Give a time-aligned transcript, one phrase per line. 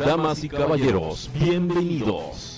[0.00, 2.49] damas y caballeros, bienvenidos.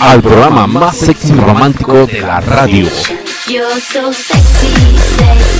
[0.00, 2.88] Al programa más sexy y romántico de la radio.
[3.48, 5.58] You're so sexy, sexy.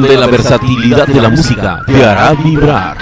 [0.00, 2.96] donde la versatilidad de la música te hará vibrar.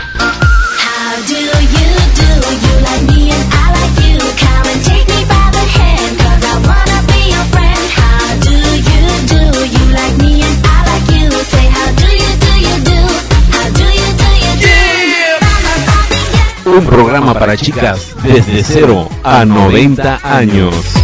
[16.65, 20.96] Un programa para chicas desde 0 a 90 años.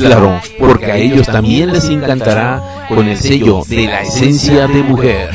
[0.00, 5.30] claro, porque a ellos también les encantará con el sello de la esencia de mujer.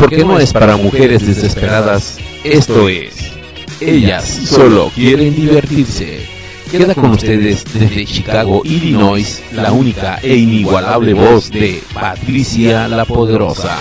[0.00, 2.18] porque no es para mujeres desesperadas.
[2.44, 3.32] Esto es.
[3.80, 6.20] Ellas solo quieren divertirse.
[6.70, 13.76] Queda con ustedes desde Chicago, Illinois, la única e inigualable voz de Patricia la Poderosa.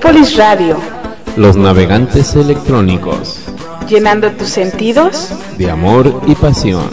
[0.00, 0.78] Radio.
[1.36, 3.40] Los navegantes electrónicos.
[3.86, 6.88] Llenando tus sentidos de amor y pasión.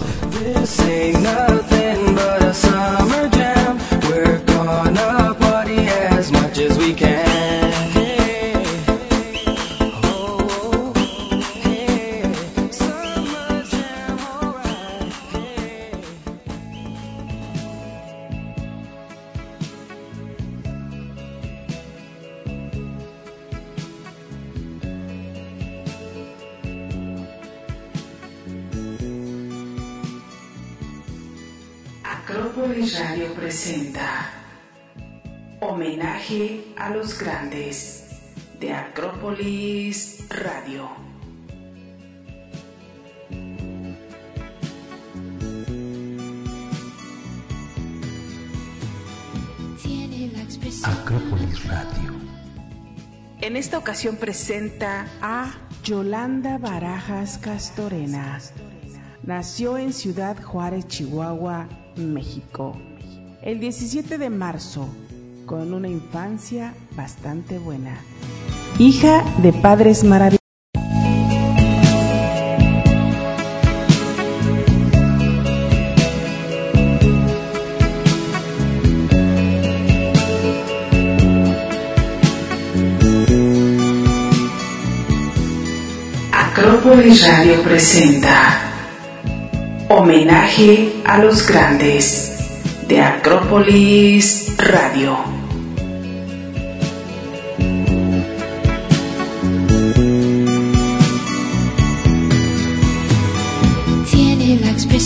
[50.83, 52.13] Acrópolis Radio.
[53.41, 55.51] En esta ocasión presenta a
[55.83, 58.39] Yolanda Barajas Castorena.
[59.23, 61.67] Nació en Ciudad Juárez, Chihuahua,
[61.97, 62.77] México,
[63.41, 64.87] el 17 de marzo,
[65.45, 67.99] con una infancia bastante buena.
[68.77, 70.38] Hija de padres maravillosos
[86.89, 88.57] Acrópolis Radio presenta
[89.89, 92.31] Homenaje a los grandes
[92.87, 95.15] de Acrópolis Radio.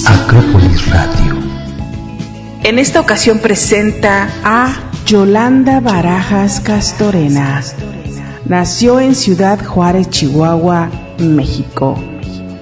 [0.08, 1.36] Acrópolis Radio.
[2.64, 4.74] En esta ocasión presenta A
[5.06, 7.62] Yolanda Barajas Castorena.
[8.46, 10.90] Nació en Ciudad Juárez, Chihuahua,
[11.24, 11.96] México,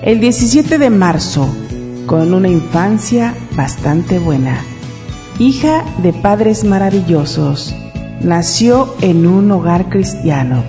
[0.02, 1.48] el 17 de marzo,
[2.06, 4.64] con una infancia bastante buena.
[5.40, 7.76] Hija de padres maravillosos,
[8.22, 10.64] nació en un hogar cristiano.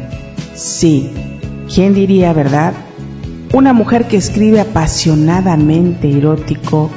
[0.54, 1.10] Sí,
[1.72, 2.74] ¿quién diría, verdad?
[3.52, 6.90] Una mujer que escribe apasionadamente erótico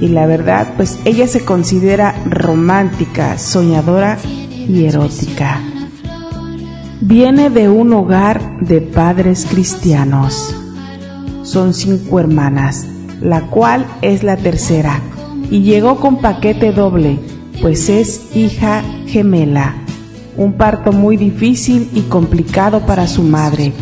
[0.00, 4.18] y la verdad, pues ella se considera romántica, soñadora
[4.68, 5.60] y erótica.
[7.02, 10.54] Viene de un hogar de padres cristianos.
[11.44, 12.86] Son cinco hermanas,
[13.22, 15.00] la cual es la tercera,
[15.50, 17.18] y llegó con paquete doble,
[17.62, 19.76] pues es hija gemela.
[20.36, 23.72] Un parto muy difícil y complicado para su madre,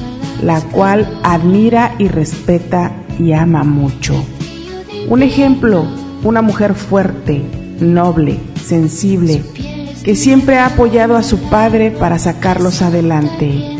[0.41, 4.15] la cual admira y respeta y ama mucho.
[5.09, 5.85] Un ejemplo,
[6.23, 7.43] una mujer fuerte,
[7.81, 9.43] noble, sensible,
[10.09, 13.77] que siempre ha apoyado a su padre para sacarlos adelante.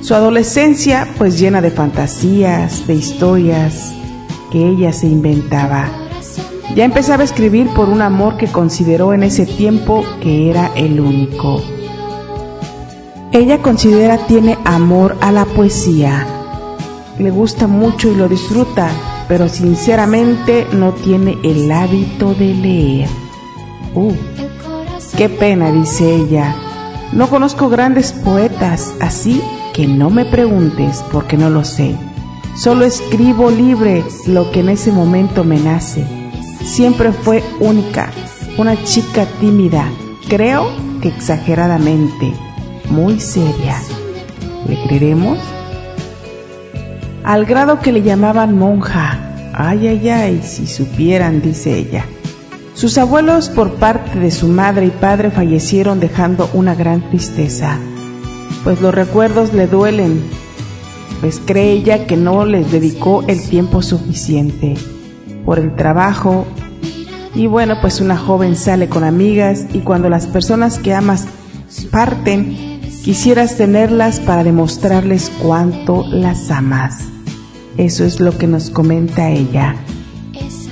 [0.00, 3.94] Su adolescencia pues llena de fantasías, de historias
[4.50, 5.92] que ella se inventaba.
[6.74, 10.98] Ya empezaba a escribir por un amor que consideró en ese tiempo que era el
[10.98, 11.62] único.
[13.30, 16.26] Ella considera tiene amor a la poesía.
[17.16, 18.90] Le gusta mucho y lo disfruta,
[19.28, 23.08] pero sinceramente no tiene el hábito de leer.
[23.94, 24.12] Uh,
[25.18, 26.54] qué pena, dice ella.
[27.12, 29.42] No conozco grandes poetas, así
[29.74, 31.96] que no me preguntes porque no lo sé.
[32.56, 36.06] Solo escribo libre lo que en ese momento me nace.
[36.64, 38.10] Siempre fue única,
[38.58, 39.90] una chica tímida,
[40.28, 40.70] creo
[41.02, 42.32] que exageradamente,
[42.88, 43.76] muy seria.
[44.68, 45.40] ¿Le creeremos?
[47.24, 49.18] Al grado que le llamaban monja.
[49.52, 52.04] Ay, ay, ay, si supieran, dice ella.
[52.78, 57.76] Sus abuelos por parte de su madre y padre fallecieron dejando una gran tristeza,
[58.62, 60.22] pues los recuerdos le duelen,
[61.20, 64.76] pues cree ella que no les dedicó el tiempo suficiente
[65.44, 66.46] por el trabajo.
[67.34, 71.26] Y bueno, pues una joven sale con amigas y cuando las personas que amas
[71.90, 77.08] parten, quisieras tenerlas para demostrarles cuánto las amas.
[77.76, 79.74] Eso es lo que nos comenta ella.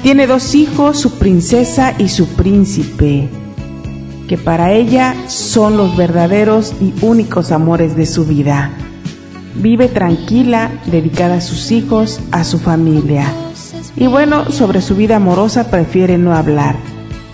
[0.07, 3.29] Tiene dos hijos, su princesa y su príncipe,
[4.29, 8.71] que para ella son los verdaderos y únicos amores de su vida.
[9.57, 13.27] Vive tranquila, dedicada a sus hijos, a su familia.
[13.97, 16.77] Y bueno, sobre su vida amorosa prefiere no hablar.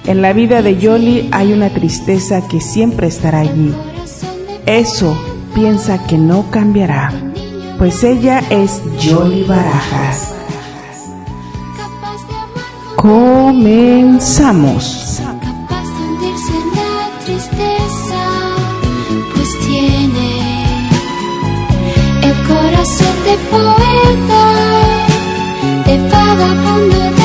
[0.07, 3.75] En la vida de Yoli hay una tristeza que siempre estará allí.
[4.64, 5.14] Eso
[5.55, 7.12] piensa que no cambiará,
[7.76, 10.42] pues ella es Yoli Barajas.
[13.03, 14.85] Comenzamos.
[15.41, 16.95] capaz de hundirse en la
[17.25, 18.23] tristeza,
[19.35, 20.31] pues tiene
[22.23, 24.45] el corazón de poeta,
[25.85, 27.22] de vagabundo,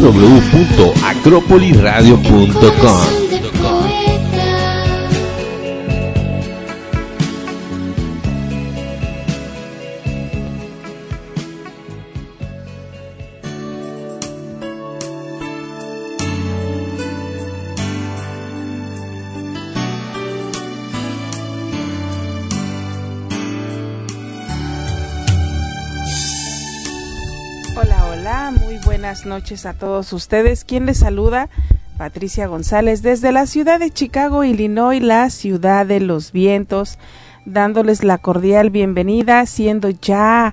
[0.00, 0.94] siente.
[29.30, 30.64] Noches a todos ustedes.
[30.64, 31.48] ¿Quién les saluda?
[31.96, 36.98] Patricia González desde la ciudad de Chicago, Illinois, la ciudad de los vientos,
[37.46, 40.52] dándoles la cordial bienvenida, siendo ya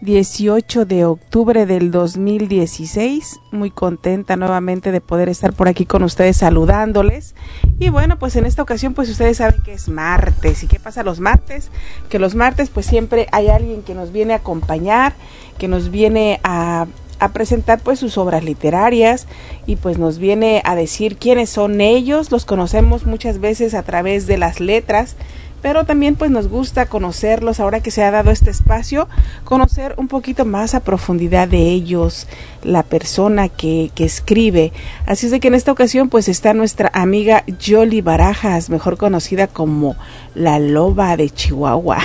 [0.00, 3.38] 18 de octubre del 2016.
[3.52, 7.36] Muy contenta nuevamente de poder estar por aquí con ustedes saludándoles.
[7.78, 10.64] Y bueno, pues en esta ocasión pues ustedes saben que es martes.
[10.64, 11.70] ¿Y qué pasa los martes?
[12.08, 15.14] Que los martes pues siempre hay alguien que nos viene a acompañar,
[15.58, 16.86] que nos viene a
[17.18, 19.26] a presentar pues sus obras literarias
[19.66, 24.26] y pues nos viene a decir quiénes son ellos, los conocemos muchas veces a través
[24.26, 25.16] de las letras,
[25.66, 29.08] pero también pues nos gusta conocerlos ahora que se ha dado este espacio,
[29.42, 32.28] conocer un poquito más a profundidad de ellos,
[32.62, 34.72] la persona que, que escribe.
[35.06, 39.48] Así es de que en esta ocasión pues está nuestra amiga Yoli Barajas, mejor conocida
[39.48, 39.96] como
[40.36, 41.98] la loba de Chihuahua.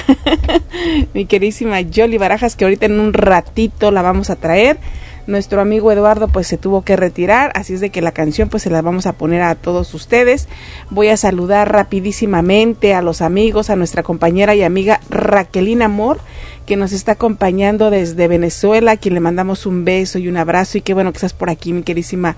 [1.14, 4.80] Mi querísima Yoli Barajas que ahorita en un ratito la vamos a traer
[5.28, 8.64] nuestro amigo Eduardo pues se tuvo que retirar, así es de que la canción pues
[8.64, 10.48] se la vamos a poner a todos ustedes.
[10.90, 16.20] Voy a saludar rapidísimamente a los amigos, a nuestra compañera y amiga Raquelina Amor,
[16.66, 20.78] que nos está acompañando desde Venezuela, a quien le mandamos un beso y un abrazo
[20.78, 22.36] y qué bueno que estás por aquí, mi querísima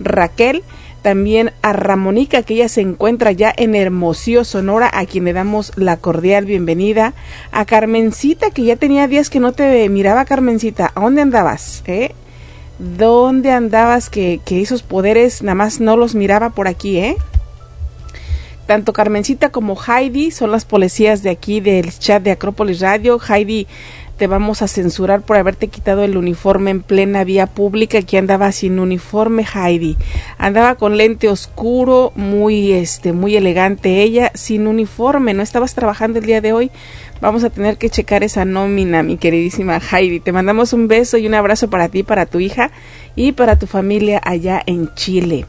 [0.00, 0.62] Raquel.
[1.02, 5.72] También a Ramonica, que ella se encuentra ya en Hermosillo, Sonora, a quien le damos
[5.74, 7.12] la cordial bienvenida.
[7.50, 10.92] A Carmencita, que ya tenía días que no te miraba, Carmencita.
[10.94, 11.82] ¿A dónde andabas?
[11.86, 12.14] ¿Eh?
[12.78, 17.16] ¿Dónde andabas que, que esos poderes nada más no los miraba por aquí, eh?
[18.66, 23.20] Tanto Carmencita como Heidi son las policías de aquí del chat de Acrópolis Radio.
[23.20, 23.66] Heidi,
[24.16, 27.98] te vamos a censurar por haberte quitado el uniforme en plena vía pública.
[27.98, 29.96] Aquí andaba sin uniforme Heidi.
[30.38, 35.34] Andaba con lente oscuro, muy este, muy elegante ella, sin uniforme.
[35.34, 36.70] No estabas trabajando el día de hoy.
[37.20, 40.20] Vamos a tener que checar esa nómina, mi queridísima Heidi.
[40.20, 42.70] Te mandamos un beso y un abrazo para ti, para tu hija
[43.16, 45.46] y para tu familia allá en Chile.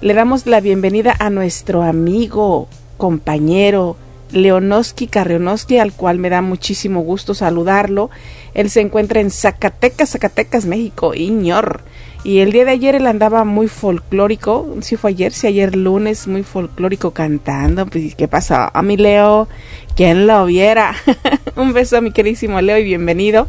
[0.00, 3.96] Le damos la bienvenida a nuestro amigo, compañero,
[4.32, 8.10] Leonoski Carrionoski, al cual me da muchísimo gusto saludarlo.
[8.54, 11.82] Él se encuentra en Zacatecas, Zacatecas, México, Iñor.
[12.24, 16.26] Y el día de ayer él andaba muy folclórico, si fue ayer, si ayer lunes,
[16.26, 17.86] muy folclórico cantando.
[17.86, 18.68] Pues, ¿qué pasó?
[18.72, 19.48] A mi Leo,
[19.94, 20.94] quien lo viera.
[21.56, 23.46] Un beso a mi queridísimo Leo y bienvenido.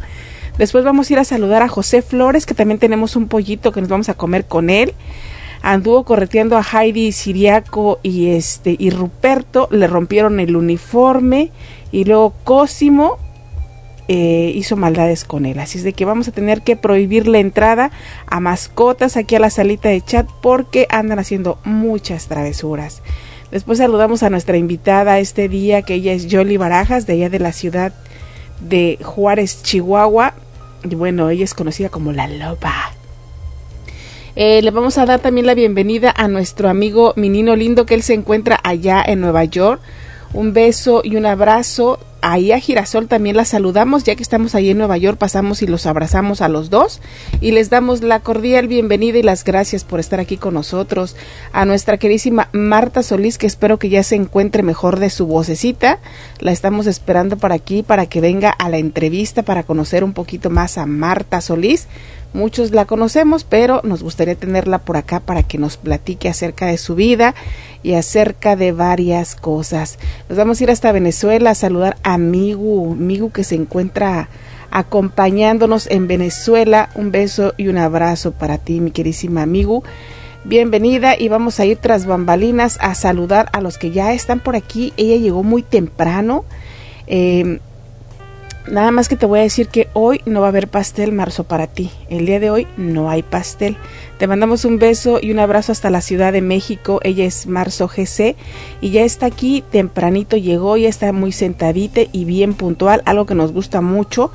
[0.60, 3.80] Después vamos a ir a saludar a José Flores, que también tenemos un pollito que
[3.80, 4.94] nos vamos a comer con él
[5.62, 11.52] anduvo correteando a Heidi Siriaco y este y Ruperto, le rompieron el uniforme
[11.92, 13.18] y luego Cosimo
[14.10, 15.60] eh, hizo maldades con él.
[15.60, 17.92] Así es de que vamos a tener que prohibir la entrada
[18.26, 23.02] a mascotas aquí a la salita de chat porque andan haciendo muchas travesuras.
[23.52, 27.40] Después saludamos a nuestra invitada este día, que ella es Jolly Barajas, de allá de
[27.40, 27.94] la ciudad
[28.62, 30.34] de Juárez, Chihuahua.
[30.84, 32.97] Y bueno, ella es conocida como la Loba.
[34.39, 38.03] Eh, le vamos a dar también la bienvenida a nuestro amigo Minino Lindo, que él
[38.03, 39.82] se encuentra allá en Nueva York.
[40.32, 41.98] Un beso y un abrazo.
[42.22, 45.67] Ahí a Girasol también la saludamos, ya que estamos ahí en Nueva York, pasamos y
[45.67, 47.00] los abrazamos a los dos
[47.41, 51.15] y les damos la cordial bienvenida y las gracias por estar aquí con nosotros.
[51.51, 55.98] A nuestra queridísima Marta Solís, que espero que ya se encuentre mejor de su vocecita.
[56.39, 60.51] La estamos esperando para aquí, para que venga a la entrevista, para conocer un poquito
[60.51, 61.88] más a Marta Solís.
[62.38, 66.77] Muchos la conocemos, pero nos gustaría tenerla por acá para que nos platique acerca de
[66.77, 67.34] su vida
[67.82, 69.98] y acerca de varias cosas.
[70.29, 74.29] Nos vamos a ir hasta Venezuela a saludar a Migu, Migu que se encuentra
[74.70, 76.91] acompañándonos en Venezuela.
[76.94, 79.82] Un beso y un abrazo para ti, mi querísima Migu.
[80.44, 84.56] Bienvenida y vamos a ir tras bambalinas a saludar a los que ya están por
[84.56, 84.94] aquí.
[84.96, 86.46] Ella llegó muy temprano.
[87.08, 87.62] Eh,
[88.70, 91.46] Nada más que te voy a decir que hoy no va a haber pastel marzo
[91.46, 91.90] para ti.
[92.10, 93.78] El día de hoy no hay pastel.
[94.18, 97.00] Te mandamos un beso y un abrazo hasta la Ciudad de México.
[97.04, 98.36] Ella es Marzo GC
[98.82, 103.36] y ya está aquí tempranito llegó, ya está muy sentadita y bien puntual, algo que
[103.36, 104.32] nos gusta mucho.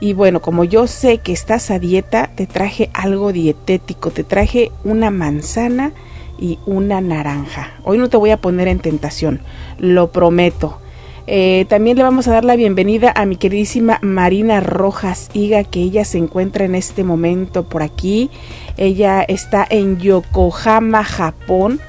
[0.00, 4.10] Y bueno, como yo sé que estás a dieta, te traje algo dietético.
[4.10, 5.92] Te traje una manzana
[6.40, 7.74] y una naranja.
[7.84, 9.42] Hoy no te voy a poner en tentación,
[9.78, 10.80] lo prometo.
[11.28, 15.80] Eh, también le vamos a dar la bienvenida a mi queridísima Marina Rojas Higa, que
[15.80, 18.30] ella se encuentra en este momento por aquí.
[18.76, 21.80] Ella está en Yokohama, Japón,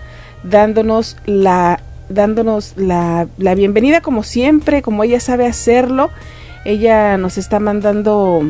[0.43, 6.09] dándonos la dándonos la, la bienvenida como siempre, como ella sabe hacerlo.
[6.65, 8.41] Ella nos está mandando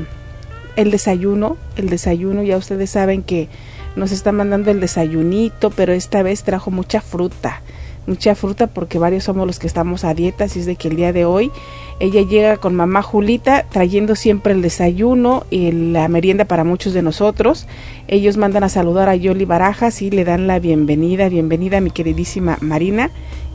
[0.78, 3.50] el desayuno, el desayuno, ya ustedes saben que
[3.96, 7.62] nos está mandando el desayunito, pero esta vez trajo mucha fruta
[8.08, 10.96] mucha fruta porque varios somos los que estamos a dieta, así es de que el
[10.96, 11.52] día de hoy
[12.00, 17.02] ella llega con mamá Julita trayendo siempre el desayuno y la merienda para muchos de
[17.02, 17.68] nosotros.
[18.08, 22.58] Ellos mandan a saludar a Yoli Barajas y le dan la bienvenida, bienvenida mi queridísima
[22.62, 23.10] Marina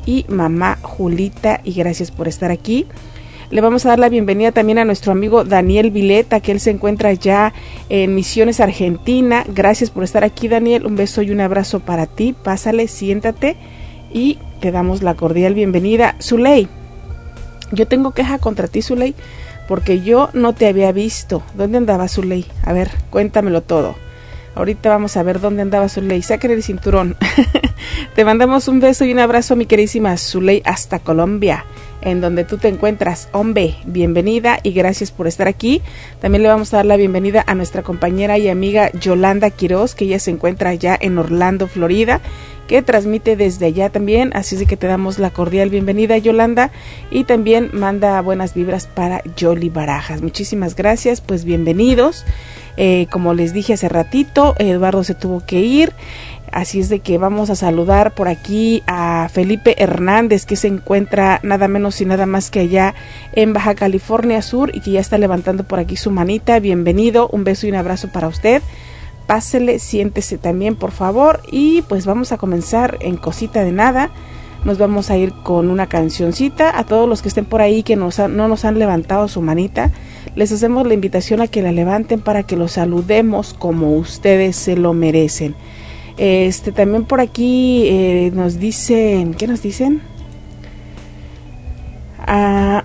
[0.06, 2.86] y mamá Julita y gracias por estar aquí.
[3.50, 6.70] Le vamos a dar la bienvenida también a nuestro amigo Daniel Vileta, que él se
[6.70, 7.52] encuentra ya
[7.90, 9.44] en Misiones Argentina.
[9.46, 10.86] Gracias por estar aquí, Daniel.
[10.86, 12.34] Un beso y un abrazo para ti.
[12.42, 13.56] Pásale, siéntate
[14.12, 16.16] y te damos la cordial bienvenida.
[16.20, 16.68] Zuley,
[17.72, 19.14] yo tengo queja contra ti, Zuley,
[19.68, 21.42] porque yo no te había visto.
[21.54, 22.46] ¿Dónde andaba Zuley?
[22.64, 23.94] A ver, cuéntamelo todo.
[24.54, 26.22] Ahorita vamos a ver dónde andaba Zuley.
[26.22, 27.16] Sáquenle el cinturón.
[28.14, 31.64] te mandamos un beso y un abrazo, mi queridísima Zuley, hasta Colombia
[32.02, 33.28] en donde tú te encuentras.
[33.32, 35.82] Hombre, bienvenida y gracias por estar aquí.
[36.20, 40.04] También le vamos a dar la bienvenida a nuestra compañera y amiga Yolanda Quiroz, que
[40.04, 42.20] ella se encuentra allá en Orlando, Florida,
[42.66, 44.30] que transmite desde allá también.
[44.34, 46.70] Así es que te damos la cordial bienvenida, Yolanda,
[47.10, 50.22] y también manda buenas vibras para Yoli Barajas.
[50.22, 52.24] Muchísimas gracias, pues bienvenidos.
[52.76, 55.92] Eh, como les dije hace ratito, Eduardo se tuvo que ir.
[56.52, 61.40] Así es de que vamos a saludar por aquí a Felipe Hernández, que se encuentra
[61.42, 62.94] nada menos y nada más que allá
[63.32, 66.60] en Baja California Sur y que ya está levantando por aquí su manita.
[66.60, 68.60] Bienvenido, un beso y un abrazo para usted.
[69.26, 71.40] Pásele, siéntese también, por favor.
[71.50, 74.10] Y pues vamos a comenzar en cosita de nada.
[74.66, 76.78] Nos vamos a ir con una cancioncita.
[76.78, 79.90] A todos los que estén por ahí que no nos han levantado su manita,
[80.36, 84.76] les hacemos la invitación a que la levanten para que los saludemos como ustedes se
[84.76, 85.54] lo merecen.
[86.16, 90.02] Este también por aquí eh, nos dicen, ¿qué nos dicen?
[92.18, 92.84] Ah,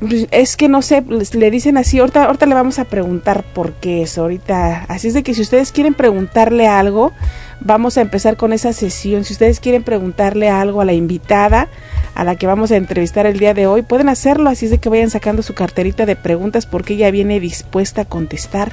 [0.30, 4.02] es que no sé, le dicen así, ahorita, ahorita le vamos a preguntar por qué
[4.02, 7.12] es, ahorita, así es de que si ustedes quieren preguntarle algo,
[7.60, 11.68] vamos a empezar con esa sesión, si ustedes quieren preguntarle algo a la invitada,
[12.14, 14.78] a la que vamos a entrevistar el día de hoy, pueden hacerlo, así es de
[14.78, 18.72] que vayan sacando su carterita de preguntas porque ella viene dispuesta a contestar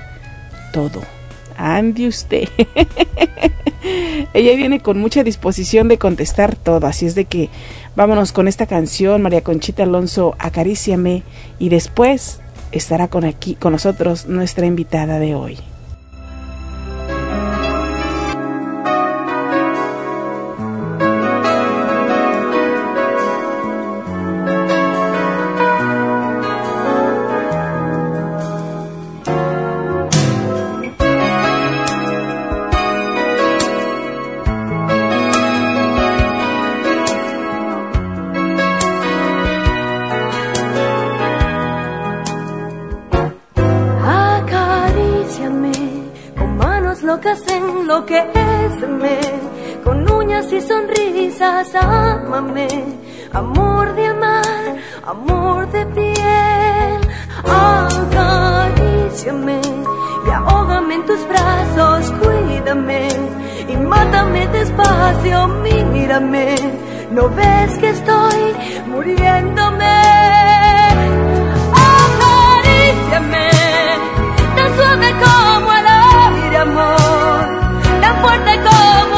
[0.72, 1.02] todo.
[1.58, 2.48] Ande usted.
[4.34, 7.50] Ella viene con mucha disposición de contestar todo, así es de que
[7.96, 11.24] vámonos con esta canción, María Conchita Alonso, Acaríciame,
[11.60, 12.40] y después
[12.72, 15.58] estará con aquí con nosotros nuestra invitada de hoy.
[53.36, 57.02] Amor de amar, amor de piel.
[57.44, 59.60] Acaríciame
[60.26, 63.10] y ahógame en tus brazos, cuídame
[63.68, 66.56] y mátame despacio, mírame,
[67.12, 68.56] no ves que estoy
[68.88, 70.02] muriéndome.
[72.00, 73.50] Acaríciame,
[74.56, 77.46] tan suave como el aire, amor,
[78.02, 79.15] tan fuerte como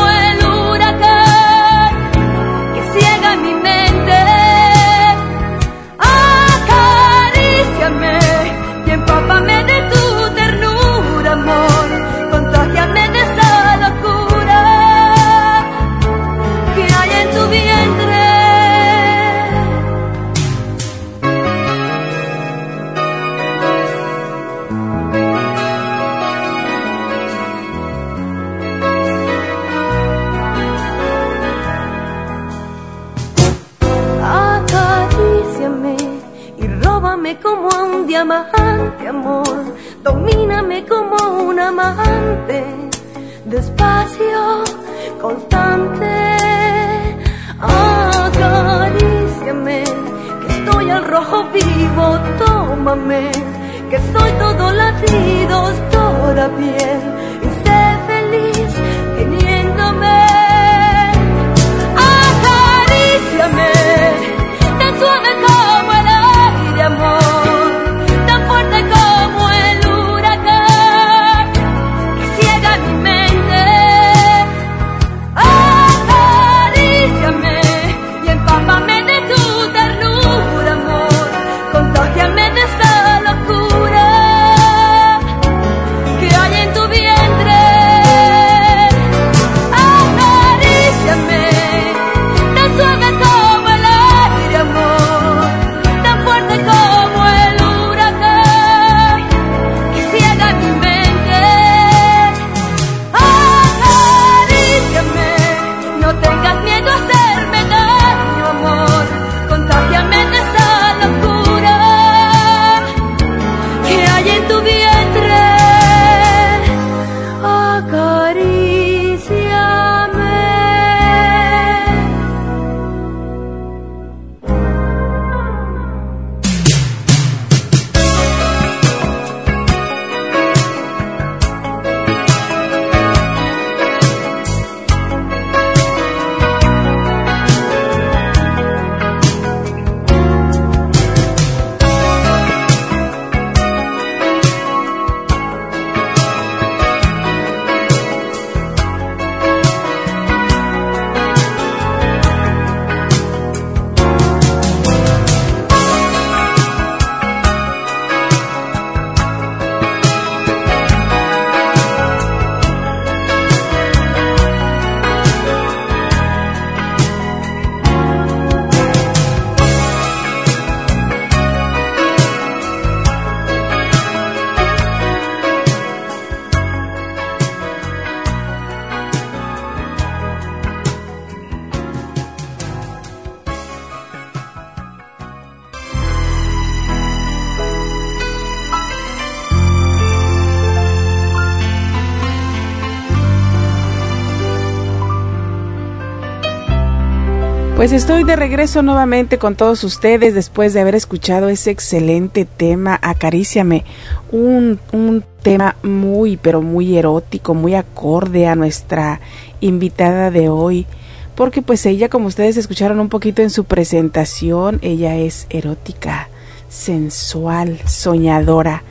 [197.87, 202.99] Pues estoy de regreso nuevamente con todos ustedes después de haber escuchado ese excelente tema,
[203.01, 203.85] Acaríciame,
[204.29, 209.21] un, un tema muy, pero muy erótico, muy acorde a nuestra
[209.61, 210.85] invitada de hoy,
[211.33, 216.27] porque pues ella, como ustedes escucharon un poquito en su presentación, ella es erótica,
[216.67, 218.83] sensual, soñadora,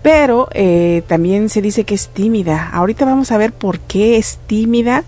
[0.00, 2.70] pero eh, también se dice que es tímida.
[2.72, 5.04] Ahorita vamos a ver por qué es tímida,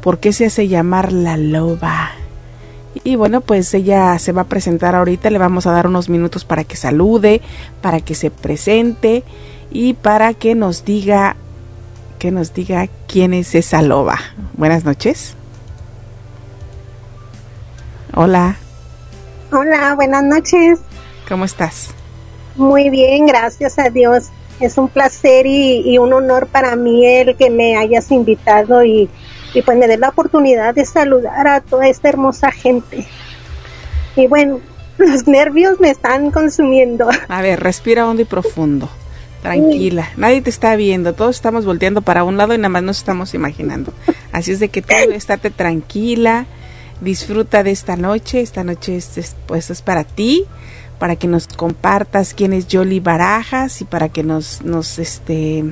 [0.00, 1.95] por qué se hace llamar la loba.
[3.06, 6.44] Y bueno, pues ella se va a presentar ahorita, le vamos a dar unos minutos
[6.44, 7.40] para que salude,
[7.80, 9.22] para que se presente
[9.70, 11.36] y para que nos diga
[12.18, 14.18] que nos diga quién es esa loba.
[14.54, 15.36] Buenas noches.
[18.12, 18.56] Hola,
[19.52, 20.80] Hola, buenas noches.
[21.28, 21.90] ¿cómo estás?
[22.56, 24.30] Muy bien, gracias a Dios.
[24.58, 29.08] Es un placer y, y un honor para mí el que me hayas invitado y,
[29.58, 33.06] y pues me des la oportunidad de saludar a toda esta hermosa gente.
[34.14, 34.60] Y bueno,
[34.98, 37.08] los nervios me están consumiendo.
[37.28, 38.88] A ver, respira hondo y profundo.
[39.42, 42.98] Tranquila, nadie te está viendo, todos estamos volteando para un lado y nada más nos
[42.98, 43.92] estamos imaginando.
[44.32, 46.46] Así es de que tú estate tranquila,
[47.00, 50.44] disfruta de esta noche, esta noche es, es- pues es para ti,
[50.98, 55.64] para que nos compartas quién es Yoli Barajas y para que nos, nos este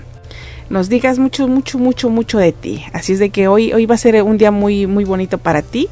[0.70, 2.84] nos digas mucho, mucho, mucho, mucho de ti.
[2.92, 5.62] Así es de que hoy, hoy va a ser un día muy, muy bonito para
[5.62, 5.88] ti,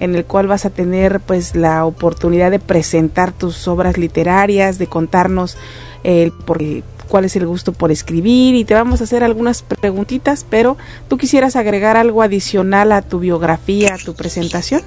[0.00, 4.86] en el cual vas a tener pues la oportunidad de presentar tus obras literarias, de
[4.86, 5.56] contarnos
[6.04, 6.62] el por
[7.08, 10.76] cuál es el gusto por escribir y te vamos a hacer algunas preguntitas, pero
[11.08, 14.82] tú quisieras agregar algo adicional a tu biografía, a tu presentación.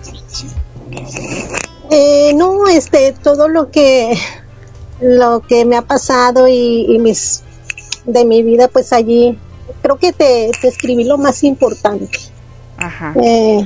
[1.89, 4.17] Eh, no, este, todo lo que
[5.01, 7.43] lo que me ha pasado y, y mis
[8.05, 9.37] de mi vida, pues allí
[9.81, 12.19] creo que te, te escribí lo más importante.
[12.77, 13.13] Ajá.
[13.21, 13.65] Eh,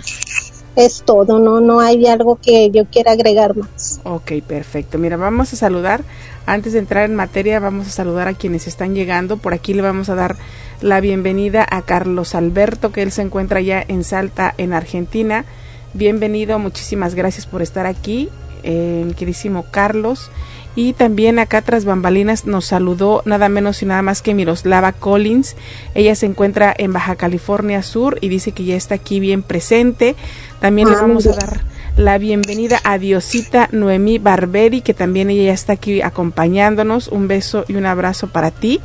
[0.76, 4.02] es todo, no, no hay algo que yo quiera agregar más.
[4.04, 4.98] Ok, perfecto.
[4.98, 6.04] Mira, vamos a saludar,
[6.46, 9.38] antes de entrar en materia, vamos a saludar a quienes están llegando.
[9.38, 10.36] Por aquí le vamos a dar
[10.82, 15.46] la bienvenida a Carlos Alberto, que él se encuentra ya en Salta, en Argentina.
[15.94, 18.30] Bienvenido, muchísimas gracias por estar aquí,
[18.64, 20.32] eh, queridísimo Carlos.
[20.76, 25.56] Y también acá tras bambalinas nos saludó nada menos y nada más que Miroslava Collins.
[25.94, 30.16] Ella se encuentra en Baja California Sur y dice que ya está aquí bien presente.
[30.60, 31.62] También le vamos a dar
[31.96, 37.08] la bienvenida a Diosita Noemí Barberi, que también ella ya está aquí acompañándonos.
[37.08, 38.82] Un beso y un abrazo para ti.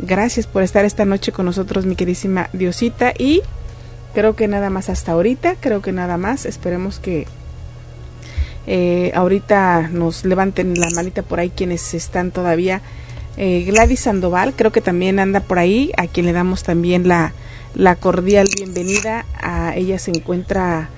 [0.00, 3.12] Gracias por estar esta noche con nosotros, mi queridísima Diosita.
[3.16, 3.42] Y
[4.12, 6.46] creo que nada más hasta ahorita, creo que nada más.
[6.46, 7.28] Esperemos que
[8.70, 12.82] eh, ahorita nos levanten la manita por ahí quienes están todavía.
[13.38, 17.32] Eh, Gladys Sandoval, creo que también anda por ahí, a quien le damos también la,
[17.74, 19.24] la cordial bienvenida.
[19.40, 20.90] A ella se encuentra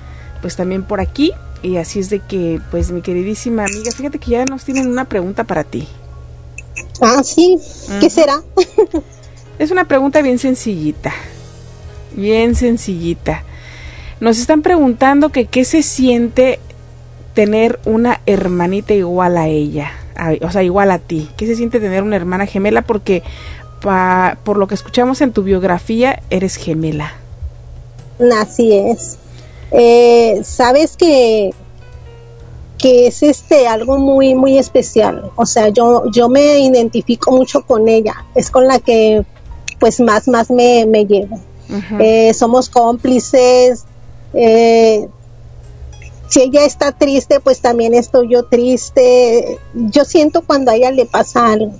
[0.43, 1.33] pues también por aquí.
[1.63, 5.05] Y así es de que, pues mi queridísima amiga, fíjate que ya nos tienen una
[5.05, 5.87] pregunta para ti.
[7.01, 7.57] Ah, sí,
[8.01, 8.43] ¿qué será?
[9.61, 11.13] Es una pregunta bien sencillita.
[12.17, 13.45] Bien sencillita.
[14.19, 16.59] Nos están preguntando que qué se siente
[17.35, 21.29] tener una hermanita igual a ella, a- o sea, igual a ti.
[21.37, 22.83] ¿Qué se siente tener una hermana gemela?
[22.83, 23.23] Porque
[23.81, 27.13] pa- por lo que escuchamos en tu biografía, eres gemela.
[28.41, 29.17] Así es.
[29.73, 31.51] Eh, Sabes que
[32.79, 35.31] que es este algo muy muy especial.
[35.37, 38.25] O sea, yo yo me identifico mucho con ella.
[38.35, 39.23] Es con la que
[39.79, 41.39] pues más más me, me llevo.
[42.01, 43.85] Eh, somos cómplices.
[44.35, 45.09] eh,
[46.31, 49.59] si ella está triste, pues también estoy yo triste.
[49.75, 51.75] Yo siento cuando a ella le pasa algo.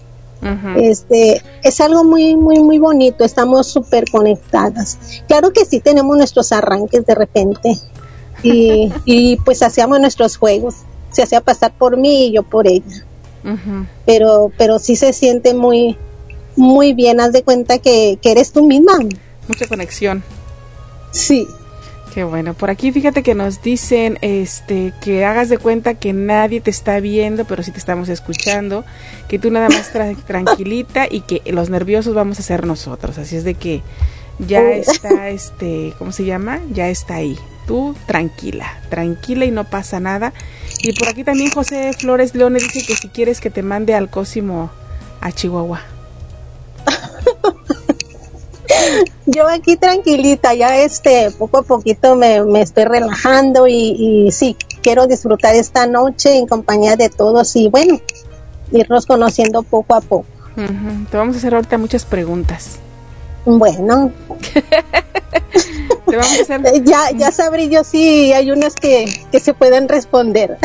[0.77, 4.99] Este, es algo muy, muy, muy bonito, estamos súper conectadas.
[5.29, 7.77] Claro que sí tenemos nuestros arranques de repente
[8.43, 10.77] y, y pues hacíamos nuestros juegos,
[11.11, 13.05] se hacía pasar por mí y yo por ella,
[14.07, 15.99] pero, pero sí se siente muy,
[16.57, 18.99] muy bien, haz de cuenta que, que eres tú misma.
[19.47, 20.25] Mucha conexión.
[21.13, 21.47] Sí,
[22.15, 22.55] Qué bueno.
[22.55, 26.99] Por aquí fíjate que nos dicen este que hagas de cuenta que nadie te está
[26.99, 28.85] viendo, pero sí te estamos escuchando,
[29.29, 33.17] que tú nada más tra- tranquilita y que los nerviosos vamos a ser nosotros.
[33.19, 33.83] Así es de que
[34.41, 34.69] ya Oh.
[34.71, 36.59] está este, ¿cómo se llama?
[36.73, 37.39] Ya está ahí.
[37.69, 40.33] Tú tranquila, tranquila y no pasa nada.
[40.83, 44.11] Y por aquí también José Flores Leone dice que si quieres que te mande al
[44.11, 44.71] Cosimo
[45.21, 45.81] a Chihuahua.
[49.27, 54.57] yo aquí tranquilita, ya este, poco a poquito me, me estoy relajando y, y sí,
[54.83, 58.01] quiero disfrutar esta noche en compañía de todos y bueno,
[58.73, 60.27] irnos conociendo poco a poco.
[61.11, 62.79] Te vamos a hacer ahorita muchas preguntas.
[63.47, 64.13] Bueno,
[66.11, 66.61] Te vamos a hacer.
[66.85, 70.59] Ya, ya sabré yo si hay unas que, que se pueden responder.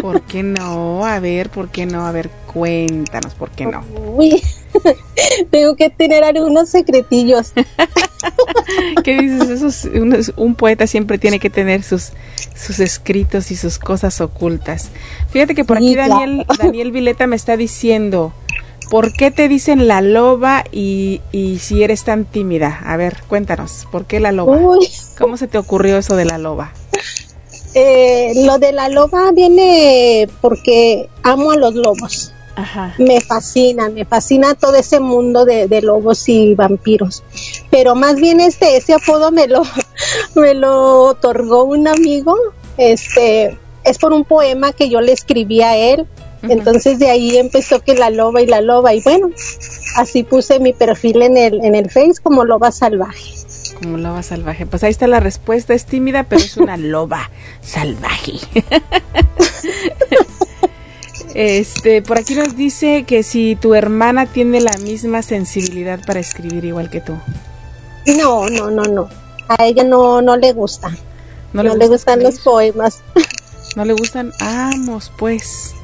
[0.00, 1.04] ¿Por qué no?
[1.04, 2.06] A ver, ¿por qué no?
[2.06, 3.84] A ver, cuéntanos, ¿por qué no?
[4.16, 4.42] Uy,
[5.50, 7.52] tengo que tener algunos secretillos.
[9.04, 9.48] ¿Qué dices?
[9.50, 12.10] Esos- un, un poeta siempre tiene que tener sus,
[12.56, 14.90] sus escritos y sus cosas ocultas.
[15.30, 16.14] Fíjate que por aquí claro.
[16.18, 18.32] Daniel, Daniel Vileta me está diciendo,
[18.90, 22.80] ¿por qué te dicen la loba y, y si eres tan tímida?
[22.84, 24.56] A ver, cuéntanos, ¿por qué la loba?
[24.56, 26.72] Uy, ¿Cómo se te ocurrió eso de la loba?
[27.72, 32.32] eh, lo de la loba viene porque amo a los lobos.
[32.56, 32.94] Ajá.
[32.98, 37.22] Me fascina, me fascina todo ese mundo de, de lobos y vampiros.
[37.70, 39.62] Pero más bien este, ese apodo me lo,
[40.34, 42.34] me lo otorgó un amigo.
[42.76, 46.06] Este, es por un poema que yo le escribí a él.
[46.42, 48.94] Entonces de ahí empezó que la loba y la loba.
[48.94, 49.30] Y bueno,
[49.96, 53.34] así puse mi perfil en el, en el Face como loba salvaje.
[53.80, 54.66] Como loba salvaje.
[54.66, 55.74] Pues ahí está la respuesta.
[55.74, 58.34] Es tímida, pero es una loba salvaje.
[61.34, 66.64] Este, por aquí nos dice que si tu hermana tiene la misma sensibilidad para escribir
[66.64, 67.14] igual que tú.
[68.06, 69.08] No, no, no, no.
[69.48, 70.90] A ella no, no le gusta.
[71.52, 73.02] No, No, le, le gusta gustan los poemas.
[73.76, 74.32] No le gustan.
[74.40, 75.74] Vamos, pues.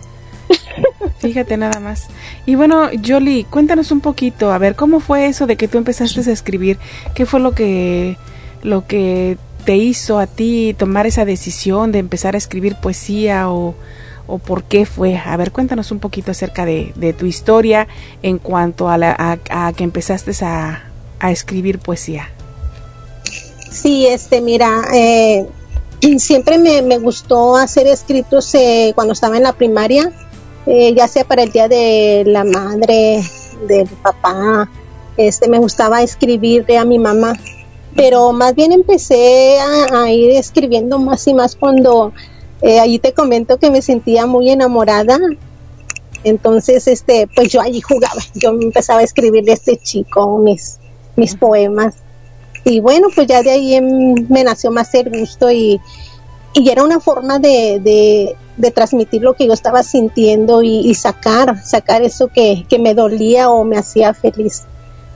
[1.19, 2.09] Fíjate nada más.
[2.45, 6.21] Y bueno, Jolie, cuéntanos un poquito, a ver, ¿cómo fue eso de que tú empezaste
[6.29, 6.79] a escribir?
[7.15, 8.17] ¿Qué fue lo que
[8.63, 13.75] lo que te hizo a ti tomar esa decisión de empezar a escribir poesía o,
[14.27, 15.17] o por qué fue?
[15.17, 17.87] A ver, cuéntanos un poquito acerca de, de tu historia
[18.23, 20.83] en cuanto a, la, a, que empezaste a,
[21.31, 22.29] escribir poesía.
[23.71, 25.47] Sí, este, mira, eh,
[26.19, 30.13] siempre me, gustó hacer escritos eh, cuando estaba en la primaria,
[30.67, 33.23] eh, ya sea para el día de la madre,
[33.67, 34.69] del papá,
[35.17, 37.35] este, me gustaba escribirle a mi mamá,
[37.95, 42.13] pero más bien empecé a ir escribiendo más y más cuando
[42.63, 45.19] eh, ahí te comento que me sentía muy enamorada.
[46.25, 50.79] Entonces, este, pues yo allí jugaba, yo empezaba a escribirle a este chico mis,
[51.17, 51.95] mis poemas
[52.69, 55.81] y bueno, pues ya de ahí em, me nació más el gusto y,
[56.53, 60.97] y era una forma de, de, de transmitir lo que yo estaba sintiendo y, y
[60.97, 64.65] sacar, sacar eso que, que me dolía o me hacía feliz.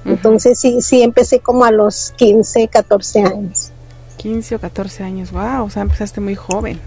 [0.05, 3.72] Entonces sí, sí empecé como a los 15, 14 años.
[4.18, 6.81] 15 o 14 años, wow, o sea, empezaste muy joven.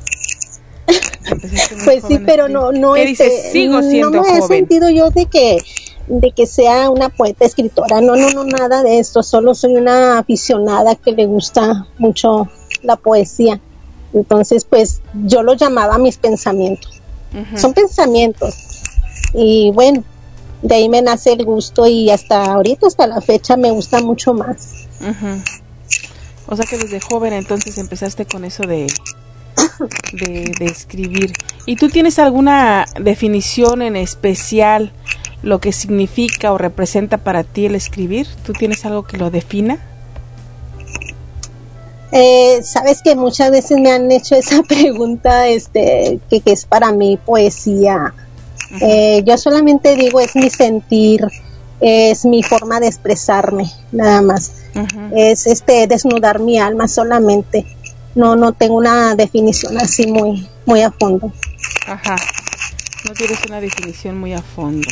[1.85, 3.51] Pues sí, pero no, no, ¿Qué este?
[3.51, 5.57] Sigo siendo no me he sentido yo de que,
[6.07, 10.19] de que sea una poeta escritora, no, no, no, nada de esto, solo soy una
[10.19, 12.49] aficionada que le gusta mucho
[12.81, 13.59] la poesía.
[14.13, 17.01] Entonces, pues yo lo llamaba mis pensamientos.
[17.55, 18.53] Son pensamientos.
[19.33, 20.03] Y bueno,
[20.61, 24.35] de ahí me nace el gusto y hasta ahorita, hasta la fecha, me gusta mucho
[24.35, 24.87] más.
[26.47, 28.87] O sea que desde joven entonces empezaste con eso de,
[30.11, 31.33] de, de escribir.
[31.65, 34.91] ¿Y tú tienes alguna definición en especial
[35.41, 38.27] lo que significa o representa para ti el escribir?
[38.45, 39.79] ¿Tú tienes algo que lo defina?
[42.11, 46.91] Eh, Sabes que muchas veces me han hecho esa pregunta, este, que, que es para
[46.91, 48.13] mí poesía.
[48.81, 51.27] Eh, yo solamente digo es mi sentir,
[51.79, 54.51] es mi forma de expresarme, nada más.
[55.15, 57.65] Es este desnudar mi alma solamente.
[58.15, 61.31] No, no tengo una definición así muy, muy a fondo.
[61.87, 62.15] Ajá.
[63.05, 64.87] No tienes una definición muy a fondo.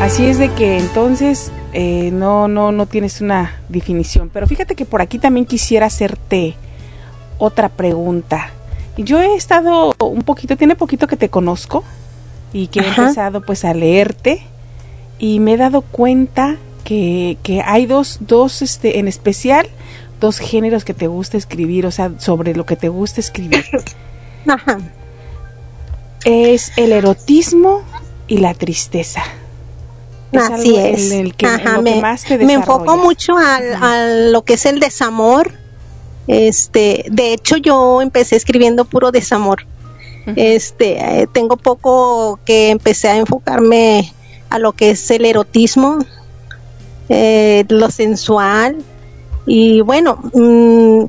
[0.00, 4.30] Así es de que entonces eh, no, no, no tienes una definición.
[4.32, 6.54] Pero fíjate que por aquí también quisiera hacerte
[7.38, 8.50] otra pregunta.
[8.96, 11.82] Yo he estado un poquito, tiene poquito que te conozco
[12.52, 13.02] y que he Ajá.
[13.02, 14.42] empezado pues a leerte
[15.18, 19.66] y me he dado cuenta que, que hay dos, dos este, en especial,
[20.20, 23.64] dos géneros que te gusta escribir, o sea, sobre lo que te gusta escribir.
[24.46, 24.78] Ajá.
[26.24, 27.82] Es el erotismo
[28.28, 29.24] y la tristeza.
[30.34, 31.12] Es Así algo es.
[31.12, 34.42] en el que, en Ajá, que me, más te me enfoco mucho al, a lo
[34.44, 35.52] que es el desamor.
[36.26, 39.66] Este, de hecho, yo empecé escribiendo puro desamor.
[40.36, 44.12] Este, eh, tengo poco que empecé a enfocarme
[44.48, 45.98] a lo que es el erotismo,
[47.10, 48.78] eh, lo sensual
[49.46, 51.04] y bueno, mm,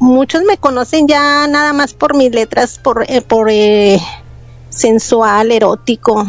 [0.00, 3.50] muchos me conocen ya nada más por mis letras, por, eh, por
[4.68, 6.26] sensual, erótico.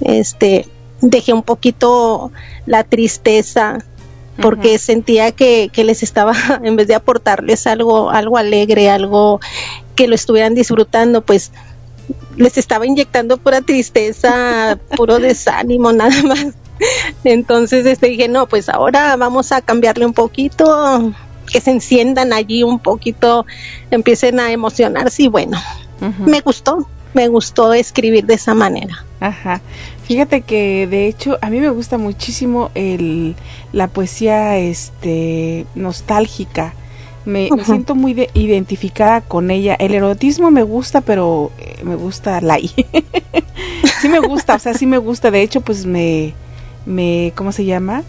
[0.00, 0.68] Este,
[1.02, 2.32] dejé un poquito
[2.64, 3.78] la tristeza
[4.40, 9.40] porque sentía que, que les estaba, en vez de aportarles algo, algo alegre, algo
[9.94, 11.52] que lo estuvieran disfrutando, pues
[12.36, 16.46] les estaba inyectando pura tristeza, puro desánimo, nada más.
[17.24, 21.12] Entonces este, dije, no, pues ahora vamos a cambiarle un poquito,
[21.50, 23.46] que se enciendan allí un poquito,
[23.90, 25.60] empiecen a emocionarse y bueno,
[26.24, 29.04] me gustó, me gustó escribir de esa manera.
[29.20, 29.60] Ajá.
[30.12, 33.34] Fíjate que de hecho a mí me gusta muchísimo el
[33.72, 36.74] la poesía este nostálgica.
[37.24, 39.74] Me, me siento muy de- identificada con ella.
[39.78, 42.58] El erotismo me gusta, pero eh, me gusta la
[44.00, 45.30] sí me gusta, o sea, sí me gusta.
[45.30, 46.34] De hecho, pues me
[46.84, 48.02] me ¿cómo se llama?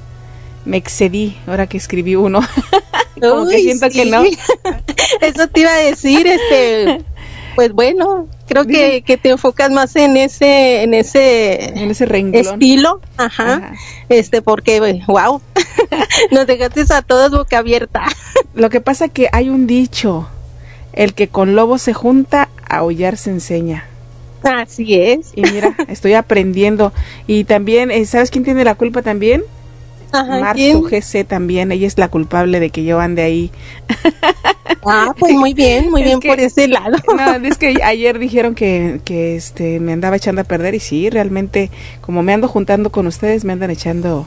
[0.65, 2.41] Me excedí ahora que escribí uno.
[3.21, 4.23] Como que siento que no.
[5.21, 7.01] Eso te iba a decir, este,
[7.55, 12.45] pues bueno, creo que, que te enfocas más en ese, en ese En ese renglón.
[12.45, 13.73] estilo, ajá, Ajá.
[14.09, 15.41] este, porque, wow,
[16.31, 18.03] nos dejaste a todos boca abierta.
[18.53, 20.27] Lo que pasa que hay un dicho,
[20.93, 23.85] el que con lobo se junta, a aullar se enseña.
[24.43, 25.31] Así es.
[25.35, 26.91] Y mira, estoy aprendiendo.
[27.27, 29.43] Y también, eh, ¿sabes quién tiene la culpa también?
[30.13, 30.83] Ajá, Marzo.
[30.83, 33.51] GC también, ella es la culpable de que yo ande ahí.
[34.85, 36.97] Ah, pues muy bien, muy Es bien que- por ese lado.
[37.15, 41.09] No, es que ayer dijeron que, que este me andaba echando a perder y sí,
[41.09, 41.69] realmente
[42.01, 44.25] como me ando juntando con ustedes me andan echando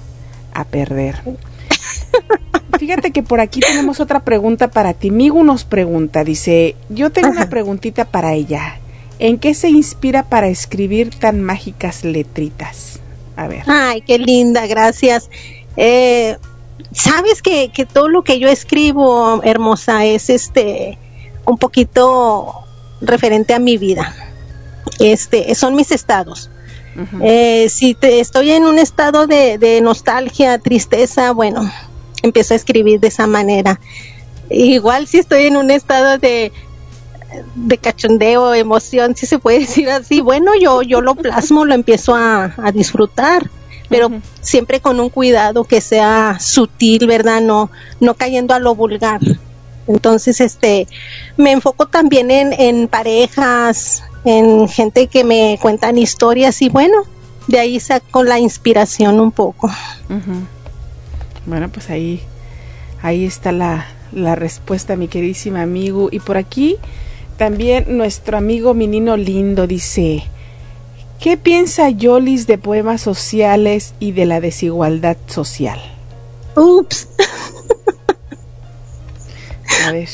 [0.54, 1.16] a perder.
[2.78, 5.10] Fíjate que por aquí tenemos otra pregunta para ti.
[5.10, 8.78] Migu nos pregunta, dice, yo tengo una preguntita para ella.
[9.18, 13.00] ¿En qué se inspira para escribir tan mágicas letritas?
[13.34, 13.62] A ver.
[13.66, 15.30] Ay, qué linda, gracias.
[15.76, 16.36] Eh,
[16.92, 20.98] Sabes que, que todo lo que yo escribo, hermosa, es este
[21.44, 22.54] un poquito
[23.00, 24.14] referente a mi vida.
[24.98, 26.50] Este, son mis estados.
[27.22, 31.70] Eh, si te, estoy en un estado de, de nostalgia, tristeza, bueno,
[32.22, 33.78] empiezo a escribir de esa manera.
[34.48, 36.52] Igual si estoy en un estado de,
[37.54, 42.14] de cachondeo, emoción, si se puede decir así, bueno, yo, yo lo plasmo, lo empiezo
[42.14, 43.50] a, a disfrutar,
[43.88, 44.10] pero
[44.40, 47.40] siempre con un cuidado que sea sutil, ¿verdad?
[47.40, 47.70] No,
[48.00, 49.20] no cayendo a lo vulgar.
[49.86, 50.88] Entonces, este,
[51.36, 57.04] me enfoco también en, en parejas, en gente que me cuentan historias y bueno,
[57.46, 59.70] de ahí saco la inspiración un poco.
[61.46, 62.20] Bueno, pues ahí,
[63.02, 66.08] ahí está la, la respuesta, mi queridísima amigo.
[66.10, 66.76] Y por aquí
[67.36, 70.24] también nuestro amigo Menino Lindo dice,
[71.20, 75.80] ¿qué piensa Yolis de poemas sociales y de la desigualdad social?
[76.56, 77.08] Ups.
[79.86, 80.08] A ver,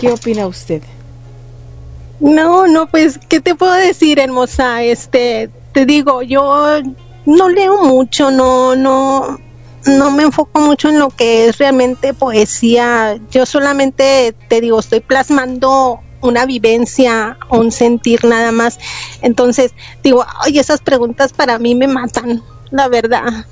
[0.00, 0.82] ¿qué opina usted?
[2.20, 4.82] No, no, pues, ¿qué te puedo decir, hermosa?
[4.82, 6.80] Este, te digo, yo
[7.26, 9.38] no leo mucho, no, no,
[9.86, 13.18] no me enfoco mucho en lo que es realmente poesía.
[13.30, 18.78] Yo solamente te digo, estoy plasmando una vivencia, un sentir nada más.
[19.20, 23.46] Entonces, digo, ay, esas preguntas para mí me matan, la verdad.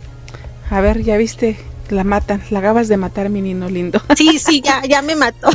[0.70, 1.58] A ver, ya viste,
[1.90, 4.00] la matan, la acabas de matar, Menino Lindo.
[4.16, 5.50] Sí, sí, ya, ya me mató.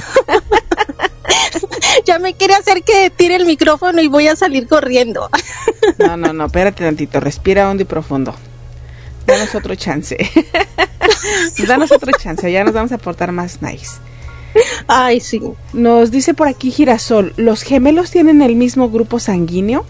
[2.05, 5.29] ya me quiere hacer que tire el micrófono y voy a salir corriendo.
[5.99, 8.33] No, no, no, espérate tantito, respira hondo y profundo.
[9.27, 10.17] Danos otro chance.
[11.67, 13.99] Danos otro chance, ya nos vamos a portar más nice.
[14.87, 15.41] Ay, sí.
[15.73, 19.85] Nos dice por aquí Girasol, ¿los gemelos tienen el mismo grupo sanguíneo?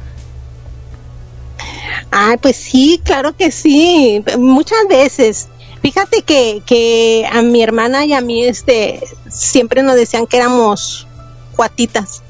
[2.11, 4.23] Ay, pues sí, claro que sí.
[4.37, 5.49] Muchas veces.
[5.81, 11.07] Fíjate que, que a mi hermana y a mí este siempre nos decían que éramos
[11.55, 12.23] cuatitas,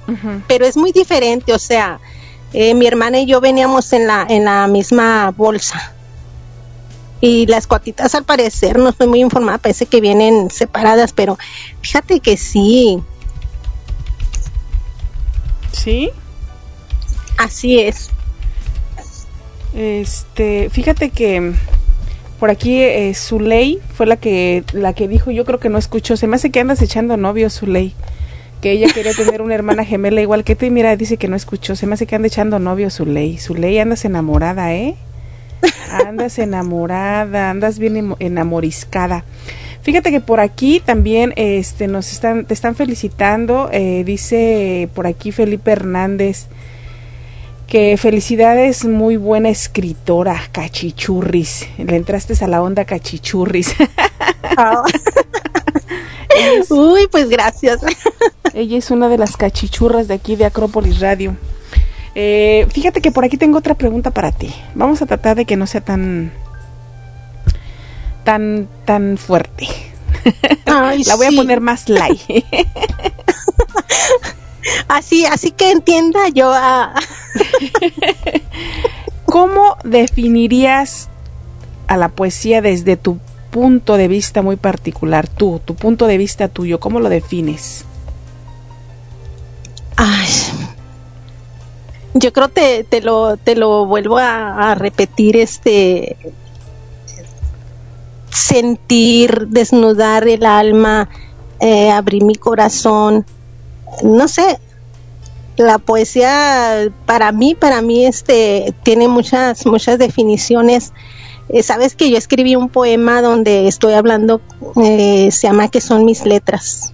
[0.47, 1.99] pero es muy diferente, o sea,
[2.53, 5.94] eh, mi hermana y yo veníamos en la en la misma bolsa.
[7.25, 11.39] Y las cuatitas al parecer, no estoy muy informada, parece que vienen separadas, pero
[11.81, 13.01] fíjate que sí,
[15.71, 16.11] ¿Sí?
[17.37, 18.11] así es.
[19.73, 21.53] Este, fíjate que
[22.39, 26.17] por aquí eh, Zuley fue la que la que dijo, yo creo que no escuchó,
[26.17, 27.95] se me hace que andas echando novio Zuley,
[28.61, 31.35] que ella quería tener una hermana gemela igual que tú y mira, dice que no
[31.35, 33.39] escuchó, se me hace que anda echando novio Zuley.
[33.39, 34.95] Zuley, andas enamorada, ¿eh?
[35.91, 39.23] Andas enamorada, andas bien enamoriscada.
[39.81, 45.31] Fíjate que por aquí también este nos están te están felicitando, eh, dice por aquí
[45.31, 46.47] Felipe Hernández
[47.67, 51.67] que felicidades, muy buena escritora, cachichurris.
[51.77, 53.75] Le entraste a la onda cachichurris.
[54.57, 54.83] Ah.
[56.69, 57.81] Uy, pues gracias.
[58.53, 61.35] Ella es una de las cachichurras de aquí de Acrópolis Radio.
[62.15, 64.53] Eh, fíjate que por aquí tengo otra pregunta para ti.
[64.73, 66.31] Vamos a tratar de que no sea tan
[68.23, 69.67] tan, tan fuerte.
[70.65, 72.19] Ay, La voy a poner más light.
[74.87, 76.95] Así, así que entienda yo a...
[79.25, 81.09] ¿Cómo definirías
[81.87, 83.19] a la poesía desde tu
[83.51, 85.27] punto de vista muy particular?
[85.27, 87.85] Tú, tu punto de vista tuyo, ¿cómo lo defines?
[89.97, 90.27] Ay,
[92.15, 96.17] yo creo te, te lo te lo vuelvo a, a repetir este
[98.31, 101.09] sentir desnudar el alma
[101.59, 103.25] eh, abrir mi corazón.
[104.03, 104.59] No sé
[105.57, 110.91] la poesía para mí para mí este tiene muchas muchas definiciones.
[111.49, 114.41] Eh, sabes que yo escribí un poema donde estoy hablando
[114.81, 116.93] eh, se llama que son mis letras.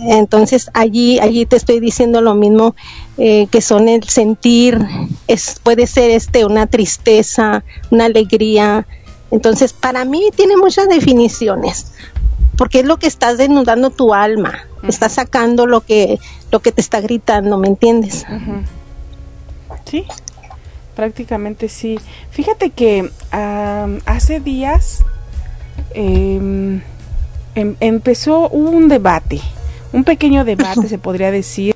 [0.00, 2.74] Entonces allí allí te estoy diciendo lo mismo
[3.20, 4.78] eh, que son el sentir
[5.28, 8.86] es puede ser este una tristeza una alegría.
[9.30, 11.92] Entonces para mí tiene muchas definiciones
[12.56, 16.18] porque es lo que estás desnudando tu alma estás sacando lo que
[16.50, 18.24] lo que te está gritando me entiendes
[19.84, 20.04] Sí,
[20.96, 21.98] prácticamente sí.
[22.30, 23.10] Fíjate que
[24.04, 25.04] hace días
[25.94, 26.80] em,
[27.54, 29.40] em- empezó un debate,
[29.92, 31.74] un pequeño debate se podría decir,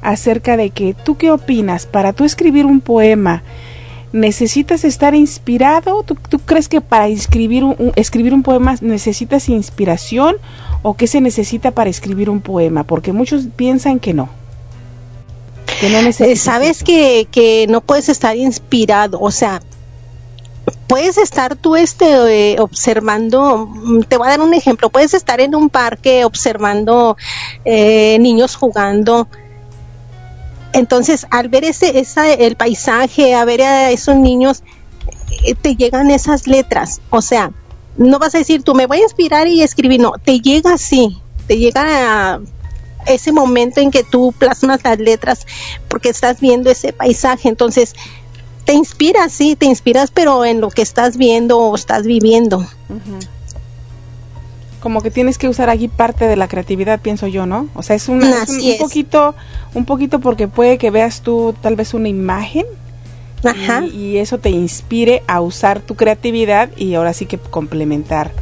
[0.00, 3.42] acerca de que tú qué opinas para tú escribir un poema.
[4.12, 6.02] ¿Necesitas estar inspirado?
[6.02, 10.36] ¿Tú, tú crees que para escribir un, un- escribir un poema necesitas inspiración
[10.82, 12.84] o qué se necesita para escribir un poema?
[12.84, 14.28] Porque muchos piensan que no.
[15.80, 19.62] Que no Eh, necesitas sabes que, que no puedes estar inspirado, o sea,
[20.86, 25.40] puedes estar tú este eh, observando, mm, te voy a dar un ejemplo, puedes estar
[25.40, 27.16] en un parque observando
[27.64, 29.28] eh, niños jugando.
[30.72, 34.62] Entonces, al ver ese, esa, el paisaje, a ver a esos niños,
[35.44, 37.00] eh, te llegan esas letras.
[37.10, 37.52] O sea,
[37.96, 41.20] no vas a decir, tú me voy a inspirar y escribir, no, te llega así,
[41.46, 42.40] te llega a
[43.06, 45.46] ese momento en que tú plasmas las letras
[45.88, 47.48] porque estás viendo ese paisaje.
[47.48, 47.94] Entonces,
[48.64, 52.66] te inspiras, sí, te inspiras, pero en lo que estás viendo o estás viviendo.
[54.80, 57.68] Como que tienes que usar aquí parte de la creatividad, pienso yo, ¿no?
[57.74, 59.34] O sea, es, una, es un, poquito,
[59.74, 62.66] un poquito porque puede que veas tú tal vez una imagen
[63.44, 63.84] Ajá.
[63.84, 68.32] y, y eso te inspire a usar tu creatividad y ahora sí que complementar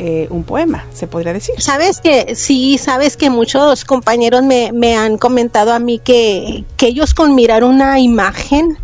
[0.00, 1.56] eh, un poema, se podría decir.
[1.58, 6.86] Sabes que, sí, sabes que muchos compañeros me, me han comentado a mí que, que
[6.86, 8.78] ellos con mirar una imagen,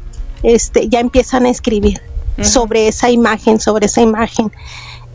[0.44, 2.00] este, ya empiezan a escribir
[2.40, 4.52] sobre esa imagen, sobre esa imagen.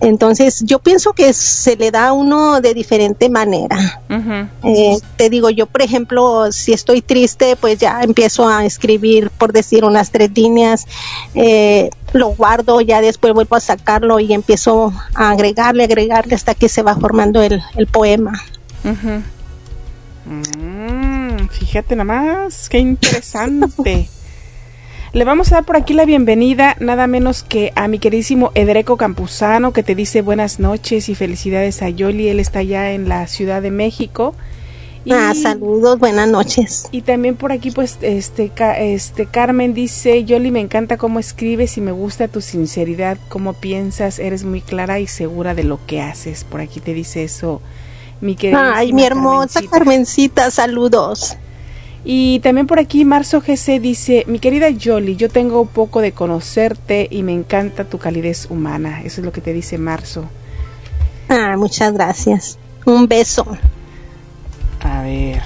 [0.02, 4.02] Entonces, yo pienso que se le da a uno de diferente manera.
[4.64, 9.52] Eh, te digo, yo por ejemplo, si estoy triste, pues ya empiezo a escribir, por
[9.52, 10.88] decir, unas tres líneas,
[11.36, 16.70] eh, lo guardo, ya después vuelvo a sacarlo y empiezo a agregarle, agregarle hasta que
[16.70, 18.42] se va formando el, el poema.
[20.26, 24.10] Mm, fíjate nada más, qué interesante.
[25.12, 28.95] Le vamos a dar por aquí la bienvenida nada menos que a mi queridísimo Edreco
[28.95, 32.28] Campuzano que te dice buenas noches y felicidades a Yoli.
[32.30, 34.36] Él está allá en la Ciudad de México.
[35.05, 36.88] Y, Ah, saludos, buenas noches.
[36.91, 41.82] y también por aquí pues este, este Carmen dice, Yoli me encanta cómo escribes y
[41.82, 46.43] me gusta tu sinceridad, cómo piensas, eres muy clara y segura de lo que haces.
[46.43, 47.62] Por aquí te dice eso
[48.22, 48.74] mi querida.
[48.76, 51.36] Ay, mi hermosa Carmencita, saludos.
[52.06, 57.08] Y también por aquí Marzo GC dice, mi querida Yoli, yo tengo poco de conocerte
[57.12, 59.02] y me encanta tu calidez humana.
[59.04, 60.26] Eso es lo que te dice Marzo.
[61.28, 62.58] Ah, muchas gracias.
[62.86, 63.45] Un beso.
[64.82, 65.41] A ver.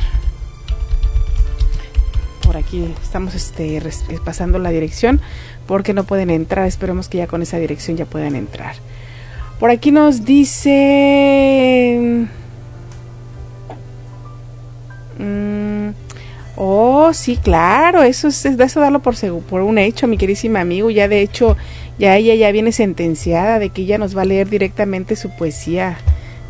[2.43, 3.81] Por aquí estamos este,
[4.23, 5.19] pasando la dirección
[5.65, 6.67] porque no pueden entrar.
[6.67, 8.75] Esperemos que ya con esa dirección ya puedan entrar.
[9.59, 11.99] Por aquí nos dice...
[15.17, 15.89] Mm,
[16.55, 19.15] oh, sí, claro, eso es, es de eso darlo por,
[19.49, 20.89] por un hecho, mi queridísima amigo.
[20.89, 21.57] Ya de hecho,
[21.99, 25.97] ya ella ya viene sentenciada de que ella nos va a leer directamente su poesía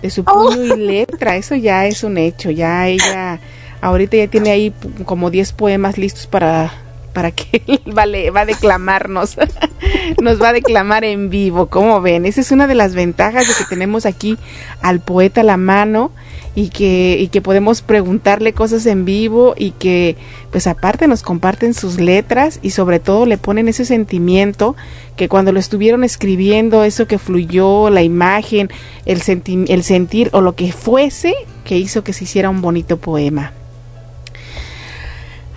[0.01, 1.36] de su puño y letra.
[1.38, 2.49] Eso ya es un hecho.
[2.51, 3.39] Ya ella
[3.82, 4.74] ahorita ya tiene ahí
[5.06, 6.72] como 10 poemas listos para
[7.14, 9.38] para que él va, a le- va a declamarnos.
[10.22, 12.26] Nos va a declamar en vivo, como ven.
[12.26, 14.38] Esa es una de las ventajas de que tenemos aquí
[14.82, 16.12] al poeta a la mano
[16.56, 20.16] y que, y que podemos preguntarle cosas en vivo y que
[20.51, 24.76] pues aparte nos comparten sus letras y sobre todo le ponen ese sentimiento
[25.16, 28.70] que cuando lo estuvieron escribiendo, eso que fluyó, la imagen,
[29.06, 31.34] el, senti- el sentir o lo que fuese
[31.66, 33.54] que hizo que se hiciera un bonito poema.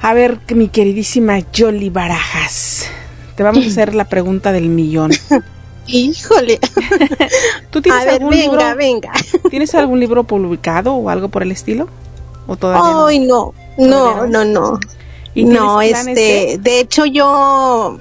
[0.03, 2.87] A ver, mi queridísima Yoli Barajas,
[3.35, 5.11] te vamos a hacer la pregunta del millón.
[5.87, 6.59] Híjole.
[7.71, 8.77] ¿Tú tienes A ver, algún venga, libro?
[8.77, 9.13] venga.
[9.51, 11.89] ¿Tienes algún libro publicado o algo por el estilo?
[12.47, 14.79] ¿O todavía Ay, no, no, no, no.
[15.35, 17.99] ¿Y tienes No, este, de hecho yo,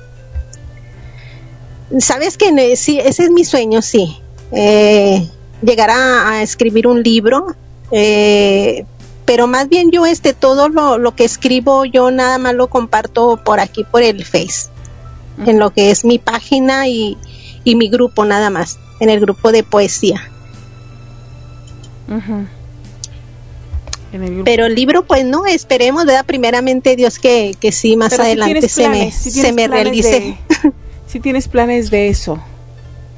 [2.00, 4.18] sabes que sí, ese es mi sueño, sí,
[4.52, 5.28] eh,
[5.62, 7.48] llegar a, a escribir un libro,
[7.92, 8.86] eh,
[9.26, 13.38] pero más bien yo, este, todo lo, lo que escribo yo nada más lo comparto
[13.44, 14.70] por aquí, por el Face,
[15.46, 17.18] en lo que es mi página y,
[17.66, 20.30] y mi grupo nada más, en el grupo de poesía.
[22.08, 22.46] Ujú.
[24.14, 24.44] En el.
[24.44, 26.26] Pero el libro, pues no, esperemos, ¿verdad?
[26.26, 29.68] Primeramente Dios que, que sí, más Pero adelante tienes se me, planes, sí se me
[29.68, 30.10] planes realice.
[30.64, 30.72] de-
[31.08, 32.42] sí tienes planes de eso.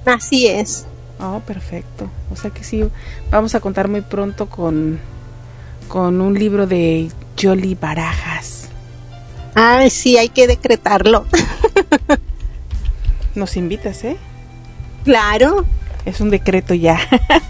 [0.05, 0.85] Así es.
[1.19, 2.09] Oh, perfecto.
[2.31, 2.83] O sea que sí,
[3.29, 4.99] vamos a contar muy pronto con,
[5.87, 8.69] con un libro de Jolly Barajas.
[9.55, 11.25] Ay, sí, hay que decretarlo.
[13.35, 14.17] Nos invitas, ¿eh?
[15.07, 15.65] Claro.
[16.05, 16.99] Es un decreto ya.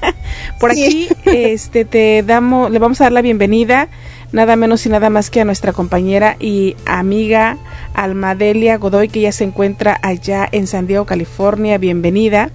[0.59, 1.07] Por Sí.
[1.09, 3.87] aquí, este, te damos, le vamos a dar la bienvenida,
[4.31, 7.57] nada menos y nada más que a nuestra compañera y amiga
[7.95, 11.79] Almadelia Godoy, que ya se encuentra allá en San Diego, California.
[11.79, 12.51] Bienvenida.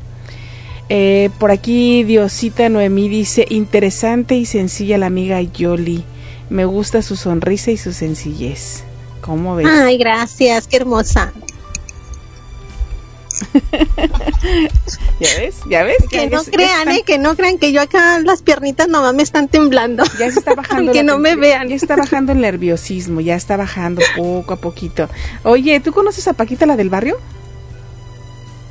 [0.88, 6.04] Eh, por aquí Diosita Noemí dice, interesante y sencilla la amiga Yoli.
[6.48, 8.84] Me gusta su sonrisa y su sencillez.
[9.20, 9.66] ¿Cómo ves?
[9.68, 11.32] Ay, gracias, qué hermosa.
[15.20, 15.56] ¿Ya ves?
[15.68, 15.96] ¿Ya ves?
[16.10, 19.14] Que no ya crean, están- eh, que no crean que yo acá las piernitas nomás
[19.14, 20.04] me están temblando.
[20.18, 20.92] Ya se está bajando.
[20.92, 21.68] Que no me vean.
[21.68, 25.08] Ya está bajando el nerviosismo, ya está bajando poco a poquito.
[25.44, 27.18] Oye, ¿tú conoces a Paquita, la del barrio?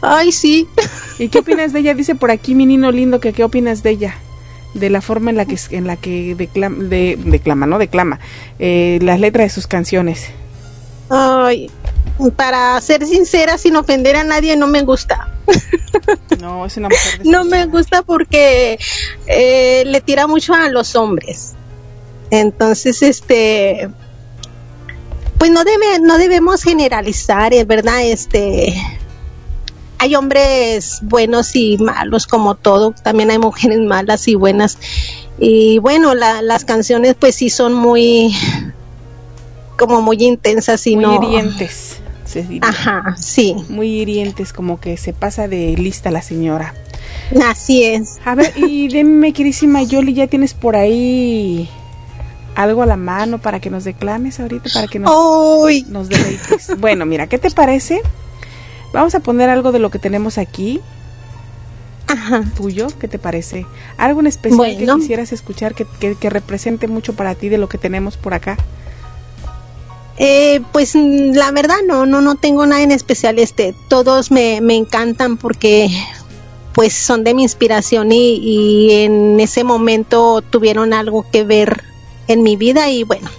[0.02, 0.68] Ay, sí.
[1.20, 1.94] ¿Y qué opinas de ella?
[1.96, 4.16] Dice por aquí mi nino lindo que qué opinas de ella.
[4.74, 8.20] De la forma en la que en la que declama, de, declama no declama,
[8.58, 10.28] eh, las letras de sus canciones.
[11.10, 11.70] Ay,
[12.30, 15.28] para ser sincera, sin ofender a nadie, no me gusta.
[16.40, 18.78] No, es una mujer No me gusta porque
[19.28, 21.54] eh, le tira mucho a los hombres.
[22.30, 23.90] Entonces, este,
[25.38, 28.74] pues no debe, no debemos generalizar, es verdad, este,
[29.98, 34.78] hay hombres buenos y malos como todo, también hay mujeres malas y buenas.
[35.40, 38.34] Y bueno, la- las canciones pues sí son muy,
[39.78, 41.16] como muy intensas y muy no.
[41.16, 41.98] hirientes.
[42.32, 42.68] Se diría.
[42.70, 46.74] Ajá, sí, Muy hirientes, como que se pasa de lista la señora.
[47.50, 48.20] así es.
[48.26, 51.70] A ver, y dime, querísima Yoli, ¿ya tienes por ahí
[52.56, 54.70] algo a la mano para que nos declames ahorita?
[54.74, 55.12] Para que nos,
[55.90, 56.78] nos deleites.
[56.80, 58.02] Bueno, mira, ¿qué te parece?
[58.94, 60.82] Vamos a poner algo de lo que tenemos aquí,
[62.08, 62.44] ajá.
[62.58, 63.66] tuyo, ¿qué te parece?
[63.98, 64.96] ¿Algo en especial Bueno.
[64.96, 68.34] que quisieras escuchar que, que, que represente mucho para ti de lo que tenemos por
[68.34, 68.58] acá?
[70.18, 73.40] Eh, pues mm, la verdad no, no, no tengo nada en especial.
[73.40, 75.90] Este, todos me, me encantan porque
[76.74, 81.84] pues son de mi inspiración y, y en ese momento tuvieron algo que ver
[82.28, 83.30] en mi vida y bueno,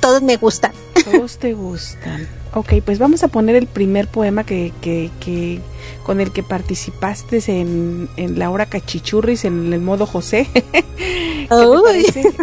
[0.00, 0.72] todos me gustan.
[1.04, 2.28] Todos te gustan.
[2.54, 5.60] Ok, pues vamos a poner el primer poema que, que, que
[6.04, 10.48] con el que participaste en, en la hora cachichurris en el modo José.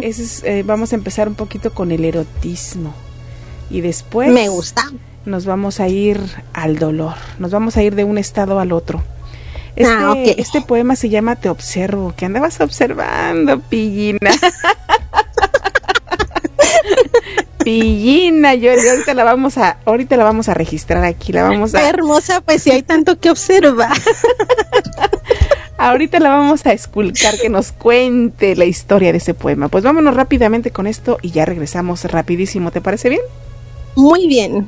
[0.01, 2.93] Ese es, eh, vamos a empezar un poquito con el erotismo
[3.70, 4.84] y después me gusta.
[5.26, 6.20] nos vamos a ir
[6.53, 9.03] al dolor, nos vamos a ir de un estado al otro.
[9.76, 10.18] Este, Ah, ok.
[10.38, 14.32] este poema se llama Te observo, que andabas observando, pillina.
[17.64, 21.78] pillina, yo ahorita la vamos a, ahorita la vamos a registrar aquí, la vamos Qué
[21.80, 23.91] a, hermosa, pues si hay tanto que observar.
[25.78, 29.68] ahorita la vamos a esculcar que nos cuente la historia de ese poema.
[29.70, 33.22] Pues vámonos rápidamente con esto y ya regresamos rapidísimo, ¿te parece bien?
[33.95, 34.68] Muy bien.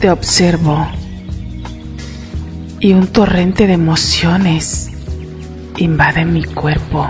[0.00, 0.86] Te observo
[2.78, 4.92] y un torrente de emociones
[5.76, 7.08] invade mi cuerpo.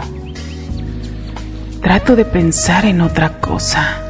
[1.82, 4.00] Trato de pensar en otra cosa,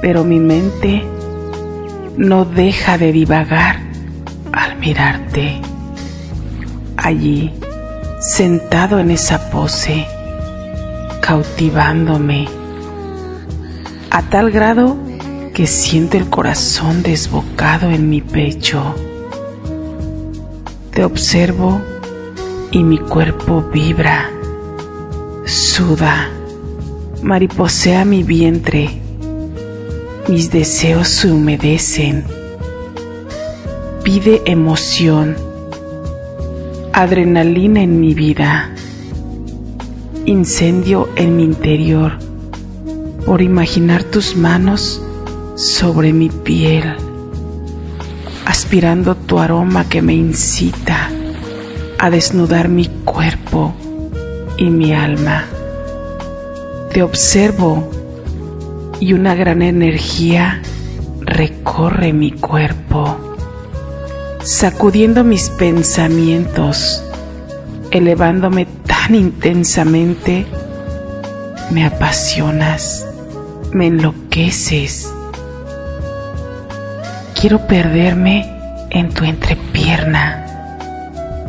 [0.00, 1.02] pero mi mente
[2.16, 3.80] no deja de divagar
[4.52, 5.60] al mirarte.
[6.96, 7.52] Allí,
[8.20, 10.06] sentado en esa pose,
[11.20, 12.46] cautivándome,
[14.12, 15.07] a tal grado
[15.58, 18.94] que siento el corazón desbocado en mi pecho.
[20.92, 21.80] Te observo
[22.70, 24.30] y mi cuerpo vibra,
[25.46, 26.30] suda,
[27.24, 29.00] mariposea mi vientre,
[30.28, 32.24] mis deseos se humedecen,
[34.04, 35.34] pide emoción,
[36.92, 38.70] adrenalina en mi vida,
[40.24, 42.12] incendio en mi interior,
[43.26, 45.02] por imaginar tus manos
[45.58, 46.94] sobre mi piel,
[48.46, 51.10] aspirando tu aroma que me incita
[51.98, 53.74] a desnudar mi cuerpo
[54.56, 55.46] y mi alma.
[56.92, 57.90] Te observo
[59.00, 60.62] y una gran energía
[61.22, 63.18] recorre mi cuerpo,
[64.44, 67.02] sacudiendo mis pensamientos,
[67.90, 70.46] elevándome tan intensamente,
[71.72, 73.08] me apasionas,
[73.72, 75.14] me enloqueces.
[77.40, 78.52] Quiero perderme
[78.90, 80.44] en tu entrepierna,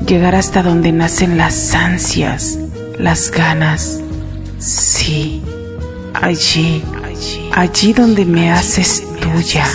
[0.06, 2.60] llegar hasta donde nacen las ansias,
[3.00, 4.00] las ganas.
[4.60, 5.42] Sí,
[6.14, 6.84] allí,
[7.56, 9.66] allí donde me haces tuya.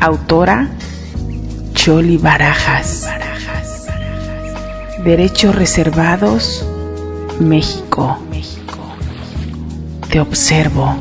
[0.00, 0.66] Autora
[1.74, 3.06] Choli Barajas.
[5.04, 6.64] Derechos reservados,
[7.38, 8.18] México.
[10.08, 10.96] Te observo.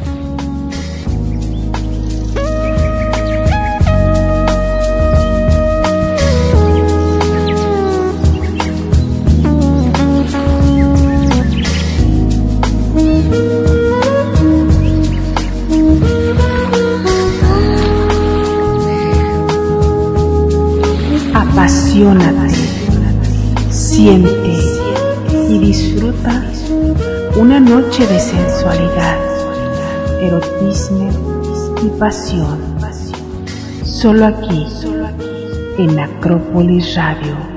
[22.00, 22.54] Apasionate,
[23.70, 24.58] siente
[25.50, 26.45] y disfruta
[27.36, 29.18] una noche de sensualidad,
[30.22, 31.10] erotismo
[31.84, 32.58] y pasión.
[33.84, 34.66] Solo aquí,
[35.78, 37.49] en Acrópolis Radio.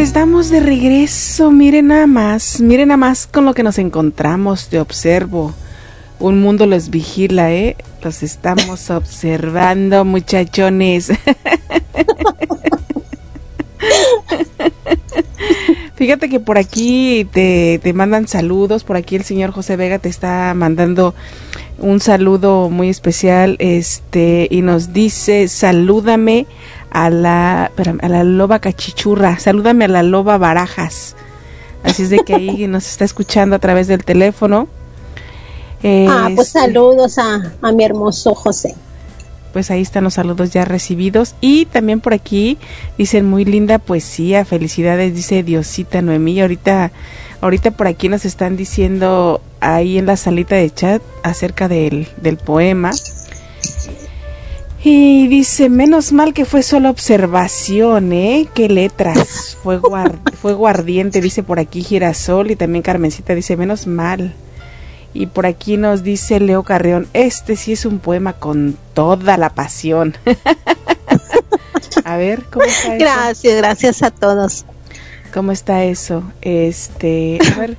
[0.00, 4.80] Estamos de regreso, miren nada más, miren nada más con lo que nos encontramos, te
[4.80, 5.52] observo.
[6.18, 7.76] Un mundo los vigila, ¿eh?
[8.02, 11.12] Los estamos observando, muchachones.
[15.96, 20.08] Fíjate que por aquí te, te mandan saludos, por aquí el señor José Vega te
[20.08, 21.14] está mandando
[21.76, 26.46] un saludo muy especial, este, y nos dice, salúdame
[26.90, 31.16] a la, espérame, a la loba cachichurra, salúdame a la loba barajas.
[31.82, 34.68] Así es de que ahí nos está escuchando a través del teléfono.
[36.04, 38.76] Ah, pues Este, saludos a, a mi hermoso José.
[39.52, 41.34] pues ahí están los saludos ya recibidos.
[41.40, 42.58] Y también por aquí
[42.98, 46.40] dicen muy linda poesía, felicidades, dice Diosita Noemí.
[46.40, 46.92] Ahorita,
[47.40, 52.36] ahorita por aquí nos están diciendo ahí en la salita de chat acerca del, del
[52.38, 53.00] poema.
[54.82, 58.48] Y dice, menos mal que fue solo observación, ¿eh?
[58.54, 59.58] Qué letras.
[59.62, 62.50] Fuego, ar- fuego ardiente, dice por aquí Girasol.
[62.50, 64.34] Y también Carmencita dice, menos mal.
[65.12, 69.50] Y por aquí nos dice Leo Carreón, este sí es un poema con toda la
[69.50, 70.16] pasión.
[72.04, 73.04] A ver, ¿cómo está eso?
[73.04, 74.64] Gracias, gracias a todos.
[75.34, 76.22] ¿Cómo está eso?
[76.40, 77.76] Este, a ver,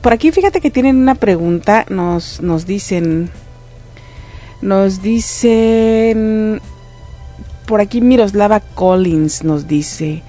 [0.00, 3.30] por aquí fíjate que tienen una pregunta, nos, nos dicen,
[4.62, 6.60] nos dicen,
[7.66, 10.22] por aquí Miroslava Collins nos dice,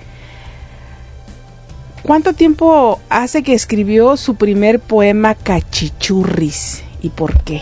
[2.02, 7.62] ¿cuánto tiempo hace que escribió su primer poema Cachichurris y por qué?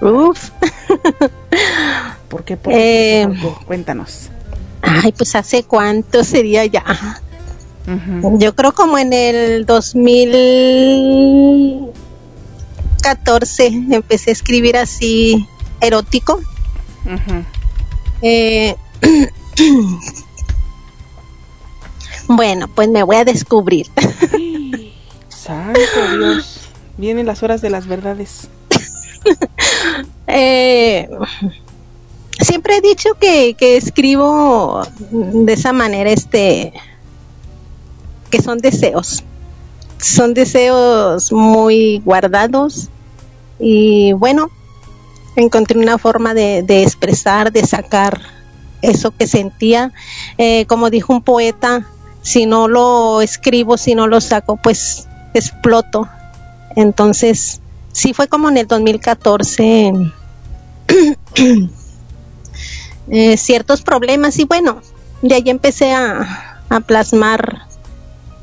[0.00, 0.50] Uf.
[2.28, 2.56] ¿Por qué?
[2.56, 3.22] ¿Por qué?
[3.22, 3.64] Eh, ¿Por qué?
[3.66, 4.30] Cuéntanos.
[4.82, 6.84] Ay, pues hace cuánto sería ya.
[8.38, 9.64] Yo creo como en el
[13.02, 15.46] 2014 empecé a escribir así
[15.80, 16.40] erótico.
[18.22, 18.74] Eh,
[22.28, 23.86] bueno, pues me voy a descubrir.
[25.28, 25.80] Santo
[26.18, 26.60] Dios.
[26.96, 28.48] Vienen las horas de las verdades.
[30.30, 31.08] Eh,
[32.38, 36.74] siempre he dicho que, que escribo de esa manera, este,
[38.30, 39.24] que son deseos.
[40.00, 42.88] Son deseos muy guardados
[43.58, 44.50] y bueno,
[45.36, 48.20] encontré una forma de, expresar, de sacar
[48.82, 49.92] eso que sentía.
[50.36, 51.88] Eh, como dijo un poeta,
[52.22, 56.08] si no lo escribo, si no lo saco, pues exploto.
[56.76, 57.60] Entonces,
[57.92, 59.92] sí fue como en el 2014
[63.10, 64.80] eh, ciertos problemas y bueno,
[65.22, 67.62] de ahí empecé a plasmar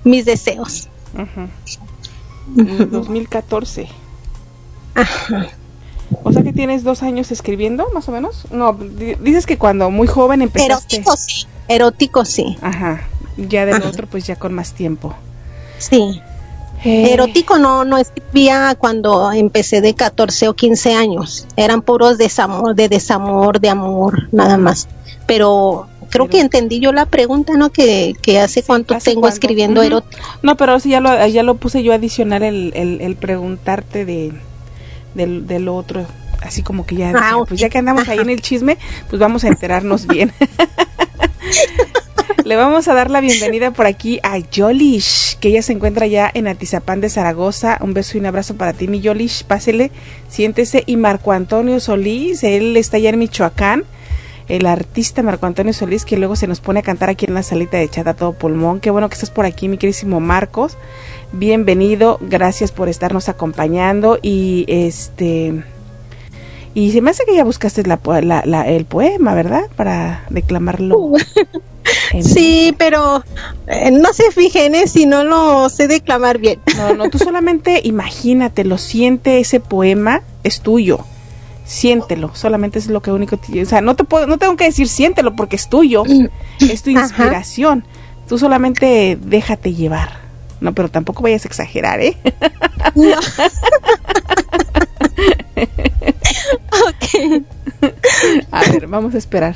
[0.04, 0.90] mis deseos.
[1.16, 2.60] Ujú.
[2.62, 3.88] En el 2014.
[6.24, 8.46] O sea que tienes dos años escribiendo, más o menos.
[8.52, 10.98] No, di- dices que cuando muy joven empezaste.
[10.98, 13.02] Erótico sí, erótico sí, Ajá.
[13.38, 13.90] Ya del Ajá.
[13.90, 15.14] otro, pues ya con más tiempo.
[15.78, 16.22] sí.
[16.84, 21.48] Eh, Erótico no, no escribía cuando empecé de 14 o 15 años.
[21.56, 24.88] Eran puros desamor, de desamor, de amor, nada más.
[25.26, 27.72] Pero creo Pero- que entendí yo la pregunta, ¿no?
[27.72, 29.36] Que, que hace cuánto ¿hace tengo cuánto?
[29.36, 29.88] escribiendo Ujú.
[29.88, 30.22] erótico.
[30.42, 34.34] No, pero sí ya lo, ya lo puse yo adicional el, el, el preguntarte de
[35.14, 36.06] del, del otro.
[36.42, 37.48] Así como que ya, Ah, ya, ok.
[37.48, 38.78] pues ya que andamos ahí en el chisme,
[39.10, 40.32] pues vamos a enterarnos bien.
[42.44, 46.30] Le vamos a dar la bienvenida por aquí a Yolish, que ella se encuentra ya
[46.32, 47.80] en Atizapán de Zaragoza.
[47.82, 49.44] Un beso y un abrazo para ti, mi Yolish.
[49.46, 49.90] Pásele,
[50.30, 50.84] siéntese.
[50.86, 53.84] Y Marco Antonio Solís, él está allá en Michoacán.
[54.48, 57.42] El artista Marco Antonio Solís, que luego se nos pone a cantar aquí en la
[57.44, 58.80] salita de chat a todo pulmón.
[58.80, 60.78] Qué bueno que estás por aquí, mi querísimo Marcos.
[61.32, 64.20] Bienvenido, gracias por estarnos acompañando.
[64.22, 65.64] Y este.
[66.76, 69.64] Y se me hace que ya buscaste la, la- la- el poema, ¿verdad?
[69.76, 71.12] Para declamarlo.
[72.20, 73.24] Sí, pero
[73.68, 74.88] eh, no se fijen ¿eh?
[74.88, 76.60] si no lo sé declamar bien.
[76.78, 81.00] No, no, tú solamente imagínate, lo siente ese poema, es tuyo.
[81.66, 84.66] Siéntelo, solamente es lo que único, te- o sea, no te puedo, no tengo que
[84.66, 86.04] decir siéntelo porque es tuyo,
[86.60, 87.02] es tu Ajá.
[87.02, 87.84] inspiración.
[88.30, 90.24] Tú solamente déjate llevar.
[90.62, 92.16] No, pero tampoco vayas a exagerar, ¿eh?
[92.96, 93.18] No.
[96.88, 97.44] ok.
[98.52, 99.56] A ver, vamos a esperar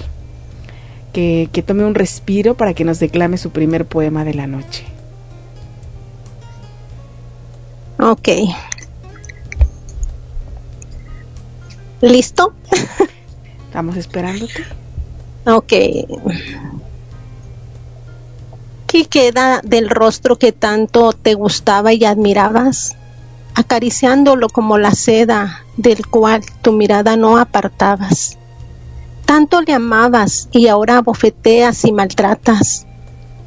[1.14, 4.84] que, que tome un respiro para que nos declame su primer poema de la noche.
[8.00, 8.30] Ok.
[12.02, 12.54] ¿Listo?
[13.68, 14.66] Estamos esperándote.
[15.46, 15.74] Ok.
[18.88, 22.96] ¿Qué queda del rostro que tanto te gustaba y admirabas?
[23.54, 28.38] Acariciándolo como la seda del cual tu mirada no apartabas.
[29.26, 32.88] Tanto le amabas y ahora bofeteas y maltratas.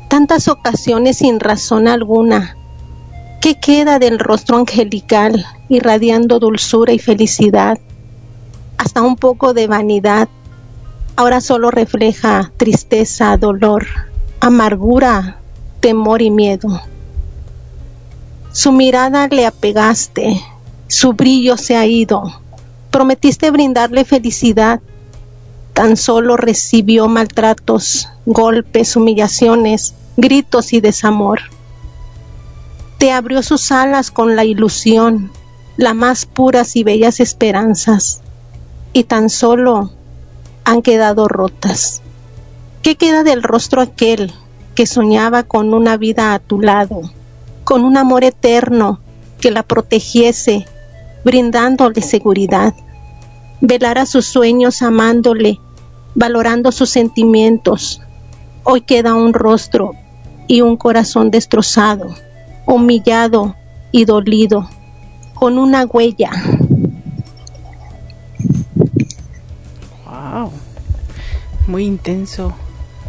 [0.09, 2.57] Tantas ocasiones sin razón alguna.
[3.41, 7.79] ¿Qué queda del rostro angelical irradiando dulzura y felicidad?
[8.77, 10.29] Hasta un poco de vanidad
[11.17, 13.87] ahora solo refleja tristeza, dolor,
[14.41, 15.39] amargura,
[15.81, 16.81] temor y miedo.
[18.53, 20.41] Su mirada le apegaste,
[20.89, 22.41] su brillo se ha ido.
[22.91, 24.81] Prometiste brindarle felicidad,
[25.73, 31.41] tan solo recibió maltratos, golpes, humillaciones, gritos y desamor.
[32.99, 35.31] Te abrió sus alas con la ilusión,
[35.77, 38.22] las más puras y bellas esperanzas,
[38.93, 39.91] y tan solo
[40.65, 42.03] han quedado rotas.
[42.83, 44.33] ¿Qué queda del rostro aquel
[44.75, 47.03] que soñaba con una vida a tu lado,
[47.65, 49.01] con un amor eterno
[49.41, 50.67] que la protegiese,
[51.25, 52.75] brindándole seguridad?
[53.61, 55.61] Velara sus sueños amándole,
[56.15, 58.01] valorando sus sentimientos.
[58.65, 59.93] Hoy queda un rostro
[60.49, 62.15] y un corazón destrozado,
[62.67, 63.55] humillado
[63.93, 64.69] y dolido,
[65.35, 66.31] con una huella
[70.33, 70.51] Wow.
[71.67, 72.55] Muy intenso,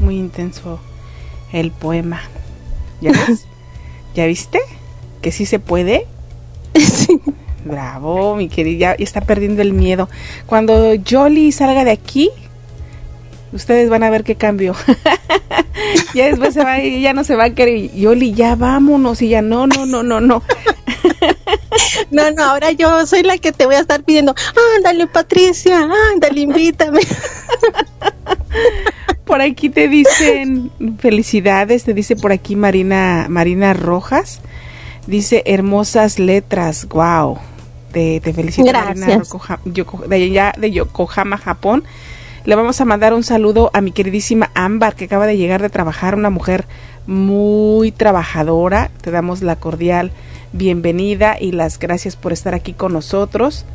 [0.01, 0.79] muy intenso
[1.53, 2.21] el poema.
[2.99, 3.45] ¿Ya ves?
[4.13, 4.59] ¿Ya viste?
[5.21, 6.05] Que sí se puede.
[7.63, 10.09] Bravo, mi querida, ya está perdiendo el miedo.
[10.47, 12.29] Cuando Jolly salga de aquí,
[13.53, 14.75] ustedes van a ver qué cambio.
[16.13, 17.89] ya después se va, y ya no se va a querer.
[17.97, 19.21] Jolly, ya vámonos.
[19.21, 20.43] Y ya no, no, no, no, no.
[22.11, 24.33] No, no, ahora yo soy la que te voy a estar pidiendo,
[24.77, 26.99] ándale Patricia, ándale, invítame.
[29.25, 34.41] Por aquí te dicen felicidades, te dice por aquí Marina Marina Rojas.
[35.07, 37.37] Dice hermosas letras, wow.
[37.91, 39.29] Te, te felicito Marina Gracias.
[39.29, 41.83] Rokoha- Yoko- de allá de Yokohama, Japón.
[42.45, 45.69] Le vamos a mandar un saludo a mi queridísima Ámbar, que acaba de llegar de
[45.69, 46.65] trabajar, una mujer
[47.07, 48.91] muy trabajadora.
[49.01, 50.11] Te damos la cordial
[50.53, 53.65] bienvenida y las gracias por estar aquí con nosotros.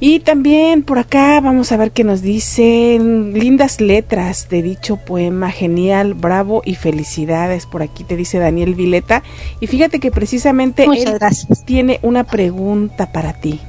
[0.00, 5.52] Y también por acá vamos a ver qué nos dicen lindas letras de dicho poema
[5.52, 7.66] genial, bravo y felicidades.
[7.66, 9.22] Por aquí te dice Daniel Vileta.
[9.60, 11.64] Y fíjate que precisamente Muchas él gracias.
[11.64, 13.60] tiene una pregunta para ti.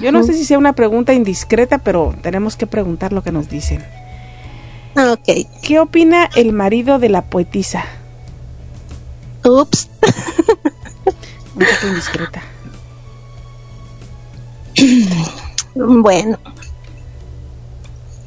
[0.00, 3.48] Yo no sé si sea una pregunta indiscreta, pero tenemos que preguntar lo que nos
[3.48, 3.82] dicen.
[4.96, 5.48] Ok.
[5.62, 7.84] ¿Qué opina el marido de la poetisa?
[9.44, 9.88] Ups.
[11.84, 12.42] Indiscreta.
[15.74, 16.38] Bueno.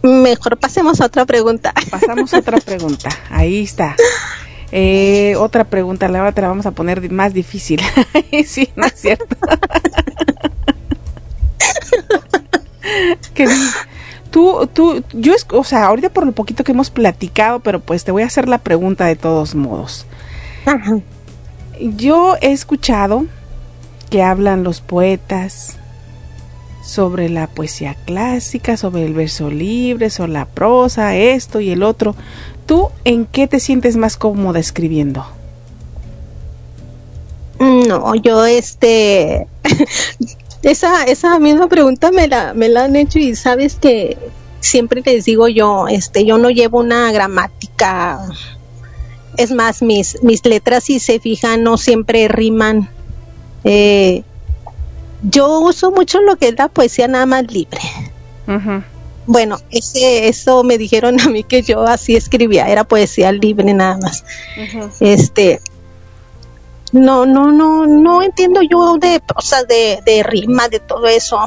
[0.02, 1.74] Mejor pasemos a otra pregunta.
[1.92, 3.10] Pasamos a otra pregunta.
[3.30, 3.96] Ahí está.
[4.72, 7.82] Eh, otra pregunta, la te la vamos a poner más difícil.
[8.46, 9.38] sí, no es cierto.
[13.34, 13.76] ¿Qué dices?
[14.32, 18.12] Tú, tú, yo, o sea, ahorita por lo poquito que hemos platicado, pero pues te
[18.12, 20.08] voy a hacer la pregunta de todos modos.
[20.66, 21.00] Ajá.
[21.80, 23.26] Yo he escuchado
[24.10, 25.78] que hablan los poetas
[26.84, 32.16] sobre la poesía clásica, sobre el verso libre, sobre la prosa, esto y el otro.
[32.66, 35.26] ¿Tú en qué te sientes más cómoda escribiendo?
[37.60, 39.48] No, yo este
[40.64, 44.18] esa esa misma pregunta me la me la han hecho y sabes que
[44.60, 48.20] siempre les digo yo, este yo no llevo una gramática.
[49.38, 52.90] Es más mis mis letras si se fijan no siempre riman.
[53.64, 54.24] Eh,
[55.24, 57.80] yo uso mucho lo que es la poesía nada más libre.
[59.26, 63.98] Bueno, ese eso me dijeron a mí que yo así escribía, era poesía libre nada
[63.98, 64.26] más.
[65.00, 65.62] Este,
[66.92, 71.40] no, no, no, no entiendo yo de cosas de, de rima, de todo eso.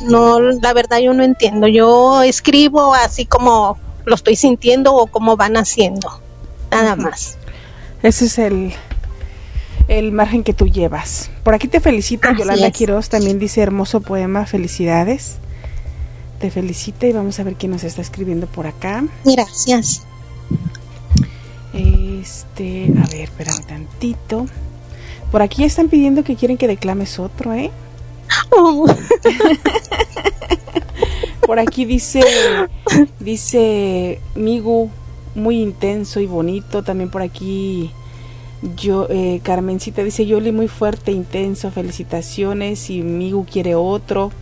[0.00, 1.68] No, la verdad yo no entiendo.
[1.68, 6.21] Yo escribo así como lo estoy sintiendo o como van haciendo.
[6.72, 7.36] Nada más.
[8.02, 8.72] Ese es el,
[9.88, 11.30] el margen que tú llevas.
[11.44, 12.72] Por aquí te felicita Así Yolanda es.
[12.72, 15.36] Quiroz, también dice hermoso poema, felicidades.
[16.40, 19.04] Te felicita y vamos a ver quién nos está escribiendo por acá.
[19.24, 20.02] Gracias.
[21.72, 24.46] Este, a ver, espérame tantito.
[25.30, 27.70] Por aquí están pidiendo que quieren que declames otro, ¿eh?
[28.50, 28.86] Oh,
[31.46, 32.22] Por aquí dice,
[33.18, 34.90] dice Migu,
[35.34, 36.82] muy intenso y bonito.
[36.82, 37.90] También por aquí,
[38.76, 42.90] yo, eh, Carmencita dice Yoli, muy fuerte, intenso, felicitaciones.
[42.90, 44.32] Y Migu quiere otro.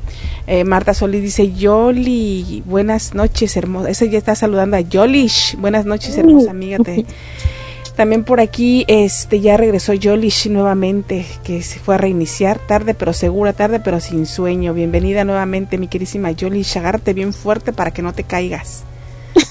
[0.47, 3.91] Eh, Marta Solís dice Yoli, buenas noches, hermosa.
[3.91, 5.57] Esa ya está saludando a Yolish.
[5.57, 6.78] Buenas noches, hermosa amiga.
[6.78, 7.05] Te,
[7.97, 13.12] también por aquí este ya regresó Yolish nuevamente, que se fue a reiniciar tarde pero
[13.12, 14.74] segura, tarde pero sin sueño.
[14.74, 16.78] Bienvenida nuevamente, mi querísima Yolish.
[16.78, 18.84] Agárrate bien fuerte para que no te caigas.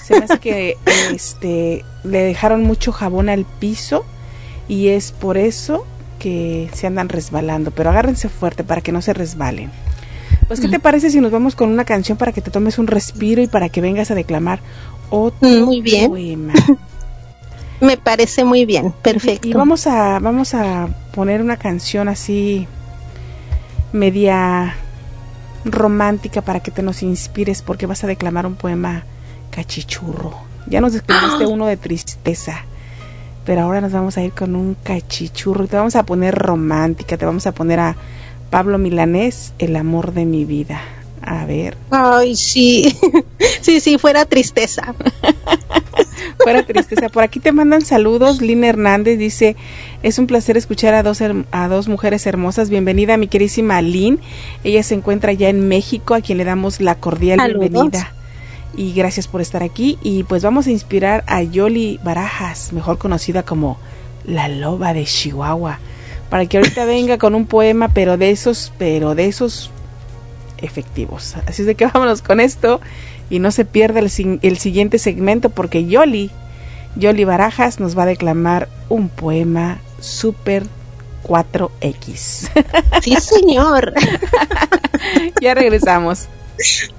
[0.03, 0.77] Se me hace que
[1.13, 4.05] este le dejaron mucho jabón al piso
[4.67, 5.85] y es por eso
[6.19, 9.71] que se andan resbalando, pero agárrense fuerte para que no se resbalen.
[10.47, 12.87] Pues, ¿qué te parece si nos vamos con una canción para que te tomes un
[12.87, 14.59] respiro y para que vengas a declamar
[15.09, 16.09] otro Muy bien.
[16.09, 16.53] poema?
[17.81, 18.91] me parece muy bien.
[19.01, 19.47] Perfecto.
[19.47, 22.67] Y vamos a vamos a poner una canción así
[23.93, 24.75] media
[25.65, 29.03] romántica para que te nos inspires porque vas a declamar un poema
[29.49, 30.33] cachichurro.
[30.67, 32.65] Ya nos escribiste uno de tristeza,
[33.45, 37.17] pero ahora nos vamos a ir con un cachichurro y te vamos a poner romántica,
[37.17, 37.95] te vamos a poner a
[38.49, 40.81] Pablo Milanés, El amor de mi vida.
[41.21, 42.97] A ver, Ay, sí.
[43.61, 44.95] sí, sí, fuera tristeza.
[46.43, 47.09] fuera tristeza.
[47.09, 48.41] Por aquí te mandan saludos.
[48.41, 49.55] Lina Hernández dice,
[50.01, 52.69] es un placer escuchar a dos, a dos mujeres hermosas.
[52.69, 54.19] Bienvenida, mi querísima Lynn.
[54.63, 57.69] Ella se encuentra ya en México, a quien le damos la cordial Saludos.
[57.69, 58.13] bienvenida.
[58.75, 59.97] Y gracias por estar aquí.
[60.01, 63.77] Y pues vamos a inspirar a Yoli Barajas, mejor conocida como
[64.25, 65.79] la loba de Chihuahua,
[66.29, 69.71] para que ahorita venga con un poema, pero de esos, pero de esos
[70.57, 71.35] efectivos.
[71.47, 72.81] Así es de que vámonos con esto
[73.29, 76.31] y no se pierda el, siguiente segmento porque Yoli,
[76.95, 80.63] Yoli Barajas nos va a declamar un poema super
[81.23, 82.49] 4X.
[83.01, 83.93] Sí, señor.
[85.41, 86.27] ya regresamos.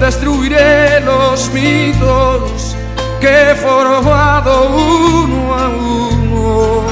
[0.00, 2.74] Destruiré los mitos
[3.20, 6.82] que he forjado uno a uno.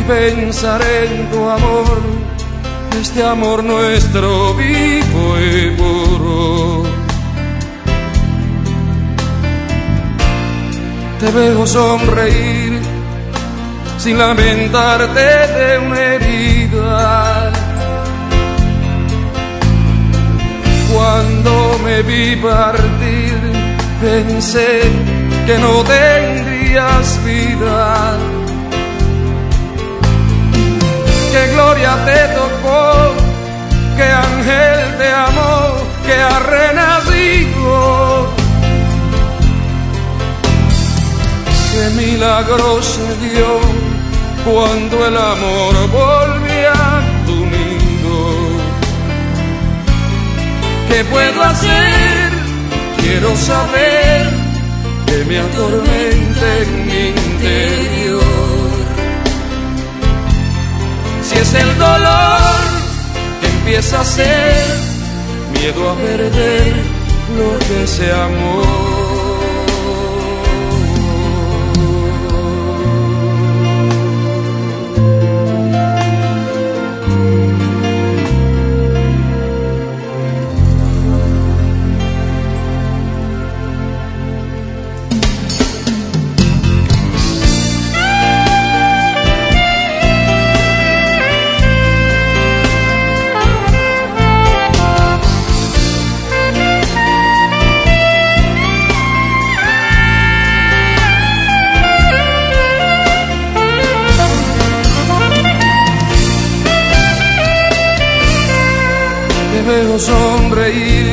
[0.00, 2.02] Y pensaré en tu amor,
[3.00, 6.82] este amor nuestro vivo y puro.
[11.20, 12.80] Te veo sonreír
[13.98, 17.33] sin lamentarte de una herida.
[20.94, 23.36] Cuando me vi partir,
[24.00, 24.80] pensé
[25.44, 28.16] que no tendrías vida.
[31.32, 33.12] Que gloria te tocó,
[33.96, 35.74] que ángel te amó,
[36.06, 38.28] que ha renacido.
[41.72, 43.50] Que milagro se dio
[44.44, 46.44] cuando el amor volvió
[50.88, 52.30] ¿Qué puedo hacer?
[52.98, 54.30] Quiero saber
[55.06, 58.22] que me atormente en mi interior.
[61.22, 62.74] Si es el dolor
[63.64, 64.54] empieza a ser
[65.58, 66.72] miedo a perder
[67.36, 68.93] lo que se amó.
[109.94, 111.06] Veo sonreír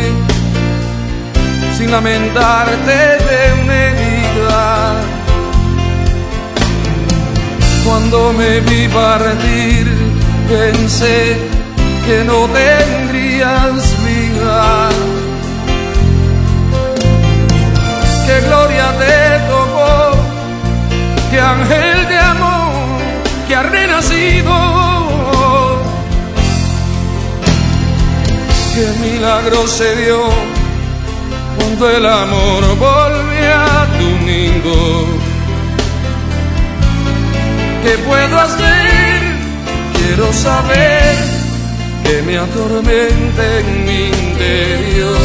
[1.77, 4.93] sin lamentarte de una herida.
[7.85, 9.85] Cuando me vi partir,
[10.49, 11.37] pensé
[12.07, 14.89] que no tendrías vida.
[18.25, 20.17] Que gloria te tocó,
[21.29, 22.71] que ángel de amor
[23.47, 24.40] que ha renacido.
[28.73, 30.19] Que milagro se dio
[31.57, 35.05] cuando el amor volvió a tu nido.
[37.83, 39.21] ¿Qué puedo hacer?
[39.97, 41.15] Quiero saber
[42.03, 45.17] que me atormente en mi interior.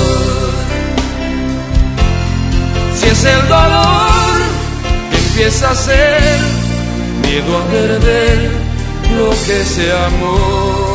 [2.96, 4.36] Si es el dolor
[5.10, 6.40] que empieza a ser
[7.22, 8.50] miedo a perder
[9.16, 10.85] lo que se amó.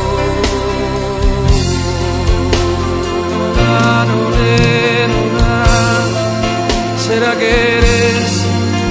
[6.98, 8.46] ¿Será que eres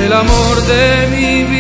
[0.05, 1.60] el amor de mi vida?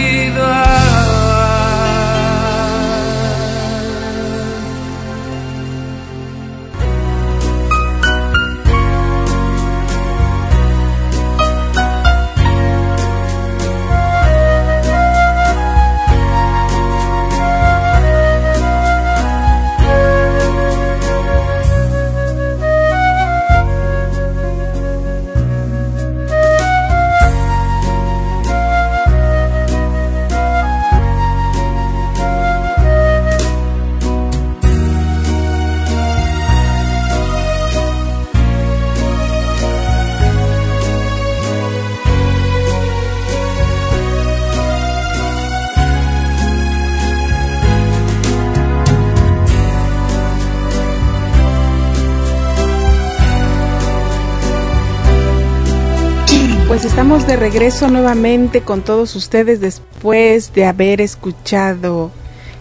[57.41, 62.11] Regreso nuevamente con todos ustedes después de haber escuchado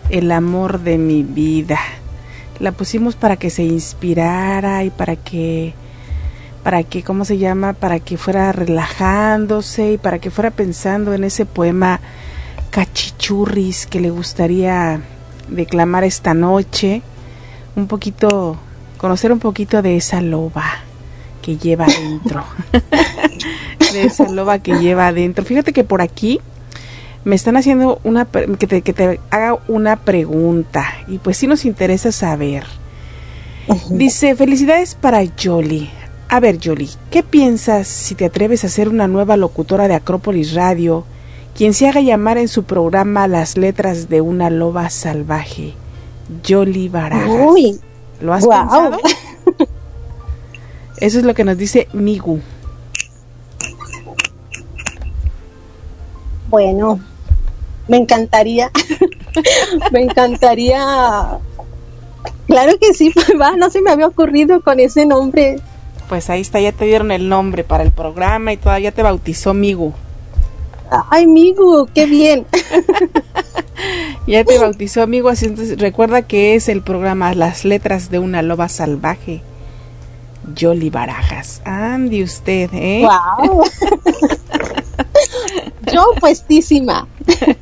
[0.09, 1.77] El amor de mi vida.
[2.59, 5.73] La pusimos para que se inspirara y para que
[6.63, 11.25] para que cómo se llama, para que fuera relajándose y para que fuera pensando en
[11.25, 11.99] ese poema
[12.69, 15.01] cachichurris que le gustaría
[15.49, 17.01] declamar esta noche,
[17.75, 18.55] un poquito
[18.97, 20.63] conocer un poquito de esa loba
[21.41, 22.45] que lleva adentro.
[23.93, 25.45] de esa loba que lleva adentro.
[25.45, 26.39] Fíjate que por aquí
[27.23, 31.65] me están haciendo una que te, que te haga una pregunta y pues sí nos
[31.65, 32.65] interesa saber.
[33.89, 35.89] Dice, felicidades para Yoli.
[36.27, 40.53] A ver, Yoli, ¿qué piensas si te atreves a ser una nueva locutora de Acrópolis
[40.53, 41.05] Radio,
[41.55, 45.73] quien se haga llamar en su programa las letras de una loba salvaje?
[46.43, 47.29] Yoli Barajas.
[47.29, 47.79] Uy,
[48.21, 48.97] ¿Lo has pensado?
[50.97, 52.39] Eso es lo que nos dice Migu.
[56.49, 56.99] Bueno,
[57.87, 58.71] me encantaría,
[59.91, 61.39] me encantaría.
[62.47, 65.59] Claro que sí, va, no se me había ocurrido con ese nombre.
[66.07, 69.53] Pues ahí está, ya te dieron el nombre para el programa y todavía te bautizó
[69.53, 69.93] Migu.
[71.11, 72.47] Ay, Migu, qué bien.
[74.27, 78.41] Ya te bautizó amigo, así entonces recuerda que es el programa Las letras de una
[78.41, 79.41] loba salvaje.
[80.53, 81.61] Yoli Barajas.
[81.65, 83.07] Andy usted, ¿eh?
[83.07, 83.63] Wow.
[85.99, 87.07] Yo puestísima.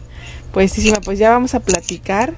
[0.54, 2.34] Pues sí, Sima, pues ya vamos a platicar.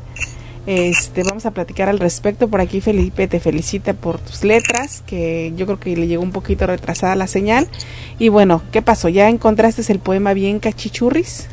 [0.66, 2.50] Este, vamos a platicar al respecto.
[2.50, 6.32] Por aquí Felipe te felicita por tus letras, que yo creo que le llegó un
[6.32, 7.70] poquito retrasada la señal.
[8.18, 9.08] Y bueno, ¿qué pasó?
[9.08, 11.48] ¿Ya encontraste el poema bien cachichurris?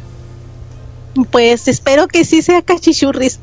[1.30, 3.38] Pues espero que sí sea cachichurris.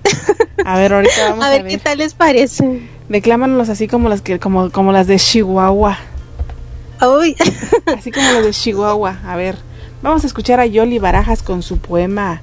[0.65, 1.71] A ver, ahorita vamos A a, ver ver.
[1.71, 2.81] qué tal les parece.
[3.07, 5.97] Declámanos así como las que como como las de Chihuahua.
[7.01, 7.35] Uy,
[7.97, 9.19] Así como las de Chihuahua.
[9.25, 9.55] A ver,
[10.03, 12.41] vamos a escuchar a Yoli Barajas con su poema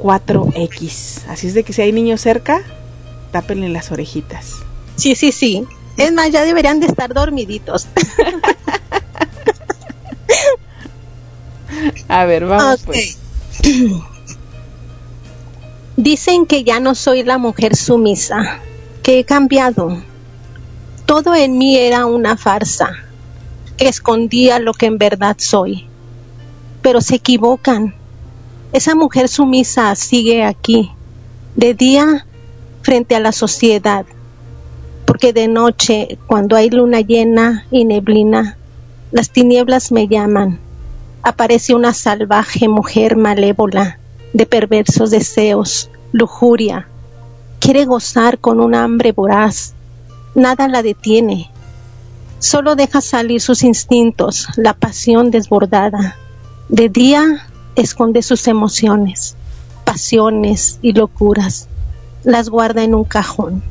[0.00, 1.28] 4X.
[1.28, 2.62] Así es de que si hay niños cerca,
[3.30, 4.56] tápenle las orejitas.
[4.96, 5.64] sí, sí, sí.
[5.96, 7.86] Es más, ya deberían de estar dormiditos.
[12.08, 13.18] A ver, vamos pues.
[15.96, 18.60] Dicen que ya no soy la mujer sumisa,
[19.02, 20.00] que he cambiado.
[21.04, 22.92] Todo en mí era una farsa,
[23.76, 25.87] que escondía lo que en verdad soy.
[26.82, 27.94] Pero se equivocan.
[28.72, 30.90] Esa mujer sumisa sigue aquí,
[31.56, 32.26] de día
[32.82, 34.04] frente a la sociedad,
[35.06, 38.58] porque de noche, cuando hay luna llena y neblina,
[39.10, 40.60] las tinieblas me llaman.
[41.22, 43.98] Aparece una salvaje mujer malévola
[44.32, 46.88] de perversos deseos, lujuria.
[47.58, 49.74] Quiere gozar con un hambre voraz.
[50.34, 51.50] Nada la detiene.
[52.38, 56.16] Solo deja salir sus instintos, la pasión desbordada.
[56.68, 57.46] De día
[57.76, 59.36] esconde sus emociones,
[59.84, 61.66] pasiones y locuras.
[62.24, 63.62] Las guarda en un cajón.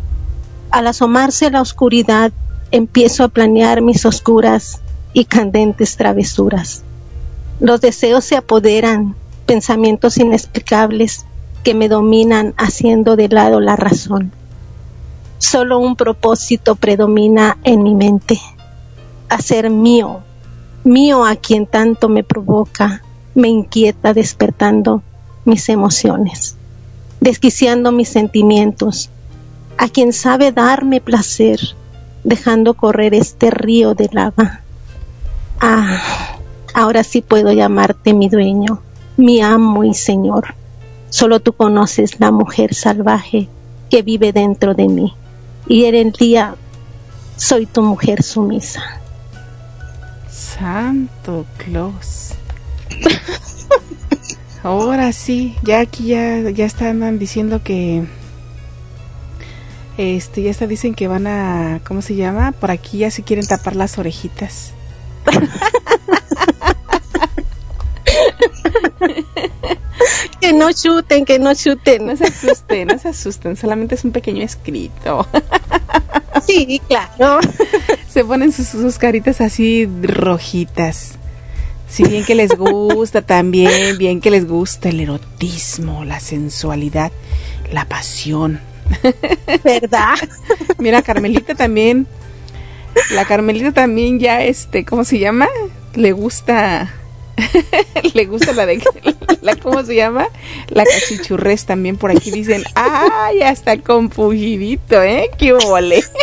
[0.71, 2.31] Al asomarse a la oscuridad,
[2.71, 4.81] empiezo a planear mis oscuras
[5.13, 6.81] y candentes travesuras.
[7.59, 9.15] Los deseos se apoderan,
[9.45, 11.25] pensamientos inexplicables
[11.63, 14.31] que me dominan haciendo de lado la razón.
[15.37, 18.39] Solo un propósito predomina en mi mente,
[19.29, 20.21] hacer mío,
[20.87, 23.03] mío a quien tanto me provoca,
[23.35, 25.03] me inquieta despertando
[25.45, 26.55] mis emociones,
[27.19, 29.09] desquiciando mis sentimientos,
[29.77, 31.59] a quien sabe darme placer,
[32.23, 34.61] dejando correr este río de lava.
[35.59, 36.01] Ah,
[36.73, 38.81] ahora sí puedo llamarte mi dueño,
[39.17, 40.55] mi amo y señor.
[41.09, 43.49] Solo tú conoces la mujer salvaje
[43.89, 45.13] que vive dentro de mí.
[45.67, 46.55] Y en el día
[47.35, 49.01] soy tu mujer sumisa.
[50.59, 52.33] Santo Claus.
[54.63, 58.05] Ahora sí, ya aquí ya, ya están diciendo que
[59.97, 62.51] este ya está dicen que van a ¿cómo se llama?
[62.51, 64.73] Por aquí ya se quieren tapar las orejitas.
[70.39, 72.05] Que no chuten, que no chuten.
[72.05, 75.27] No se asusten, no se asusten, solamente es un pequeño escrito.
[76.45, 77.39] Sí, claro.
[78.07, 81.15] Se ponen sus, sus caritas así rojitas.
[81.89, 87.11] Sí, bien que les gusta también, bien que les gusta el erotismo, la sensualidad,
[87.71, 88.59] la pasión.
[89.63, 90.15] ¿Verdad?
[90.77, 92.07] Mira, Carmelita también,
[93.11, 95.47] la Carmelita también ya, este, ¿cómo se llama?
[95.95, 96.93] Le gusta,
[98.13, 98.81] le gusta la de,
[99.41, 100.27] la, ¿cómo se llama?
[100.69, 102.63] La cachichurres también por aquí dicen,
[103.39, 105.29] ya está compugidito, ¿eh?
[105.37, 106.03] ¡Qué ole!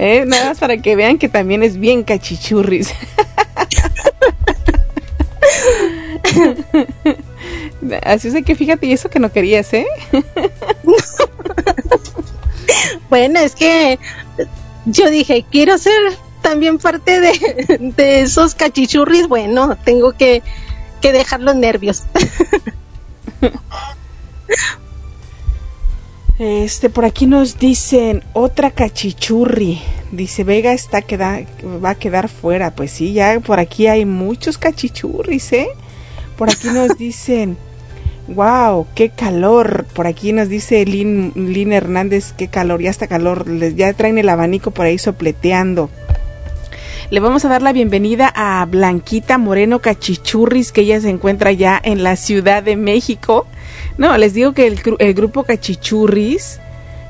[0.00, 2.94] Eh, Nada más para que vean que también es bien cachichurris.
[8.04, 9.86] Así es que fíjate, y eso que no querías, ¿eh?
[13.10, 13.98] Bueno, es que
[14.86, 16.00] yo dije, quiero ser
[16.48, 19.28] también parte de, de esos cachichurris.
[19.28, 20.42] Bueno, tengo que,
[21.02, 22.04] que dejar los nervios.
[26.38, 29.82] Este, por aquí nos dicen otra cachichurri.
[30.12, 31.40] Dice Vega está queda,
[31.84, 32.70] va a quedar fuera.
[32.76, 35.68] Pues sí, ya por aquí hay muchos cachichurris, ¿eh?
[36.36, 37.56] Por aquí nos dicen,
[38.28, 39.84] wow, qué calor.
[39.92, 43.48] Por aquí nos dice Lin, Lin Hernández, qué calor, ya está calor.
[43.48, 45.90] Les, ya traen el abanico por ahí sopleteando.
[47.10, 51.80] Le vamos a dar la bienvenida a Blanquita Moreno Cachichurris, que ella se encuentra ya
[51.82, 53.46] en la Ciudad de México.
[53.96, 56.60] No, les digo que el, el grupo Cachichurris,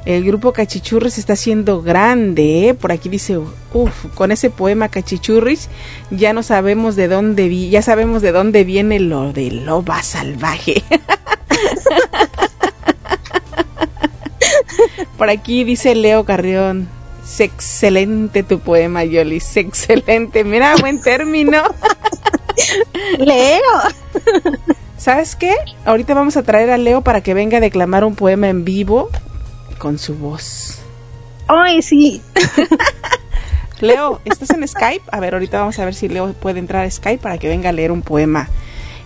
[0.06, 2.74] el grupo Cachichurris está siendo grande, ¿eh?
[2.74, 5.68] Por aquí dice, uff, con ese poema Cachichurris
[6.12, 10.84] ya no sabemos de dónde vi, ya sabemos de dónde viene lo de loba salvaje.
[15.18, 16.88] Por aquí dice Leo Carrión,
[17.28, 20.44] "Es excelente tu poema, Yolis, excelente.
[20.44, 21.62] Mira, buen término.
[23.18, 23.60] Leo.
[24.96, 25.54] ¿Sabes qué?
[25.84, 29.10] Ahorita vamos a traer a Leo para que venga a declamar un poema en vivo
[29.78, 30.80] con su voz.
[31.46, 32.20] Ay, sí.
[33.80, 35.04] Leo, ¿estás en Skype?
[35.12, 37.68] A ver, ahorita vamos a ver si Leo puede entrar a Skype para que venga
[37.68, 38.48] a leer un poema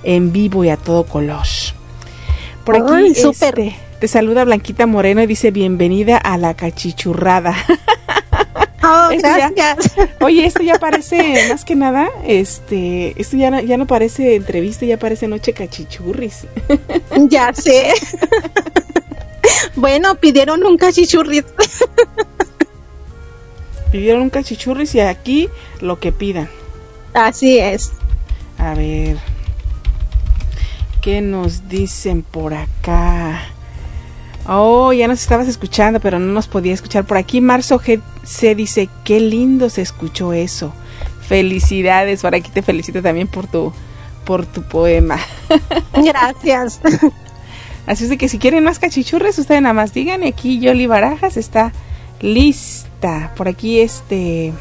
[0.02, 1.46] en vivo y a todo color.
[2.64, 3.58] Por aquí Ay, súper.
[3.58, 7.54] este, te saluda Blanquita Moreno y dice bienvenida a la cachichurrada.
[8.84, 9.92] Oh, Esto ya- gracias.
[10.20, 14.84] Oye, esto ya parece, más que nada, este, esto ya no, ya no parece entrevista,
[14.84, 16.46] ya parece noche cachichurris.
[17.28, 17.92] Ya sé.
[19.76, 21.44] bueno, pidieron un cachichurri.
[23.90, 25.48] Pidieron un cachichurris y aquí
[25.80, 26.48] lo que pidan.
[27.14, 27.92] Así es.
[28.58, 29.18] A ver.
[31.02, 33.42] ¿Qué nos dicen por acá?
[34.46, 37.04] Oh, ya nos estabas escuchando, pero no nos podía escuchar.
[37.04, 40.72] Por aquí Marzo G se dice, qué lindo se escuchó eso.
[41.26, 43.72] Felicidades, por aquí te felicito también por tu,
[44.24, 45.18] por tu poema.
[45.94, 46.80] Gracias.
[47.86, 50.22] Así es de que si quieren más cachichurres, ustedes nada más digan.
[50.24, 51.72] y Aquí Yoli Barajas está
[52.20, 53.32] lista.
[53.36, 54.52] Por aquí este...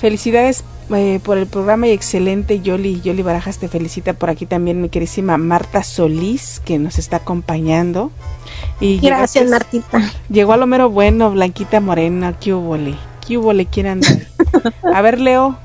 [0.00, 0.62] Felicidades
[0.94, 3.00] eh, por el programa y excelente Yoli.
[3.00, 8.10] Yoli Barajas te felicita por aquí también mi querísima Marta Solís que nos está acompañando.
[8.80, 10.12] Y Gracias, llegaste- Martita.
[10.28, 12.36] Llegó a lo mero bueno, Blanquita Morena.
[12.38, 12.94] ¿Qué hubole?
[13.26, 13.66] ¿Qué hubole?
[13.66, 14.08] ¿Quién anda?
[14.94, 15.58] A ver, Leo.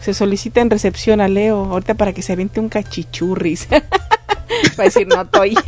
[0.00, 1.64] Se solicita en recepción a Leo.
[1.64, 3.68] Ahorita para que se aviente un cachichurris.
[3.72, 3.78] Va
[4.78, 5.56] a decir, no estoy.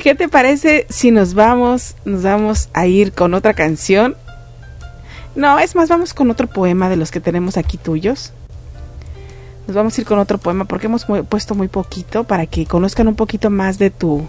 [0.00, 4.16] ¿Qué te parece si nos vamos, nos vamos a ir con otra canción?
[5.34, 8.32] No, es más, vamos con otro poema de los que tenemos aquí tuyos.
[9.66, 13.08] Nos vamos a ir con otro poema porque hemos puesto muy poquito para que conozcan
[13.08, 14.26] un poquito más de tu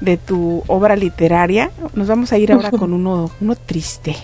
[0.00, 1.70] de tu obra literaria.
[1.94, 4.16] Nos vamos a ir ahora con uno uno triste.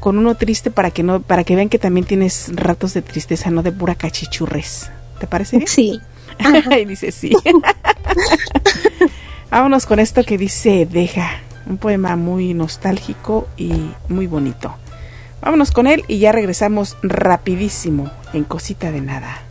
[0.00, 3.50] Con uno triste para que no para que vean que también tienes ratos de tristeza,
[3.50, 4.90] no de pura cachichurres.
[5.18, 5.68] ¿Te parece bien?
[5.68, 6.00] Sí.
[6.80, 7.32] y dice sí.
[9.50, 11.28] Vámonos con esto que dice Deja,
[11.66, 13.72] un poema muy nostálgico y
[14.08, 14.74] muy bonito.
[15.42, 19.42] Vámonos con él y ya regresamos rapidísimo en Cosita de Nada.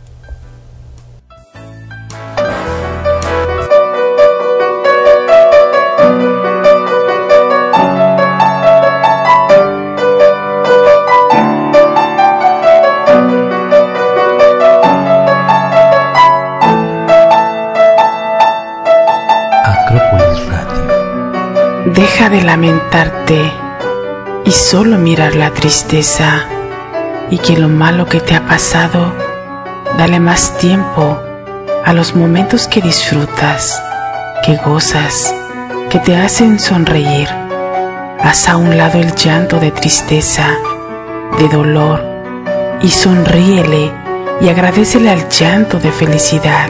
[21.94, 23.61] Deja de lamentarte
[24.44, 26.44] y solo mirar la tristeza
[27.30, 29.12] y que lo malo que te ha pasado,
[29.96, 31.18] dale más tiempo
[31.84, 33.82] a los momentos que disfrutas,
[34.44, 35.34] que gozas,
[35.90, 37.28] que te hacen sonreír.
[38.20, 40.46] Haz a un lado el llanto de tristeza,
[41.38, 42.04] de dolor
[42.82, 43.92] y sonríele
[44.40, 46.68] y agradecele al llanto de felicidad.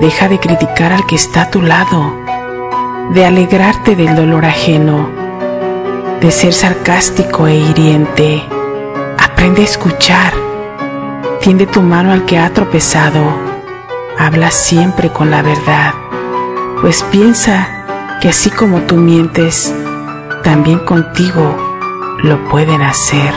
[0.00, 2.14] Deja de criticar al que está a tu lado,
[3.12, 5.17] de alegrarte del dolor ajeno,
[6.20, 8.42] de ser sarcástico e hiriente.
[9.18, 10.32] Aprende a escuchar.
[11.40, 13.22] Tiende tu mano al que ha tropezado.
[14.18, 15.94] Habla siempre con la verdad,
[16.80, 19.72] pues piensa que así como tú mientes,
[20.42, 21.56] también contigo
[22.24, 23.32] lo pueden hacer.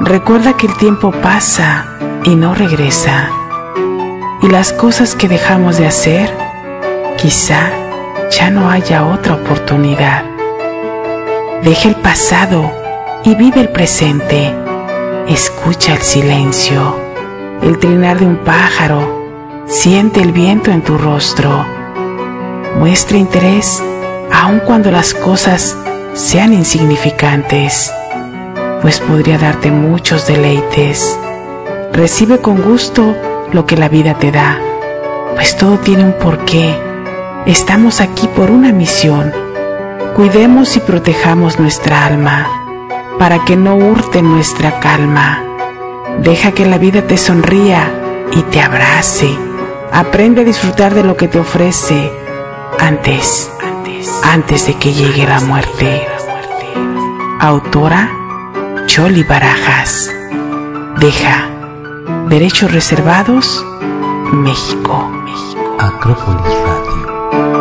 [0.00, 3.30] Recuerda que el tiempo pasa y no regresa.
[4.42, 6.32] Y las cosas que dejamos de hacer,
[7.20, 7.68] quizá
[8.30, 10.37] ya no haya otra oportunidad.
[11.62, 12.70] Deja el pasado
[13.24, 14.54] y vive el presente.
[15.26, 16.96] Escucha el silencio,
[17.62, 19.64] el trinar de un pájaro.
[19.66, 21.66] Siente el viento en tu rostro.
[22.78, 23.82] Muestra interés
[24.32, 25.76] aun cuando las cosas
[26.14, 27.92] sean insignificantes,
[28.80, 31.18] pues podría darte muchos deleites.
[31.92, 33.16] Recibe con gusto
[33.52, 34.58] lo que la vida te da,
[35.34, 36.72] pues todo tiene un porqué.
[37.46, 39.47] Estamos aquí por una misión.
[40.18, 42.44] Cuidemos y protejamos nuestra alma
[43.20, 45.44] para que no hurte nuestra calma.
[46.18, 49.30] Deja que la vida te sonría y te abrace.
[49.92, 52.10] Aprende a disfrutar de lo que te ofrece
[52.80, 53.48] antes,
[54.24, 56.04] antes de que llegue la muerte.
[57.38, 58.10] Autora
[58.86, 60.12] Choli Barajas.
[60.98, 61.48] Deja.
[62.28, 63.64] Derechos reservados.
[64.32, 65.12] México.
[65.78, 67.57] Acrópolis Radio.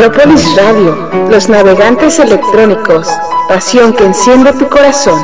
[0.00, 3.06] Acrópolis Radio, los navegantes electrónicos,
[3.48, 5.22] pasión que enciende tu corazón.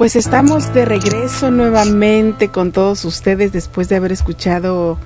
[0.00, 4.98] Pues estamos de regreso nuevamente con todos ustedes después de haber escuchado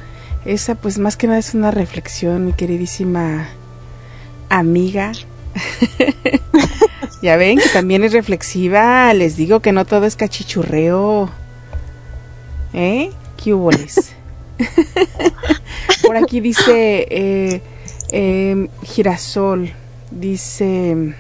[0.45, 3.49] esa, pues más que nada es una reflexión, mi queridísima
[4.49, 5.11] amiga.
[7.23, 11.29] ya ven que también es reflexiva, les digo que no todo es cachichurreo.
[12.73, 13.11] ¿Eh?
[13.43, 14.13] ¿Qué huboles?
[16.07, 17.63] Por aquí dice eh,
[18.13, 19.73] eh, Girasol,
[20.13, 21.17] dice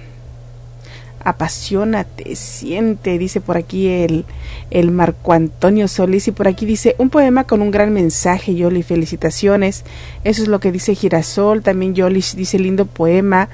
[1.25, 4.25] apasionate, siente, dice por aquí el,
[4.71, 8.83] el Marco Antonio Solís y por aquí dice un poema con un gran mensaje, Yoli,
[8.83, 9.85] felicitaciones.
[10.23, 13.49] Eso es lo que dice Girasol, también Yoli dice lindo poema.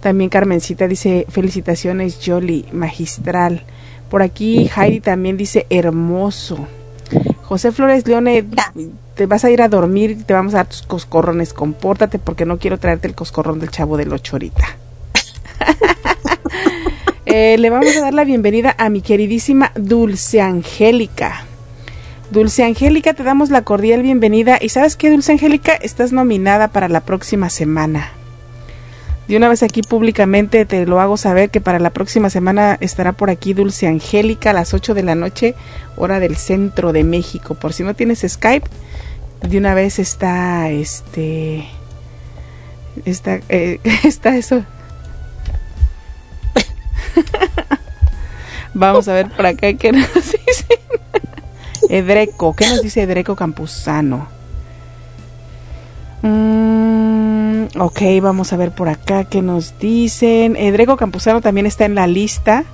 [0.00, 3.62] También Carmencita dice felicitaciones, Yoli, magistral.
[4.10, 6.68] Por aquí Heidi también dice hermoso.
[7.42, 8.44] José Flores Leone,
[9.14, 11.52] te vas a ir a dormir y te vamos a dar tus coscorrones.
[11.52, 14.76] Compórtate porque no quiero traerte el coscorrón del chavo del ocho ahorita.
[17.36, 21.42] Eh, le vamos a dar la bienvenida a mi queridísima Dulce Angélica.
[22.30, 24.56] Dulce Angélica, te damos la cordial bienvenida.
[24.60, 25.72] ¿Y sabes qué, Dulce Angélica?
[25.74, 28.12] Estás nominada para la próxima semana.
[29.26, 33.10] De una vez aquí públicamente te lo hago saber que para la próxima semana estará
[33.10, 35.56] por aquí Dulce Angélica a las 8 de la noche,
[35.96, 37.56] hora del centro de México.
[37.56, 38.68] Por si no tienes Skype,
[39.40, 41.64] de una vez está este.
[43.04, 44.64] Está, eh, está eso.
[48.74, 50.78] Vamos a ver por acá que nos dicen.
[51.88, 54.26] Edreco, ¿qué nos dice Edreco Campuzano?
[56.22, 60.56] Mm, ok, vamos a ver por acá qué nos dicen.
[60.56, 62.64] Edreco Campuzano también está en la lista.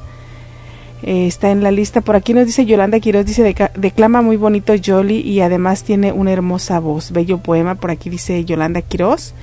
[1.03, 2.01] Eh, está en la lista.
[2.03, 6.13] Por aquí nos dice Yolanda Quiroz, dice, "Deca- declama muy bonito Jolly y además tiene
[6.13, 7.11] una hermosa voz.
[7.13, 7.75] Bello poema.
[7.75, 9.35] Por aquí dice Yolanda Quiroz,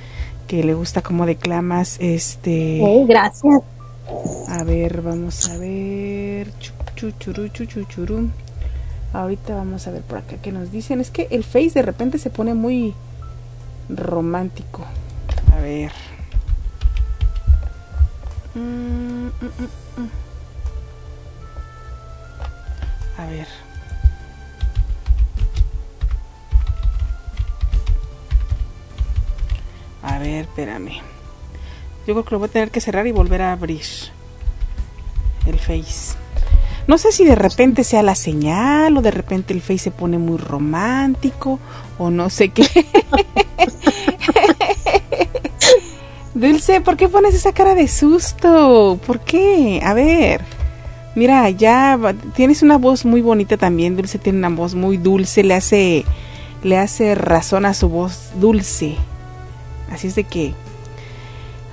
[0.47, 1.97] que le gusta cómo declamas.
[1.99, 3.61] Este, gracias.
[4.47, 6.51] A ver, vamos a ver.
[6.59, 8.29] Chu, chu, churú, chu, chu, churú.
[9.13, 10.99] Ahorita vamos a ver por acá qué nos dicen.
[10.99, 12.93] Es que el Face de repente se pone muy
[13.89, 14.85] romántico.
[15.53, 15.91] A ver.
[18.55, 19.67] Mm, mm,
[19.97, 20.09] mm.
[23.17, 23.47] A ver.
[30.03, 31.16] A ver, espérame.
[32.07, 33.81] Yo creo que lo voy a tener que cerrar y volver a abrir
[35.45, 36.15] el Face.
[36.87, 40.17] No sé si de repente sea la señal o de repente el Face se pone
[40.17, 41.59] muy romántico
[41.97, 42.65] o no sé qué.
[46.33, 48.97] Dulce, ¿por qué pones esa cara de susto?
[49.05, 49.81] ¿Por qué?
[49.83, 50.45] A ver.
[51.13, 51.99] Mira, ya
[52.37, 53.97] tienes una voz muy bonita también.
[53.97, 56.05] Dulce tiene una voz muy dulce, le hace
[56.63, 58.95] le hace razón a su voz dulce.
[59.91, 60.53] Así es de que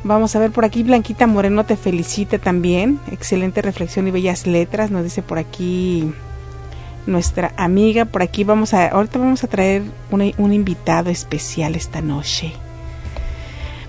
[0.05, 3.01] Vamos a ver por aquí, Blanquita Moreno te felicita también.
[3.11, 6.13] Excelente reflexión y bellas letras, nos dice por aquí
[7.07, 8.05] nuestra amiga.
[8.05, 12.53] Por aquí vamos a, ahorita vamos a traer una- un invitado especial esta noche.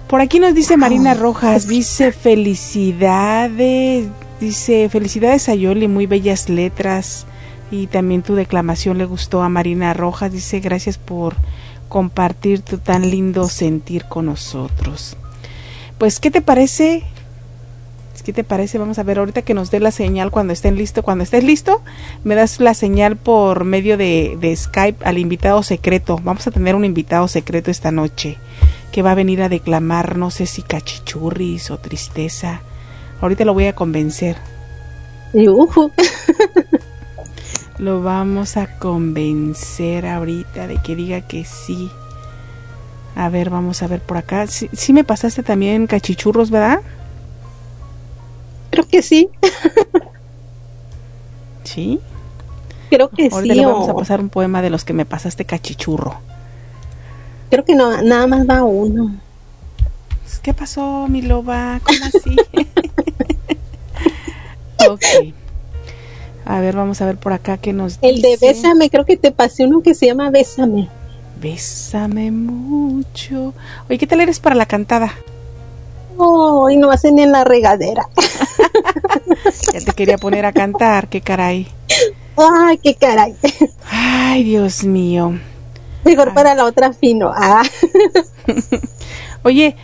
[0.08, 4.08] Por aquí nos dice Marina Rojas, dice felicidades,
[4.40, 7.26] dice felicidades a Yoli, muy bellas letras
[7.72, 11.36] y también tu declamación le gustó a Marina Rojas, dice gracias por
[11.90, 15.18] compartir tu tan lindo sentir con nosotros.
[15.98, 17.04] Pues, ¿qué te parece?
[18.24, 18.80] ¿Qué te parece?
[18.80, 21.04] Vamos a ver ahorita que nos dé la señal cuando estén listo.
[21.04, 21.84] Cuando estés listo,
[22.24, 26.20] me das la señal por medio de, de Skype al invitado secreto.
[26.24, 28.38] Vamos a tener un invitado secreto esta noche
[28.92, 32.62] que va a venir a declamar, no sé si cachichurris o tristeza.
[33.22, 34.38] Ahorita lo voy a convencer.
[37.78, 41.92] Lo vamos a convencer ahorita de que diga que sí.
[43.16, 44.46] A ver, vamos a ver por acá.
[44.48, 46.80] Sí, sí me pasaste también cachichurros, ¿verdad?
[48.72, 49.30] Creo que sí.
[51.64, 52.00] Sí.
[52.90, 53.60] Creo que Ahorita sí.
[53.60, 56.16] le vamos o- a pasar un poema de los que me pasaste cachichurro.
[57.50, 59.16] Creo que no, nada más va uno.
[60.42, 61.80] ¿Qué pasó, mi loba?
[61.84, 62.36] ¿Cómo así?
[64.90, 65.04] ok.
[66.46, 68.38] A ver, vamos a ver por acá qué nos El de.
[68.40, 70.88] Bésame, creo que te pasé uno que se llama Bésame.
[71.40, 73.54] Bésame mucho.
[73.90, 75.12] Oye, ¿qué tal eres para la cantada?
[76.18, 78.08] Oh, y no hacen en la regadera.
[79.74, 81.68] Ya te quería poner a cantar, qué caray.
[82.38, 83.36] Ay, qué caray.
[83.90, 85.38] Ay, Dios mío.
[86.04, 87.32] Mejor para la otra fino.
[87.36, 87.64] Ah.
[89.44, 89.76] Oye,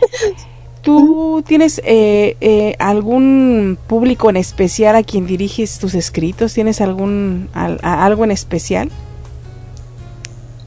[0.82, 6.54] ¿tú tienes eh, eh, algún público en especial a quien diriges tus escritos?
[6.54, 8.90] ¿Tienes algún al- algo en especial?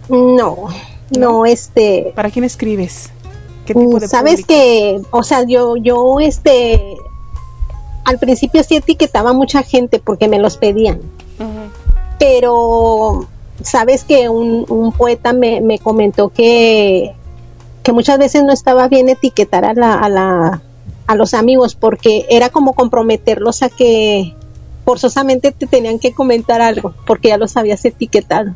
[0.09, 0.67] No,
[1.17, 2.13] no, este.
[2.15, 3.11] ¿Para quién escribes?
[3.65, 4.47] ¿Qué tipo de Sabes público?
[4.47, 6.97] que, o sea, yo, yo, este,
[8.03, 10.99] al principio sí etiquetaba a mucha gente porque me los pedían,
[12.19, 13.27] pero
[13.61, 17.15] sabes que un, un poeta me, me comentó que,
[17.81, 20.61] que muchas veces no estaba bien etiquetar a la, a la,
[21.07, 24.35] a los amigos porque era como comprometerlos a que
[24.85, 28.51] forzosamente te tenían que comentar algo porque ya los habías etiquetado.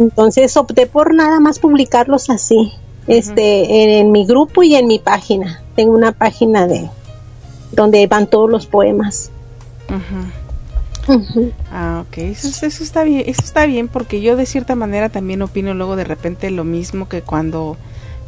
[0.00, 2.72] Entonces opté por nada más publicarlos así,
[3.06, 5.62] este, en, mi grupo y en mi página.
[5.76, 6.88] Tengo una página de
[7.72, 9.30] donde van todos los poemas.
[11.72, 15.08] Ah, ok, eso, es- eso está bien, eso está bien porque yo de cierta manera
[15.08, 17.76] también opino luego de repente lo mismo que cuando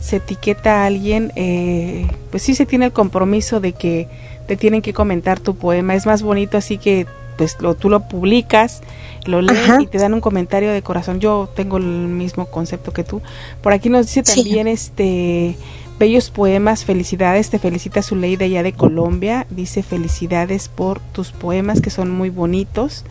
[0.00, 4.08] se etiqueta a alguien, eh, pues sí se tiene el compromiso de que
[4.48, 7.06] te tienen que comentar tu poema, es más bonito así que
[7.42, 8.82] pues lo, tú lo publicas,
[9.26, 9.82] lo Ajá.
[9.82, 11.18] y te dan un comentario de corazón.
[11.18, 13.20] Yo tengo el mismo concepto que tú.
[13.62, 14.42] Por aquí nos dice Sí.
[14.42, 15.56] también este
[15.98, 21.32] bellos poemas, felicidades, te felicita su ley de allá de Colombia, dice felicidades por tus
[21.32, 23.04] poemas que son muy bonitos.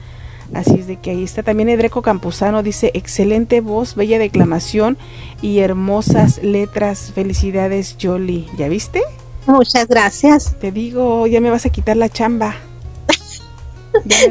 [0.54, 4.98] Así es de que ahí está también Edreco Campuzano, dice excelente voz, bella declamación
[5.42, 7.12] y hermosas letras.
[7.16, 8.48] Felicidades, Jolly.
[8.58, 9.02] ¿Ya viste?
[9.46, 10.56] Muchas gracias.
[10.60, 12.56] Te digo, ya me vas a quitar la chamba.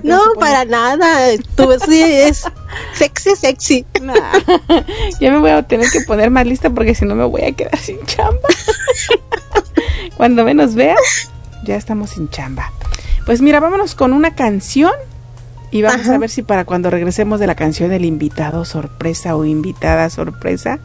[0.02, 1.36] No, para nada.
[1.56, 2.44] Tú sí es
[2.94, 3.86] sexy, sexy.
[4.00, 4.14] Nah.
[5.20, 7.52] ya me voy a tener que poner más lista porque si no me voy a
[7.52, 8.48] quedar sin chamba.
[10.16, 10.96] Cuando menos vea,
[11.64, 12.72] ya estamos sin chamba.
[13.26, 14.92] Pues mira, vámonos con una canción
[15.70, 16.14] Y vamos Ajá.
[16.14, 20.80] a ver si para cuando regresemos de la canción el invitado sorpresa o invitada sorpresa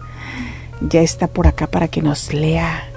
[0.81, 2.89] ya está por acá para que nos lea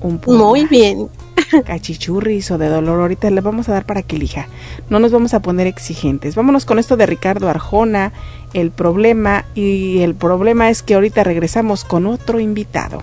[0.00, 0.44] un poema.
[0.44, 1.08] Muy bien.
[1.66, 3.00] Cachichurris o de dolor.
[3.00, 4.46] Ahorita le vamos a dar para que elija.
[4.90, 6.34] No nos vamos a poner exigentes.
[6.34, 8.12] Vámonos con esto de Ricardo Arjona,
[8.54, 9.44] el problema.
[9.54, 13.02] Y el problema es que ahorita regresamos con otro invitado.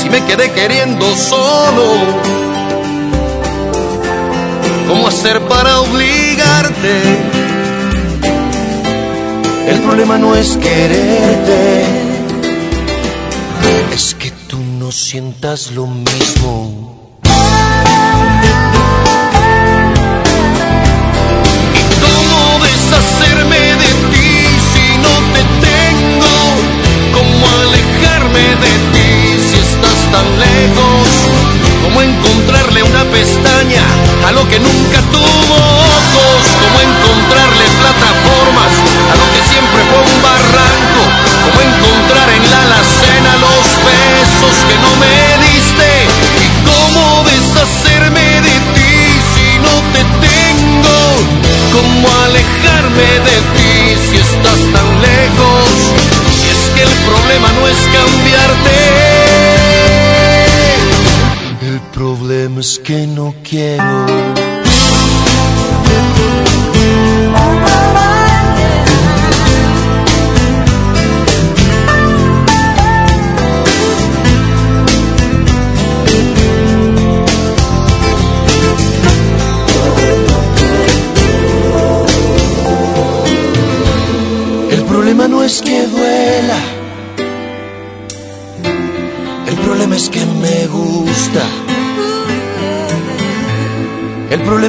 [0.00, 1.84] Si me quedé queriendo solo,
[4.88, 7.02] ¿cómo hacer para obligarte?
[9.68, 11.84] El problema no es quererte,
[13.94, 16.93] es que tú no sientas lo mismo.
[28.34, 31.06] De ti si estás tan lejos?
[31.82, 33.84] ¿Cómo encontrarle una pestaña
[34.26, 36.42] a lo que nunca tuvo ojos?
[36.62, 38.72] ¿Cómo encontrarle plataformas
[39.12, 41.02] a lo que siempre fue un barranco?
[41.46, 45.16] ¿Cómo encontrar en la alacena los besos que no me
[45.46, 45.90] diste?
[46.42, 48.94] ¿Y cómo deshacerme de ti
[49.34, 50.98] si no te tengo?
[51.70, 53.72] ¿Cómo alejarme de ti
[54.10, 55.63] si estás tan lejos?
[56.84, 58.76] El problema no es cambiarte.
[61.62, 64.43] El problema es que no quiero.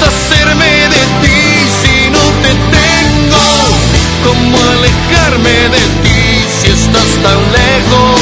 [0.00, 1.40] Deshacerme de ti
[1.82, 3.44] si no te tengo?
[4.24, 8.20] ¿Cómo alejarme de ti si estás tan lejos?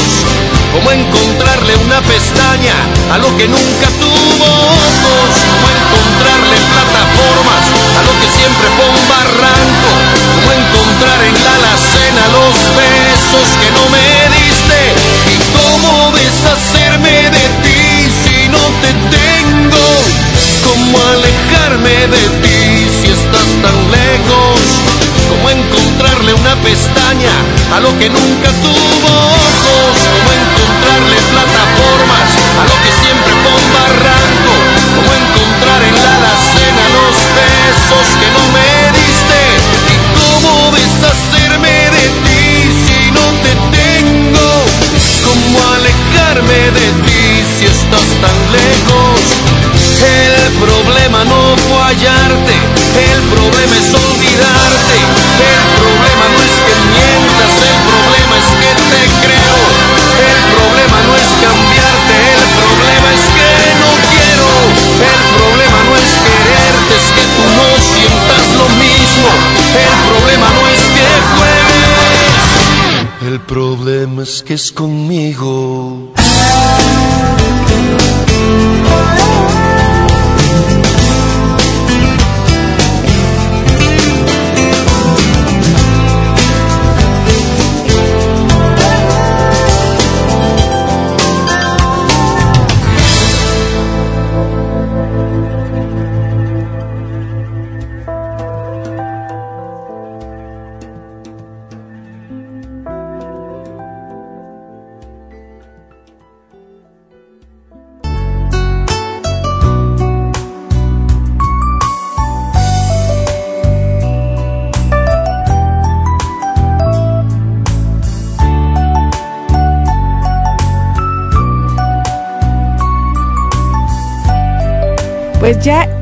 [0.73, 2.75] ¿Cómo encontrarle una pestaña
[3.11, 5.29] a lo que nunca tuvo ojos?
[5.51, 7.63] ¿Cómo encontrarle plataformas
[7.97, 9.89] a lo que siempre fue un barranco?
[10.35, 14.79] ¿Cómo encontrar en la alacena los besos que no me diste?
[15.31, 17.38] ¿Y cómo deshacerme de
[21.69, 24.59] alejarme de ti si estás tan lejos?
[25.29, 27.35] ¿Cómo encontrarle una pestaña
[27.75, 29.93] a lo que nunca tuvo ojos?
[30.13, 32.29] ¿Cómo encontrarle plataformas
[32.59, 34.53] a lo que siempre fue un barranco?
[34.95, 39.39] ¿Cómo encontrar en la alacena los besos que no me diste?
[39.93, 42.45] ¿Y cómo deshacerme de ti
[42.85, 44.49] si no te tengo?
[45.25, 47.28] ¿Cómo alejarme de ti
[47.59, 49.19] si estás tan lejos.
[49.99, 54.97] El problema no fue hallarte, el problema es olvidarte.
[55.43, 59.59] El problema no es que mientas, el problema es que te creo.
[60.31, 63.51] El problema no es cambiarte, el problema es que
[63.83, 64.49] no quiero.
[65.11, 69.29] El problema no es quererte, es que tú no sientas lo mismo.
[69.83, 71.69] El problema no es que juegues.
[73.29, 75.58] El problema es que es conmigo.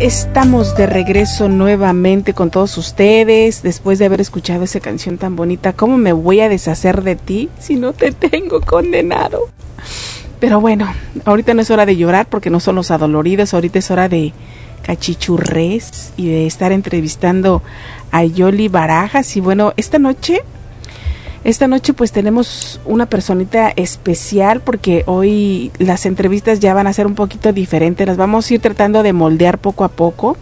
[0.07, 5.73] Estamos de regreso nuevamente con todos ustedes después de haber escuchado esa canción tan bonita.
[5.73, 9.49] ¿Cómo me voy a deshacer de ti si no te tengo condenado?
[10.39, 10.87] Pero bueno,
[11.25, 14.31] ahorita no es hora de llorar porque no son los adoloridos, ahorita es hora de
[14.81, 17.61] cachichurres y de estar entrevistando
[18.09, 19.35] a Yoli Barajas.
[19.35, 20.39] Y bueno, esta noche
[21.47, 27.07] esta noche pues tenemos una personita especial porque hoy las entrevistas ya van a ser
[27.07, 30.35] un poquito diferentes, las vamos a ir tratando de moldear poco a poco.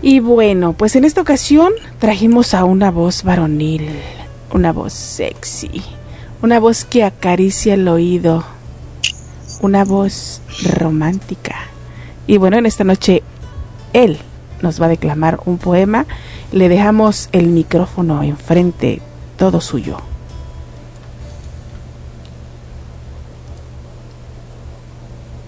[0.00, 3.88] Y bueno, pues en esta ocasión trajimos a una voz varonil,
[4.52, 5.82] una voz sexy,
[6.42, 8.44] una voz que acaricia el oído,
[9.62, 10.42] una voz
[10.78, 11.56] romántica.
[12.28, 13.24] Y bueno, en esta noche
[13.92, 14.18] él
[14.60, 16.06] nos va a declamar un poema.
[16.52, 19.02] Le dejamos el micrófono enfrente
[19.42, 19.96] todo suyo.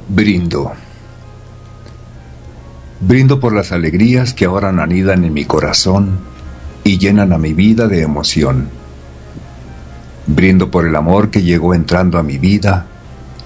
[0.08, 0.72] Brindo.
[2.98, 6.18] Brindo por las alegrías que ahora anidan en mi corazón
[6.82, 8.68] y llenan a mi vida de emoción.
[10.26, 12.86] Brindo por el amor que llegó entrando a mi vida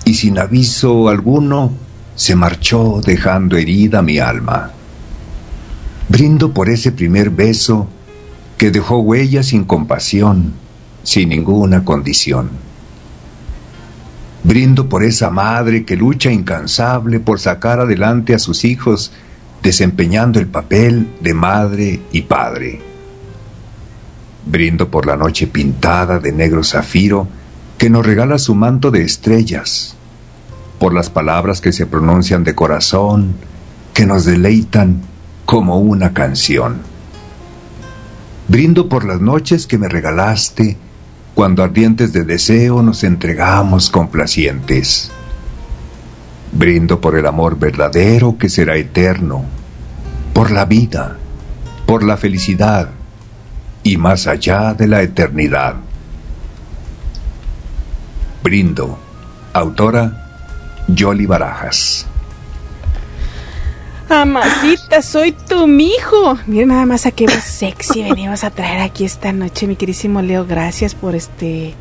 [0.06, 1.74] y sin aviso alguno
[2.14, 4.70] se marchó dejando herida mi alma.
[6.08, 7.86] Brindo por ese primer beso
[8.58, 10.52] que dejó huella sin compasión,
[11.04, 12.50] sin ninguna condición.
[14.42, 19.12] Brindo por esa madre que lucha incansable por sacar adelante a sus hijos,
[19.62, 22.80] desempeñando el papel de madre y padre.
[24.44, 27.28] Brindo por la noche pintada de negro zafiro
[27.76, 29.94] que nos regala su manto de estrellas,
[30.80, 33.34] por las palabras que se pronuncian de corazón,
[33.94, 35.02] que nos deleitan
[35.44, 36.87] como una canción.
[38.48, 40.78] Brindo por las noches que me regalaste,
[41.34, 45.10] cuando ardientes de deseo nos entregamos complacientes.
[46.52, 49.44] Brindo por el amor verdadero que será eterno,
[50.32, 51.18] por la vida,
[51.86, 52.88] por la felicidad
[53.82, 55.74] y más allá de la eternidad.
[58.42, 58.98] Brindo.
[59.52, 62.06] Autora Yoli Barajas.
[64.10, 66.38] Amacita, soy tu mijo.
[66.46, 70.22] Miren nada más a qué voz sexy venimos a traer aquí esta noche, mi querísimo
[70.22, 70.46] Leo.
[70.46, 71.74] Gracias por este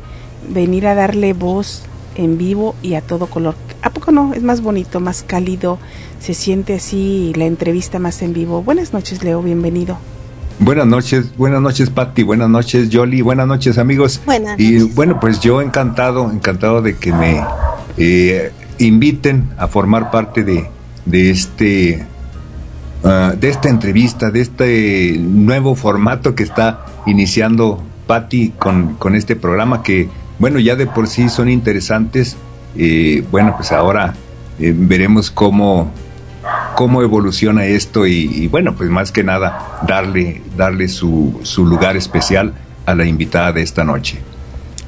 [0.46, 1.84] venir a darle voz
[2.16, 3.54] en vivo y a todo color.
[3.80, 4.34] ¿A poco no?
[4.34, 5.78] Es más bonito, más cálido.
[6.20, 8.62] Se siente así la entrevista más en vivo.
[8.62, 9.40] Buenas noches, Leo.
[9.42, 9.98] Bienvenido.
[10.60, 14.20] Buenas noches, buenas noches Patti, buenas noches Yoli, buenas noches amigos.
[14.26, 17.40] Buenas Y bueno, pues yo encantado, encantado de que me
[17.96, 20.68] eh, inviten a formar parte de,
[21.06, 22.04] de este
[23.04, 29.36] ah, de esta entrevista, de este nuevo formato que está iniciando Patti con, con este
[29.36, 30.08] programa que,
[30.38, 32.36] bueno, ya de por sí son interesantes.
[32.76, 34.14] Eh, bueno, pues ahora
[34.58, 35.90] eh, veremos cómo,
[36.74, 41.96] cómo evoluciona esto y, y, bueno, pues más que nada darle, darle su, su lugar
[41.96, 42.54] especial
[42.86, 44.18] a la invitada de esta noche.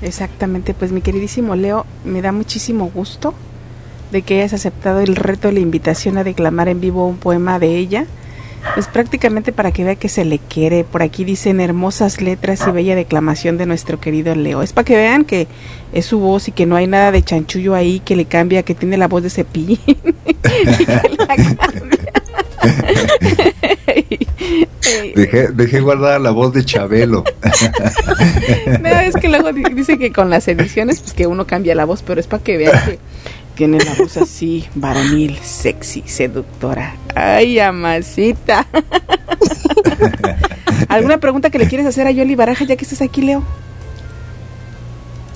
[0.03, 3.35] Exactamente, pues mi queridísimo Leo, me da muchísimo gusto
[4.11, 7.59] de que hayas aceptado el reto de la invitación a declamar en vivo un poema
[7.59, 8.07] de ella.
[8.75, 10.85] Pues prácticamente para que vea que se le quiere.
[10.85, 14.61] Por aquí dicen hermosas letras y bella declamación de nuestro querido Leo.
[14.63, 15.47] Es para que vean que
[15.95, 18.75] es su voz y que no hay nada de chanchullo ahí que le cambia, que
[18.75, 19.79] tiene la voz de cepillín.
[19.87, 22.13] y que la cambia.
[25.15, 27.25] Dejé, dejé guardada la voz de Chabelo.
[28.81, 31.85] No, es que luego di- dice que con las ediciones, pues que uno cambia la
[31.85, 32.99] voz, pero es para que vean que
[33.61, 36.95] tiene la voz así, varonil, sexy, seductora.
[37.15, 38.67] Ay, amacita.
[40.89, 43.43] ¿Alguna pregunta que le quieres hacer a Yoli Baraja ya que estás aquí, Leo?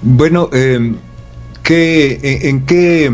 [0.00, 0.94] Bueno, eh,
[1.62, 3.12] ¿qué, en, en qué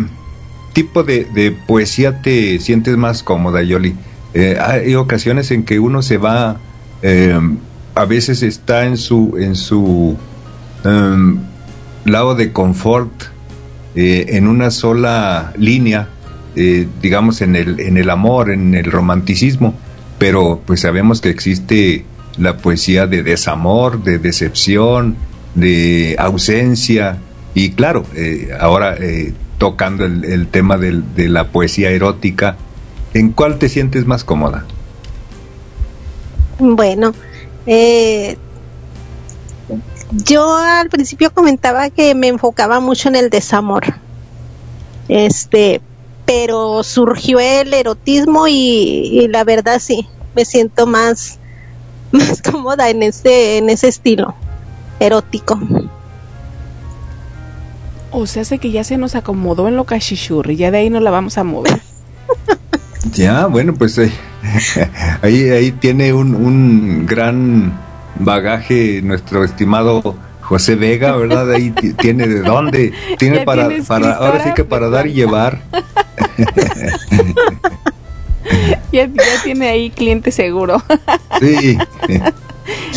[0.74, 3.96] tipo de, de poesía te sientes más cómoda, Yoli?
[4.32, 6.60] Eh, hay ocasiones en que uno se va,
[7.02, 7.36] eh,
[7.96, 10.16] a veces está en su, en su
[10.84, 11.40] em,
[12.04, 13.10] lado de confort
[13.94, 16.08] eh, en una sola línea,
[16.56, 19.74] eh, digamos en el, en el amor, en el romanticismo,
[20.18, 22.04] pero pues sabemos que existe
[22.38, 25.16] la poesía de desamor, de decepción,
[25.54, 27.18] de ausencia,
[27.54, 32.56] y claro, eh, ahora eh, tocando el, el tema del- de la poesía erótica,
[33.14, 34.64] ¿en cuál te sientes más cómoda?
[36.58, 37.12] Bueno,
[40.12, 43.84] yo al principio comentaba que me enfocaba mucho en el desamor.
[45.08, 45.80] Este,
[46.24, 51.38] pero surgió el erotismo y, y la verdad sí, me siento más,
[52.12, 54.34] más cómoda en ese, en ese estilo
[55.00, 55.58] erótico.
[58.12, 61.00] O sea, hace que ya se nos acomodó en lo cachichurri, ya de ahí no
[61.00, 61.80] la vamos a mover.
[63.14, 64.12] Ya, bueno, pues eh,
[65.22, 67.72] ahí, ahí tiene un, un gran
[68.16, 71.52] bagaje nuestro estimado José Vega, ¿verdad?
[71.52, 75.06] Ahí ti- tiene de dónde, tiene Ya para, tiene para ahora sí que para dar
[75.06, 75.62] y llevar.
[78.92, 80.82] ya, ya tiene ahí cliente seguro.
[81.40, 81.78] Sí.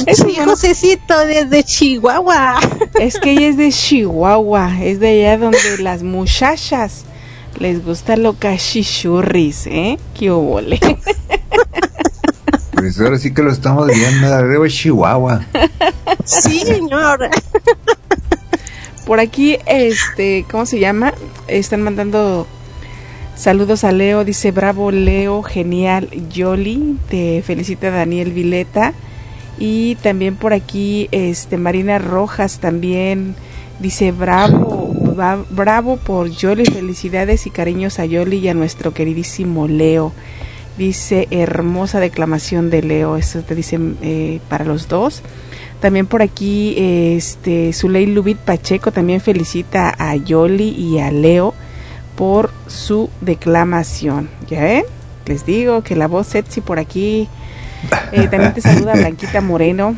[0.06, 2.60] Sí, Josecito desde Chihuahua.
[3.00, 7.06] Es que ella es de Chihuahua, es de allá donde las muchachas
[7.58, 9.98] les gusta lo cachichurris, ¿eh?
[10.14, 10.80] ¡Qué obole!
[12.84, 15.46] Pues ahora sí que lo estamos viendo, de Chihuahua.
[16.26, 17.30] Sí, señor.
[19.06, 21.14] Por aquí, este, ¿cómo se llama?
[21.48, 22.46] Están mandando
[23.38, 28.92] saludos a Leo, dice bravo Leo, genial, Yoli, te felicita Daniel Vileta.
[29.58, 33.34] Y también por aquí, este, Marina Rojas también
[33.80, 39.70] dice bravo, va- bravo por Yoli, felicidades y cariños a Yoli y a nuestro queridísimo
[39.70, 40.12] Leo.
[40.78, 45.22] Dice hermosa declamación de Leo, eso te dicen eh, para los dos.
[45.80, 51.54] También por aquí, este, Zuley Lubit Pacheco también felicita a Yoli y a Leo
[52.16, 54.30] por su declamación.
[54.50, 54.84] ¿Ya ven?
[55.26, 57.28] Les digo que la voz sexy por aquí.
[58.12, 59.96] Eh, también te saluda Blanquita Moreno.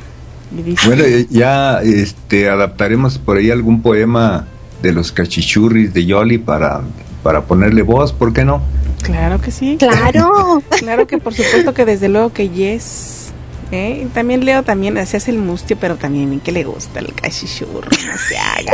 [0.58, 4.48] y dice- Bueno, eh, ya este, adaptaremos por ahí algún poema
[4.82, 6.82] de los cachichurris de Yoli para,
[7.24, 8.62] para ponerle voz, ¿por qué no?
[9.06, 9.78] Claro que sí.
[9.78, 10.62] Claro.
[10.80, 13.32] claro que por supuesto que desde luego que yes.
[13.72, 14.04] ¿eh?
[14.04, 17.90] Y También Leo también se hace el mustio, pero también que le gusta el cachichurro.
[17.90, 18.74] No se haga.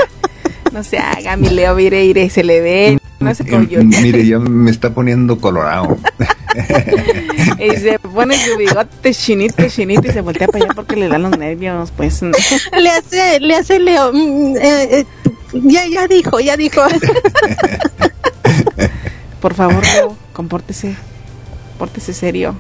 [0.72, 2.98] No se haga, mi Leo, mire, mire, se le ve.
[3.20, 3.84] No se coyote.
[3.84, 5.98] mire, ya me está poniendo colorado.
[7.60, 11.22] Y se pone su bigote chinito, chinito y se voltea para allá porque le dan
[11.24, 12.22] los nervios, pues.
[12.22, 12.32] no.
[12.78, 14.12] Le hace, le hace Leo.
[14.12, 15.06] mm, eh, eh,
[15.54, 16.82] ya, ya dijo, ya dijo.
[19.42, 20.96] Por favor, Leo, compórtese.
[21.78, 22.56] Pórtese serio.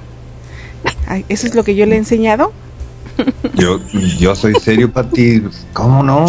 [1.08, 2.52] Ay, ¿Eso es lo que yo le he enseñado?
[3.56, 3.80] Yo,
[4.18, 5.44] yo soy serio, Pati.
[5.74, 6.26] ¿Cómo no?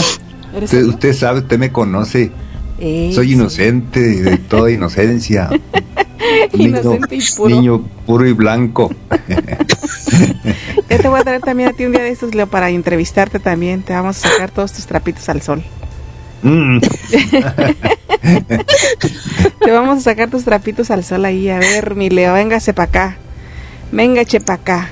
[0.55, 2.31] ¿Eres Usted, sabe, usted me conoce.
[2.79, 3.33] Eh, Soy sí.
[3.35, 5.49] inocente de toda inocencia.
[6.53, 7.55] Inocente y puro.
[7.55, 8.95] niño puro y blanco.
[10.89, 13.39] Ya te voy a traer también a ti un día de estos, Leo, para entrevistarte
[13.39, 13.83] también.
[13.83, 15.63] Te vamos a sacar todos tus trapitos al sol.
[16.43, 16.79] Mm.
[18.23, 21.49] Te vamos a sacar tus trapitos al sol ahí.
[21.49, 23.17] A ver, mi Leo, véngase para acá.
[23.91, 24.91] Véngase para acá.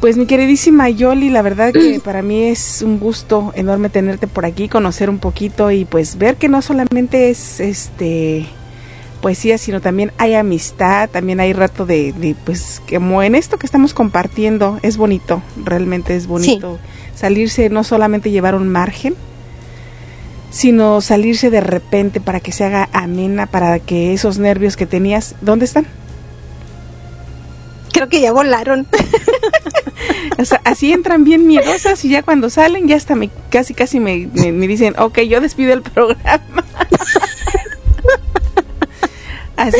[0.00, 4.44] Pues mi queridísima Yoli, la verdad que para mí es un gusto enorme tenerte por
[4.44, 8.46] aquí, conocer un poquito y pues ver que no solamente es este
[9.20, 13.66] poesía, sino también hay amistad, también hay rato de, de, pues como en esto que
[13.66, 16.80] estamos compartiendo, es bonito, realmente es bonito
[17.14, 19.14] salirse, no solamente llevar un margen,
[20.52, 25.34] sino salirse de repente para que se haga amena, para que esos nervios que tenías,
[25.40, 25.86] ¿dónde están?
[27.92, 28.86] Creo que ya volaron.
[30.38, 34.00] O sea, así entran bien miedosas y ya cuando salen ya hasta me, casi casi
[34.00, 36.40] me, me, me dicen, ok, yo despido el programa.
[39.56, 39.78] así,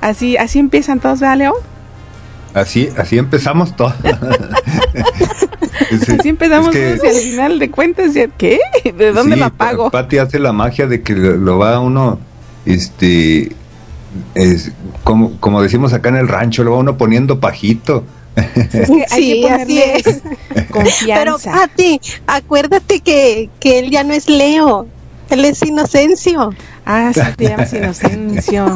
[0.00, 1.54] así, así empiezan todos, ¿verdad, Leo?
[2.54, 3.92] Así, así empezamos todo.
[6.18, 8.58] Así empezamos Es que- todos y al final de cuentas, ya, ¿qué?
[8.96, 9.90] ¿De dónde Sí, la pago?
[9.90, 12.18] Pa- Pati hace la magia de que lo, lo va uno,
[12.66, 13.52] este,
[14.34, 14.72] es,
[15.04, 18.04] como, como decimos acá en el rancho, lo va uno poniendo pajito.
[18.36, 20.22] Es que hay Sí, que así es.
[20.54, 21.52] Pero confianza.
[21.52, 24.86] Pati, acuérdate que, que él ya no es Leo,
[25.30, 26.54] él es Inocencio.
[26.92, 28.74] Ah, sí, te llamas Inocencio.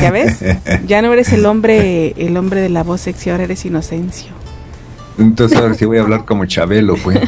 [0.00, 0.40] ¿Ya ves?
[0.88, 4.32] Ya no eres el hombre, el hombre de la voz sexy, ahora eres Inocencio.
[5.16, 7.20] Entonces ahora sí voy a hablar como Chabelo, pues.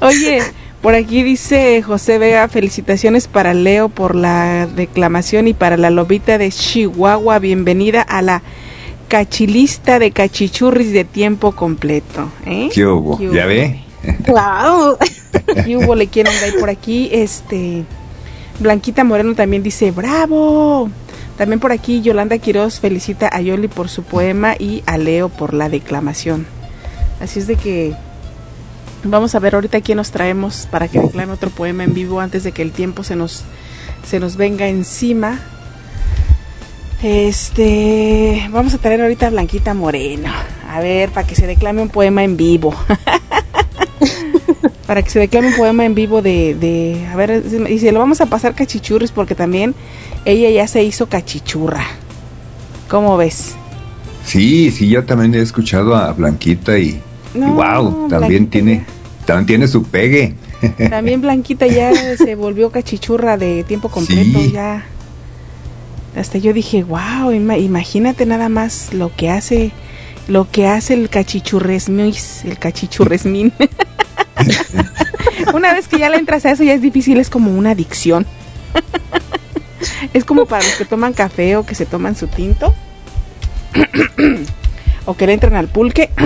[0.00, 0.42] Oye,
[0.80, 6.38] por aquí dice José Vega, felicitaciones para Leo por la declamación y para la lobita
[6.38, 7.38] de Chihuahua.
[7.38, 8.42] Bienvenida a la
[9.06, 12.28] cachilista de cachichurris de tiempo completo.
[12.46, 12.68] ¿eh?
[12.74, 13.16] ¿Qué hubo?
[13.16, 13.48] ¿Qué ¿Ya hubo?
[13.48, 13.91] ve?
[14.26, 14.98] Wow.
[15.66, 17.08] Y hubo le quiero por aquí.
[17.12, 17.84] Este
[18.60, 20.88] Blanquita Moreno también dice bravo.
[21.36, 25.54] También por aquí Yolanda Quiroz felicita a Yoli por su poema y a Leo por
[25.54, 26.46] la declamación.
[27.20, 27.94] Así es de que
[29.04, 32.44] vamos a ver ahorita quién nos traemos para que declame otro poema en vivo antes
[32.44, 33.44] de que el tiempo se nos
[34.04, 35.40] se nos venga encima.
[37.02, 40.30] Este, vamos a traer ahorita a Blanquita Moreno.
[40.68, 42.74] A ver, para que se declame un poema en vivo.
[44.86, 47.98] para que se declame un poema en vivo de, de a ver, y se lo
[47.98, 49.74] vamos a pasar cachichurris porque también
[50.24, 51.84] ella ya se hizo cachichurra.
[52.88, 53.54] ¿Cómo ves?
[54.24, 57.00] Sí, sí, yo también he escuchado a Blanquita y,
[57.34, 58.84] No, y wow, también Blanquita tiene,
[59.26, 60.34] también tiene su pegue.
[60.90, 64.52] También Blanquita ya se volvió cachichurra de tiempo completo, Sí.
[64.52, 64.84] ya.
[66.14, 69.72] Hasta yo dije, wow, imagínate nada más lo que hace,
[70.28, 73.52] lo que hace el cachichurresmín, el cachichurresmín.
[75.54, 78.26] una vez que ya le entras a eso ya es difícil, es como una adicción.
[80.14, 82.74] es como para los que toman café o que se toman su tinto.
[85.06, 86.10] o que le entran al pulque.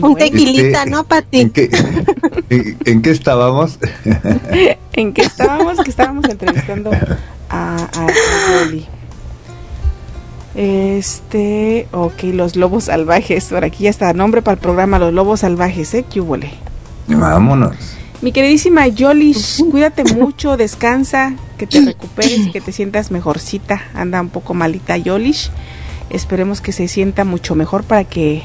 [0.00, 1.40] Un tequilita, ¿no, Pati?
[1.40, 1.70] ¿En qué,
[2.50, 3.78] en, en qué estábamos?
[4.92, 5.78] ¿En qué estábamos?
[5.80, 6.90] Que estábamos entrevistando
[7.48, 8.06] a, a, a.
[10.58, 13.44] Este, ok, los lobos salvajes.
[13.44, 16.04] Por aquí ya está, nombre para el programa Los Lobos Salvajes, ¿eh?
[16.10, 16.50] ¿Qué hubole?
[17.06, 17.76] Vámonos.
[18.22, 19.36] Mi queridísima Yoli,
[19.70, 23.80] cuídate mucho, descansa, que te recuperes y que te sientas mejorcita.
[23.94, 25.52] Anda un poco malita Yolish.
[26.10, 28.42] Esperemos que se sienta mucho mejor para que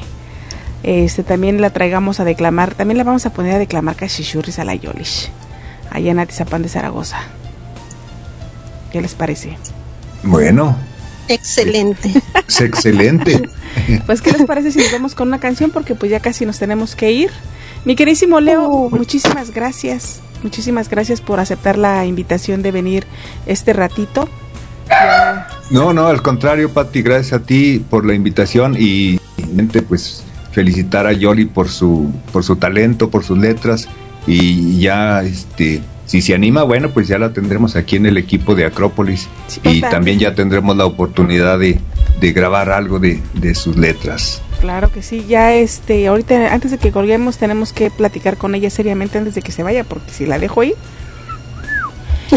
[0.84, 2.76] este también la traigamos a declamar.
[2.76, 5.32] También la vamos a poner a declamar cachichurris a la Yolish.
[5.90, 7.18] Allá en Atizapán de Zaragoza.
[8.92, 9.58] ¿Qué les parece?
[10.22, 10.78] Bueno,
[11.28, 12.12] Excelente.
[12.48, 13.50] es excelente.
[14.06, 15.72] Pues, ¿qué les parece si nos vamos con una canción?
[15.72, 17.32] Porque pues ya casi nos tenemos que ir.
[17.86, 20.20] Mi queridísimo Leo, muchísimas gracias.
[20.44, 23.06] Muchísimas gracias por aceptar la invitación de venir
[23.48, 24.30] este ratito.
[24.90, 29.20] Ya- No, no, al contrario, Pati, gracias a ti por la invitación y
[29.88, 33.88] pues felicitar a Yoli por su por su talento, por sus letras
[34.28, 38.56] y ya este si se anima, bueno, pues ya la tendremos aquí en el equipo
[38.56, 39.28] de Acrópolis
[39.64, 41.80] y también ya tendremos la oportunidad de,
[42.20, 44.42] de grabar algo de, de sus letras.
[44.60, 48.70] Claro que sí, ya este, ahorita antes de que colguemos tenemos que platicar con ella
[48.70, 50.74] seriamente antes de que se vaya, porque si la dejo ahí,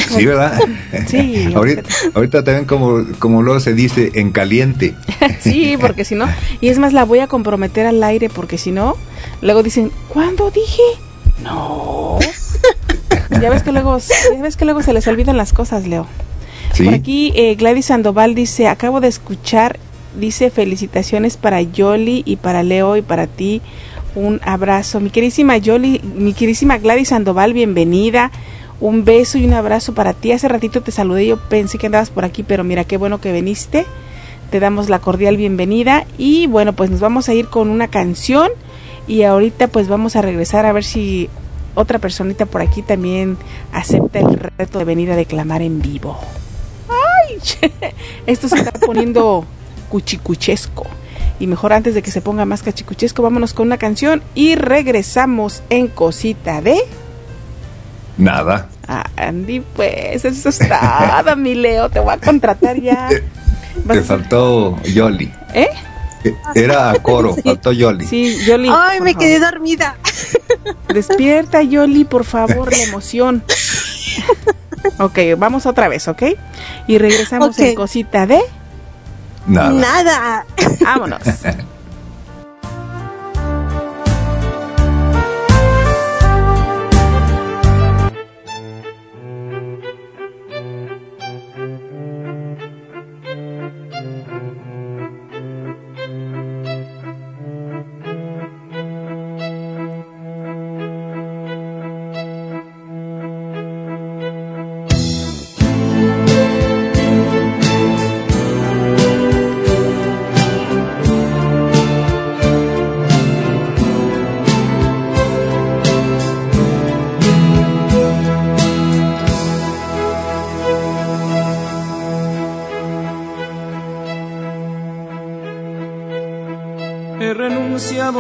[0.01, 0.59] Sí, ¿verdad?
[1.07, 1.83] Sí, ahorita,
[2.15, 4.95] ahorita también como, como luego se dice, en caliente.
[5.41, 6.27] sí, porque si no,
[6.61, 8.97] y es más la voy a comprometer al aire, porque si no,
[9.41, 10.83] luego dicen, ¿cuándo dije?
[11.43, 12.19] No.
[13.41, 16.07] Ya ves que luego, ya ves que luego se les olvidan las cosas, Leo.
[16.73, 16.85] Sí.
[16.85, 19.79] Por aquí eh, Gladys Sandoval dice, acabo de escuchar,
[20.19, 23.63] dice felicitaciones para Yoli y para Leo y para ti.
[24.15, 25.01] Un abrazo.
[25.01, 28.31] Mi queridísima Yoli, mi queridísima Gladys Sandoval, bienvenida.
[28.81, 30.33] Un beso y un abrazo para ti.
[30.33, 33.33] Hace ratito te saludé, yo pensé que andabas por aquí, pero mira qué bueno que
[33.33, 33.87] viniste.
[34.51, 38.51] Te damos la cordial bienvenida y bueno, pues nos vamos a ir con una canción
[39.09, 41.29] y ahorita pues vamos a regresar a ver si
[41.77, 43.37] otra personita por aquí también
[43.73, 46.19] acepta el reto de venir a declamar en vivo.
[46.89, 47.39] ¡Ay!
[48.27, 49.45] Esto se está poniendo
[49.89, 50.87] cuchicuchesco.
[51.39, 55.63] Y mejor antes de que se ponga más cachicuchesco, vámonos con una canción y regresamos
[55.71, 56.81] en cosita de
[58.19, 58.69] Nada.
[59.17, 59.61] Andy.
[59.61, 61.89] Pues eso es todo, mi Leo.
[61.91, 63.09] Te voy a contratar ya.
[63.89, 65.31] Te faltó Yoli.
[65.53, 65.69] ¿Eh?
[66.55, 68.07] Era a coro, faltó Yoli.
[68.07, 68.69] Sí, Yoli.
[68.73, 69.27] Ay, me favor.
[69.27, 69.97] quedé dormida.
[70.89, 73.43] Despierta, Yoli, por favor, la emoción.
[74.99, 76.23] ok, vamos otra vez, ¿ok?
[76.87, 78.41] Y regresamos en cosita de.
[79.47, 79.71] Nada.
[79.71, 80.47] Nada.
[80.81, 81.21] Vámonos.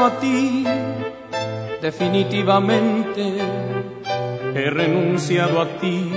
[0.05, 0.64] A ti,
[1.81, 3.23] definitivamente.
[4.55, 6.12] He renunciado a ti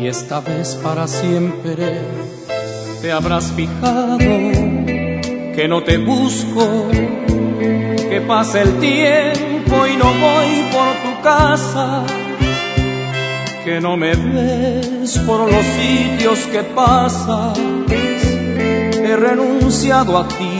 [0.00, 2.00] y esta vez para siempre.
[3.00, 10.92] te habrás fijado que no te busco, que pasa el tiempo y no voy por
[11.02, 12.04] tu casa,
[13.64, 17.58] que no me ves por los sitios que pasas.
[17.88, 20.59] He renunciado a ti,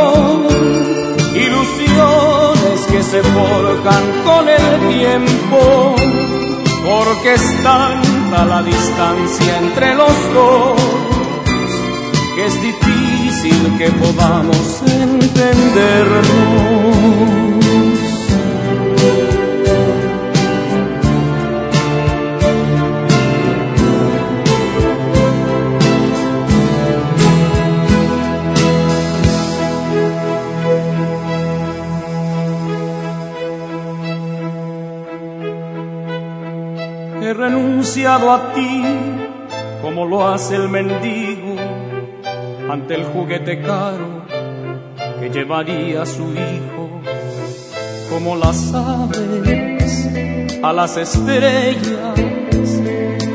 [3.11, 5.95] se forjan con el tiempo,
[6.85, 10.79] porque es tanta la distancia entre los dos
[12.35, 17.60] que es difícil que podamos entendernos.
[37.21, 38.83] He renunciado a ti
[39.83, 41.55] como lo hace el mendigo
[42.67, 44.25] ante el juguete caro
[45.19, 46.89] que llevaría su hijo,
[48.09, 50.09] como las aves
[50.63, 52.17] a las estrellas,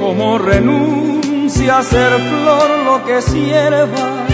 [0.00, 4.26] como renuncia a ser flor lo que sierva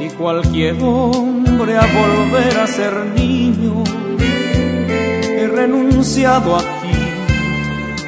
[0.00, 3.84] y cualquier hombre a volver a ser niño.
[4.18, 6.77] He renunciado a ti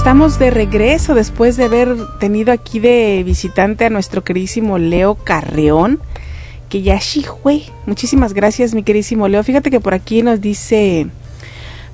[0.00, 6.00] Estamos de regreso después de haber tenido aquí de visitante a nuestro queridísimo Leo Carreón,
[6.70, 6.98] que ya
[7.42, 7.64] fue.
[7.84, 9.44] Muchísimas gracias, mi queridísimo Leo.
[9.44, 11.08] Fíjate que por aquí nos dice,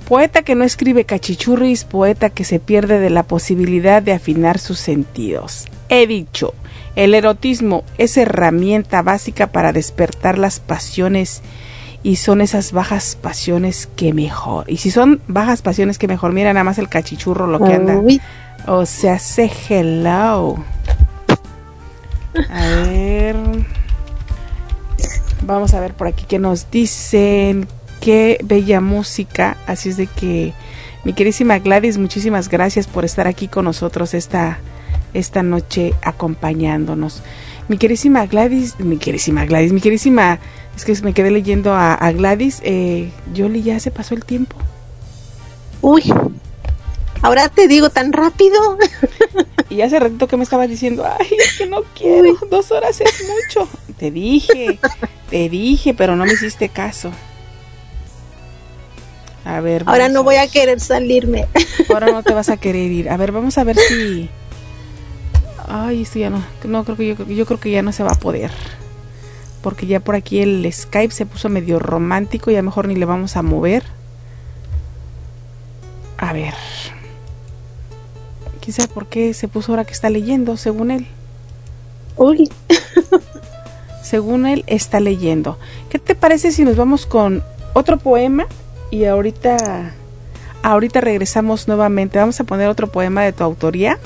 [0.08, 4.78] poeta que no escribe cachichurris, poeta que se pierde de la posibilidad de afinar sus
[4.78, 5.66] sentidos.
[5.88, 6.54] He dicho,
[6.94, 11.42] el erotismo es herramienta básica para despertar las pasiones
[12.02, 14.70] y son esas bajas pasiones que mejor.
[14.70, 18.00] Y si son bajas pasiones que mejor, mira nada más el cachichurro lo que anda.
[18.66, 20.56] O sea, se hello.
[22.50, 23.36] A ver.
[25.42, 27.68] Vamos a ver por aquí que nos dicen
[28.00, 29.56] qué bella música.
[29.66, 30.52] Así es de que,
[31.04, 34.58] mi querísima Gladys, muchísimas gracias por estar aquí con nosotros esta,
[35.14, 37.22] esta noche acompañándonos.
[37.68, 40.38] Mi querísima Gladys, mi querísima Gladys, mi querísima,
[40.76, 44.56] es que me quedé leyendo a, a Gladys, eh, Yoli, ya se pasó el tiempo.
[45.80, 46.12] Uy,
[47.22, 48.78] ahora te digo tan rápido.
[49.68, 53.24] Y hace ratito que me estaba diciendo, ay, es que no quiero, dos horas es
[53.26, 53.68] mucho.
[53.98, 54.78] Te dije,
[55.30, 57.10] te dije, pero no me hiciste caso.
[59.44, 61.46] A ver, Ahora no a voy a querer salirme.
[61.92, 63.10] Ahora no te vas a querer ir.
[63.10, 64.28] A ver, vamos a ver si.
[65.68, 66.44] Ay, esto ya no.
[66.64, 68.50] No creo que yo, yo creo que ya no se va a poder.
[69.62, 72.50] Porque ya por aquí el Skype se puso medio romántico.
[72.50, 73.84] Ya mejor ni le vamos a mover.
[76.18, 76.54] A ver.
[78.60, 81.06] ¿Quién sabe por qué se puso ahora que está leyendo, según él?
[82.16, 82.50] Uy.
[84.02, 85.58] según él está leyendo.
[85.90, 87.42] ¿Qué te parece si nos vamos con
[87.74, 88.46] otro poema?
[88.90, 89.94] Y ahorita.
[90.62, 92.18] Ahorita regresamos nuevamente.
[92.18, 93.98] Vamos a poner otro poema de tu autoría.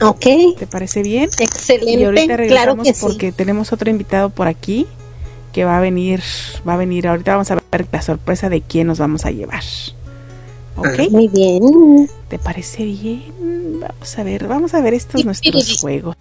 [0.00, 0.26] Ok.
[0.58, 1.30] ¿Te parece bien?
[1.38, 1.92] Excelente.
[1.92, 2.94] Y ahorita claro regresamos sí.
[3.00, 4.86] porque tenemos otro invitado por aquí
[5.52, 6.20] que va a venir,
[6.68, 9.62] va a venir ahorita vamos a ver la sorpresa de quién nos vamos a llevar.
[10.76, 10.98] ¿Ok?
[10.98, 12.10] Ah, muy bien.
[12.28, 13.78] ¿Te parece bien?
[13.80, 16.16] Vamos a ver, vamos a ver estos nuestros juegos.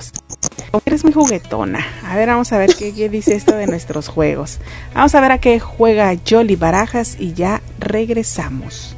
[0.86, 1.86] Eres muy juguetona.
[2.06, 4.60] A ver, vamos a ver qué, qué dice esto de nuestros juegos.
[4.94, 8.96] Vamos a ver a qué juega Jolly Barajas y ya regresamos.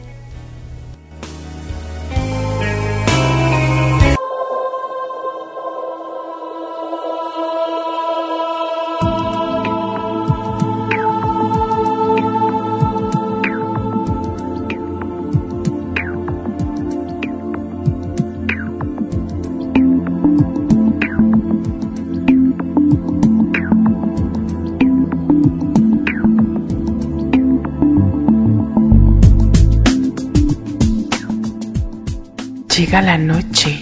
[32.78, 33.80] Llega la noche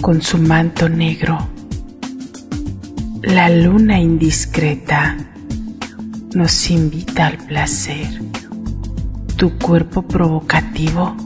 [0.00, 1.48] con su manto negro.
[3.22, 5.16] La luna indiscreta
[6.32, 8.06] nos invita al placer.
[9.34, 11.16] Tu cuerpo provocativo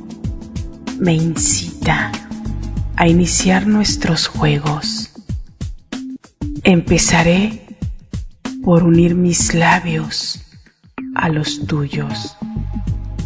[0.98, 2.10] me incita
[2.96, 5.10] a iniciar nuestros juegos.
[6.64, 7.66] Empezaré
[8.64, 10.40] por unir mis labios
[11.14, 12.38] a los tuyos.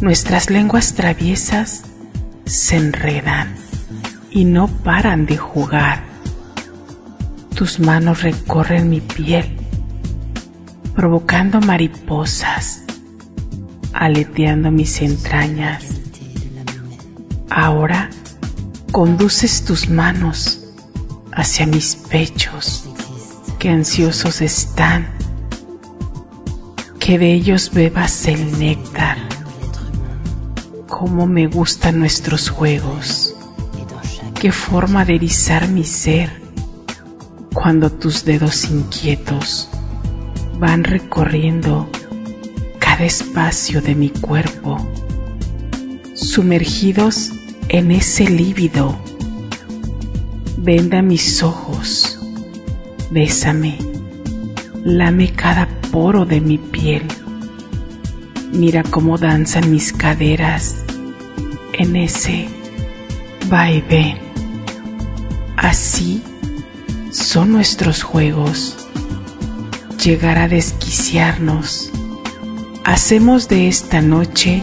[0.01, 1.92] Nuestras lenguas traviesas
[2.45, 3.55] se enredan
[4.31, 6.03] y no paran de jugar.
[7.55, 9.57] Tus manos recorren mi piel,
[10.95, 12.83] provocando mariposas,
[13.93, 16.01] aleteando mis entrañas.
[17.49, 18.09] Ahora
[18.91, 20.61] conduces tus manos
[21.31, 22.89] hacia mis pechos,
[23.59, 25.07] que ansiosos están,
[26.99, 29.32] que de ellos bebas el néctar
[30.99, 33.35] cómo me gustan nuestros juegos.
[34.39, 36.29] Qué forma de erizar mi ser
[37.51, 39.69] cuando tus dedos inquietos
[40.59, 41.89] van recorriendo
[42.77, 44.77] cada espacio de mi cuerpo,
[46.13, 47.31] sumergidos
[47.69, 48.95] en ese lívido.
[50.57, 52.19] Venda mis ojos,
[53.09, 53.79] bésame,
[54.83, 57.07] lame cada poro de mi piel.
[58.53, 60.83] Mira cómo danzan mis caderas
[61.73, 62.47] en ese
[63.49, 64.19] vaivén.
[65.57, 66.21] Así
[67.11, 68.77] son nuestros juegos.
[70.03, 71.91] Llegar a desquiciarnos.
[72.83, 74.61] Hacemos de esta noche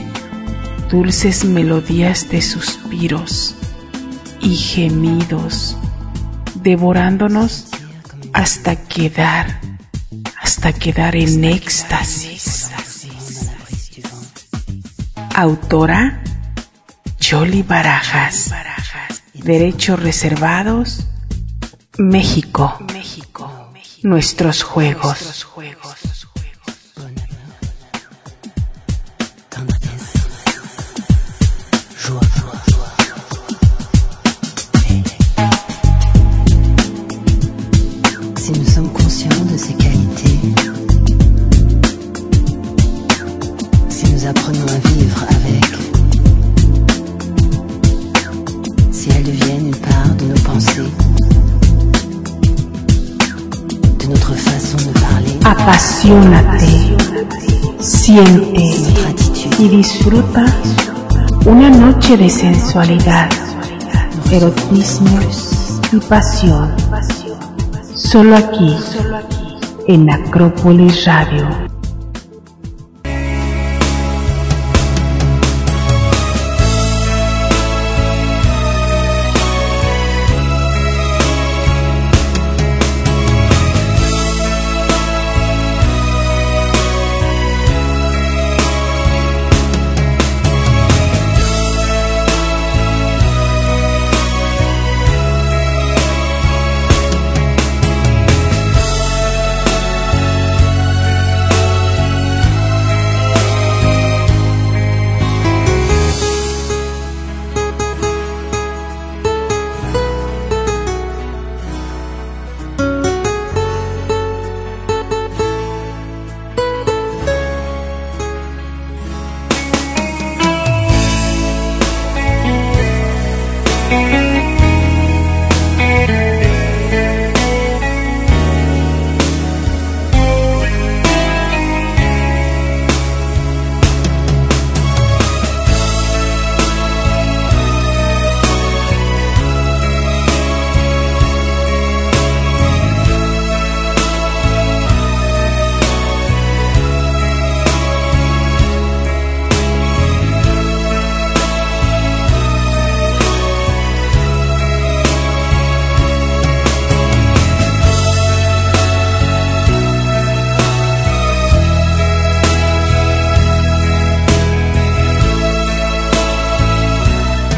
[0.89, 3.57] dulces melodías de suspiros
[4.41, 5.77] y gemidos,
[6.62, 7.67] devorándonos
[8.33, 9.61] hasta quedar,
[10.41, 12.71] hasta quedar en éxtasis.
[15.35, 16.23] Autora
[17.20, 18.52] Jolly Barajas.
[19.35, 21.07] Derechos reservados.
[21.98, 22.78] México.
[24.02, 25.19] Nuestros juegos.
[25.19, 26.10] Si
[58.11, 58.74] siente
[59.61, 60.45] y disfruta
[61.47, 63.31] una noche de sensualidad,
[64.32, 65.20] erotismo
[65.93, 66.74] y pasión.
[67.95, 68.74] Solo aquí,
[69.87, 71.69] en Acrópolis Radio.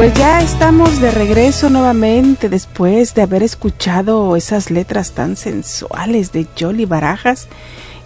[0.03, 6.49] Pues ya estamos de regreso nuevamente después de haber escuchado esas letras tan sensuales de
[6.59, 7.47] Jolly Barajas.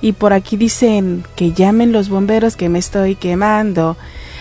[0.02, 3.96] Y por aquí dicen que llamen los bomberos que me estoy quemando.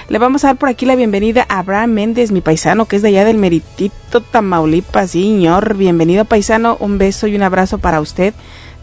[0.10, 3.02] Le vamos a dar por aquí la bienvenida a Abraham Méndez, mi paisano, que es
[3.02, 5.12] de allá del Meritito, Tamaulipas.
[5.12, 8.34] Señor, bienvenido paisano, un beso y un abrazo para usted.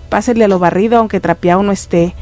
[0.09, 2.15] Pásele a lo barrido, aunque trapeado no esté.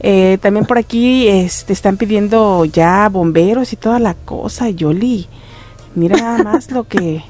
[0.00, 5.28] Eh, también por aquí este, están pidiendo ya bomberos y toda la cosa, Yoli.
[5.98, 7.22] Mira nada más lo que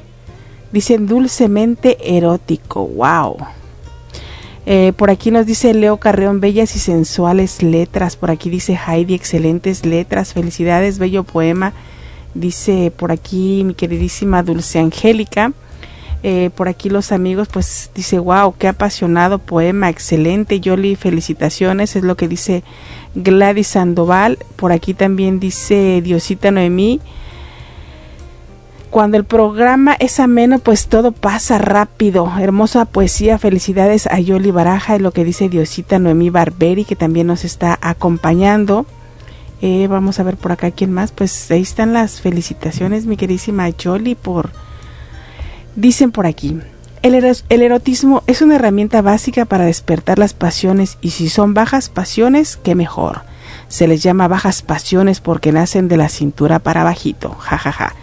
[0.73, 2.87] dicen dulcemente erótico.
[2.87, 3.37] Wow.
[4.67, 8.17] Eh, por aquí nos dice Leo Carreón, bellas y sensuales letras.
[8.17, 10.35] Por aquí dice Heidi, excelentes letras.
[10.35, 11.73] Felicidades, bello poema.
[12.35, 15.53] Dice por aquí mi queridísima Dulce Angélica.
[16.23, 22.03] Eh, por aquí los amigos, pues dice, wow, qué apasionado poema, excelente, Yoli, felicitaciones, es
[22.03, 22.65] lo que dice
[23.15, 24.39] Gladys Sandoval.
[24.57, 27.01] Por aquí también dice Diosita Noemí,
[28.91, 32.31] cuando el programa es ameno, pues todo pasa rápido.
[32.39, 37.27] Hermosa poesía, felicidades a Yoli Baraja, es lo que dice Diosita Noemí Barberi, que también
[37.27, 38.87] nos está acompañando.
[39.61, 41.13] Eh, vamos a ver por acá quién más.
[41.13, 44.51] Pues ahí están las felicitaciones, mi queridísima Yoli, por...
[45.77, 46.59] Dicen por aquí,
[47.03, 51.89] el, el erotismo es una herramienta básica para despertar las pasiones y si son bajas
[51.89, 53.23] pasiones, qué mejor.
[53.69, 57.95] Se les llama bajas pasiones porque nacen de la cintura para bajito, jajaja.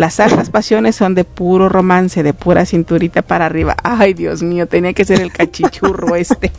[0.00, 3.76] Las altas pasiones son de puro romance, de pura cinturita para arriba.
[3.82, 6.50] Ay, Dios mío, tenía que ser el cachichurro este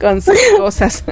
[0.00, 1.04] con sus cosas.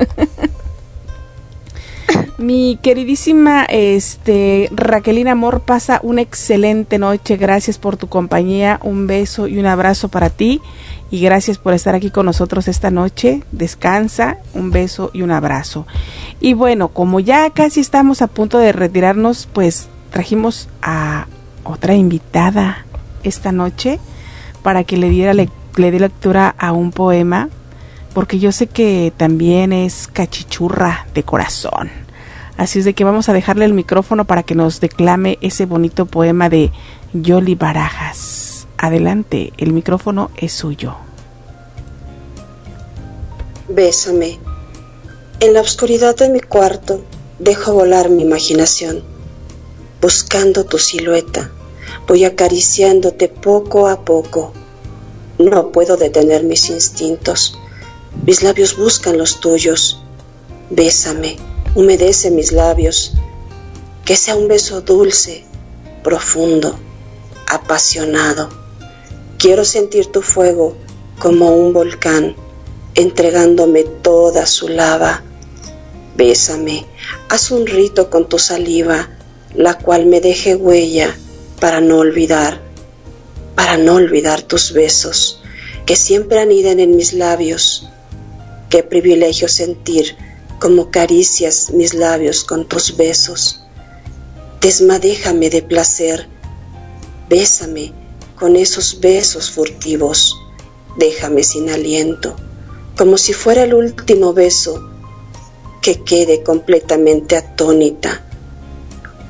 [2.39, 7.37] Mi queridísima este Raquelina Amor pasa una excelente noche.
[7.37, 8.81] Gracias por tu compañía.
[8.83, 10.61] Un beso y un abrazo para ti
[11.13, 13.45] y gracias por estar aquí con nosotros esta noche.
[13.53, 15.87] Descansa, un beso y un abrazo.
[16.41, 21.29] Y bueno, como ya casi estamos a punto de retirarnos, pues trajimos a
[21.69, 22.85] otra invitada
[23.23, 23.99] esta noche
[24.63, 27.49] para que le diera le, dé lectura a un poema
[28.15, 31.91] porque yo sé que también es cachichurra de corazón.
[32.57, 36.07] Así es de que vamos a dejarle el micrófono para que nos declame ese bonito
[36.07, 36.73] poema de
[37.13, 38.67] Yoli Barajas.
[38.79, 40.97] Adelante, el micrófono es suyo.
[43.69, 44.39] Bésame.
[45.41, 47.05] En la oscuridad de mi cuarto
[47.39, 49.03] dejo volar mi imaginación.
[50.01, 51.51] Buscando tu silueta,
[52.07, 54.53] voy acariciándote poco a poco.
[55.39, 57.59] No puedo detener mis instintos.
[58.25, 60.01] Mis labios buscan los tuyos.
[60.71, 61.37] Bésame,
[61.75, 63.13] humedece mis labios.
[64.05, 65.45] Que sea un beso dulce,
[66.03, 66.79] profundo,
[67.49, 68.49] apasionado.
[69.39, 70.75] Quiero sentir tu fuego
[71.19, 72.37] como un volcán,
[72.95, 75.23] entregándome toda su lava.
[76.17, 76.87] Bésame,
[77.29, 79.11] haz un rito con tu saliva,
[79.55, 81.15] la cual me deje huella
[81.61, 82.61] para no olvidar,
[83.55, 85.41] para no olvidar tus besos,
[85.87, 87.89] que siempre aniden en mis labios.
[88.69, 90.17] Qué privilegio sentir
[90.59, 93.61] como caricias mis labios con tus besos.
[94.61, 96.27] Desmadéjame de placer,
[97.29, 97.93] bésame
[98.37, 100.37] con esos besos furtivos,
[100.97, 102.37] déjame sin aliento,
[102.97, 104.91] como si fuera el último beso,
[105.83, 108.26] que quede completamente atónita.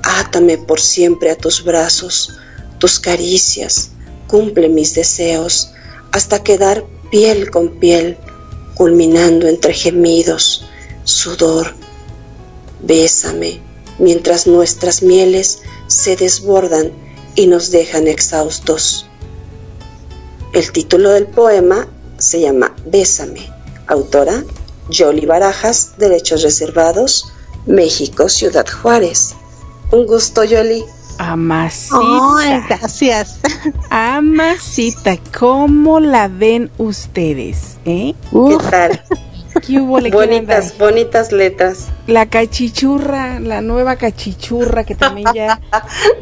[0.08, 2.38] Átame por siempre a tus brazos,
[2.78, 3.90] tus caricias,
[4.28, 5.70] cumple mis deseos,
[6.12, 8.16] hasta quedar piel con piel,
[8.76, 10.64] culminando entre gemidos,
[11.02, 11.74] sudor.
[12.80, 13.60] Bésame
[13.98, 15.58] mientras nuestras mieles
[15.88, 16.92] se desbordan
[17.34, 19.06] y nos dejan exhaustos.
[20.52, 23.52] El título del poema se llama Bésame,
[23.88, 24.44] autora
[24.88, 27.24] Yoli Barajas, Derechos Reservados,
[27.66, 29.34] México, Ciudad Juárez.
[29.92, 30.84] Un gusto, Yoli.
[31.18, 31.98] Amasita.
[32.38, 33.38] Ay, gracias.
[33.90, 37.78] Amasita, ¿cómo la ven ustedes?
[37.84, 38.14] ¿Eh?
[38.30, 39.02] ¿Qué tal?
[39.66, 40.10] ¿Qué hubo, le?
[40.10, 41.88] Bonitas, bonitas letras.
[42.06, 45.60] La cachichurra, la nueva cachichurra que también ya,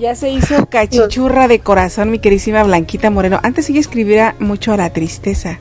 [0.00, 3.40] ya se hizo cachichurra de corazón, mi queridísima Blanquita Moreno.
[3.42, 5.58] Antes ella escribía mucho a la tristeza.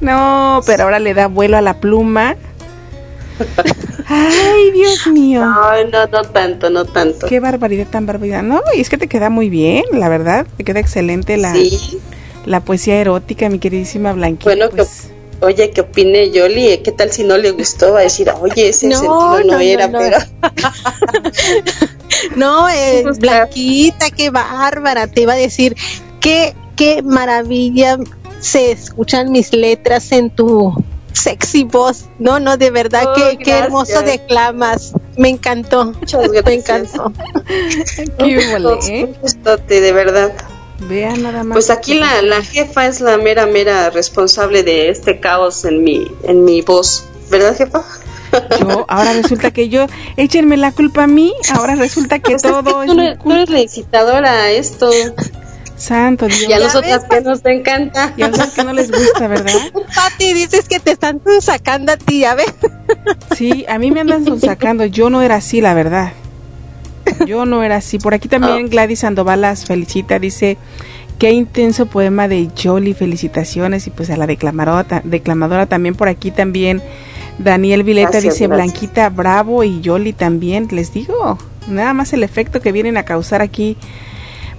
[0.00, 2.36] No, pero ahora le da vuelo a la pluma.
[4.06, 5.40] Ay, Dios mío.
[5.44, 7.26] No, no, no tanto, no tanto.
[7.26, 8.42] Qué barbaridad tan barbaridad.
[8.42, 10.46] No, y es que te queda muy bien, la verdad.
[10.56, 11.98] Te queda excelente la, Sí.
[12.44, 14.44] la poesía erótica, mi queridísima Blanquita.
[14.44, 15.08] Bueno, que, pues.
[15.40, 16.78] oye, ¿qué opine Yoli?
[16.84, 17.92] ¿Qué tal si no le gustó?
[17.92, 19.98] Va a decir, oye, ese No, sentido no, era, no.
[19.98, 20.18] pero...
[22.36, 25.06] No, eh, Blanquita, qué bárbara.
[25.06, 25.76] Te iba a decir,
[26.20, 27.98] qué, qué maravilla
[28.40, 30.74] se escuchan mis letras en tu
[31.14, 32.04] sexy voz.
[32.18, 34.92] No, no, de verdad, Oh, que qué hermoso declamas.
[35.16, 35.86] Me encantó.
[35.86, 37.12] Muchas Me encantó.
[38.18, 38.36] Qué
[38.88, 39.14] ¿eh?
[39.22, 40.32] Gustote, de verdad.
[40.80, 41.54] Vean nada más.
[41.54, 46.06] Pues aquí la, la jefa es la mera, mera responsable de este caos en mi,
[46.24, 47.04] en mi voz.
[47.30, 47.82] ¿Verdad, jefa?
[48.60, 49.86] Yo, ahora resulta que yo,
[50.16, 53.18] échenme la culpa a mí, ahora resulta que Pues es todo es tú, mi no-
[53.18, 54.90] tú eres la incitadora a esto.
[55.76, 56.46] Santo Dios.
[56.48, 58.12] Y a nosotras que nos encanta.
[58.16, 59.52] Y a nosotros que no les gusta, ¿verdad?
[59.94, 62.52] Pati, dices que te están sacando a ti, a ver.
[63.36, 66.12] Sí, a mí me andan sacando, yo no era así, la verdad.
[67.26, 67.98] Yo no era así.
[67.98, 70.56] Por aquí también Gladys Sandoval las felicita, dice,
[71.18, 73.86] qué intenso poema de Jolly, felicitaciones.
[73.86, 76.82] Y pues a la declamadora, declamadora también por aquí también.
[77.38, 78.66] Daniel Vileta Gracias, dice, gracias.
[78.72, 83.42] Blanquita Bravo y Jolly también, les digo, nada más el efecto que vienen a causar
[83.42, 83.76] aquí.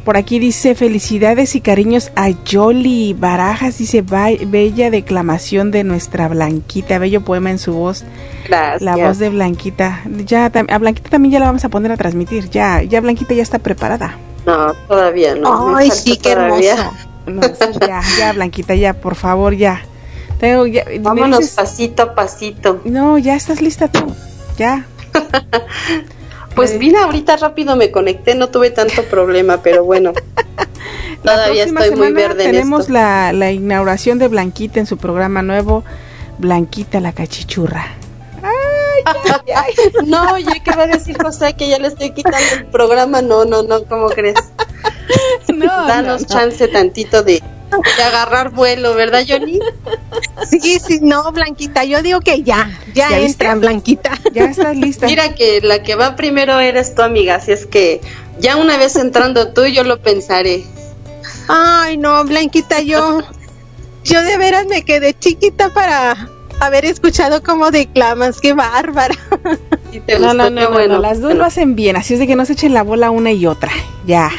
[0.06, 6.28] Por aquí dice felicidades y cariños a Jolly Barajas, dice "Ba- bella declamación de nuestra
[6.28, 8.06] Blanquita, bello poema en su voz.
[8.48, 8.82] Gracias.
[8.84, 10.02] La voz de Blanquita.
[10.26, 12.50] Ya a Blanquita también ya la vamos a poner a transmitir.
[12.52, 14.16] Ya, ya Blanquita ya está preparada.
[14.46, 15.76] No, todavía no.
[15.76, 16.74] Ay, sí, qué todavía.
[16.74, 16.94] hermoso.
[17.26, 19.82] No, sí, ya, ya Blanquita, ya, por favor, ya.
[20.40, 22.80] Tengo ya Vámonos dices- pasito a pasito.
[22.86, 24.14] No, ya estás lista tú.
[24.60, 24.86] Ya.
[26.56, 30.14] Pues mira, ahorita rápido me conecté, no tuve tanto problema, pero bueno.
[31.24, 32.94] La Todavía próxima estoy muy verde en tenemos esto.
[32.94, 35.84] la, la inauguración de Blanquita en su programa nuevo,
[36.38, 37.88] Blanquita la cachichurra.
[40.06, 41.54] No, oye, ¿qué va a decir José?
[41.54, 43.22] Que ya le estoy quitando el programa.
[43.22, 44.36] No, no, no, ¿cómo crees?
[45.54, 46.34] No, Danos no, no.
[46.34, 47.42] chance tantito de,
[47.98, 49.60] de agarrar vuelo, ¿verdad, Johnny?
[50.50, 53.56] Sí, sí, no, Blanquita, yo digo que ya, ya, ¿Ya entra, lista?
[53.56, 54.12] Blanquita.
[54.34, 55.06] Ya estás lista.
[55.08, 58.02] Mira que la que va primero eres tu amiga, así es que
[58.40, 60.64] ya una vez entrando tú, yo lo pensaré.
[61.48, 63.22] Ay, no, Blanquita, yo,
[64.04, 66.30] yo de veras me quedé chiquita para
[66.60, 69.16] haber escuchado cómo declamas, qué bárbara.
[69.92, 70.94] Si te No, gustó, no, no, qué bueno.
[70.96, 73.12] no, las dos lo hacen bien, así es de que no se echen la bola
[73.12, 73.72] una y otra.
[74.06, 74.32] Ya.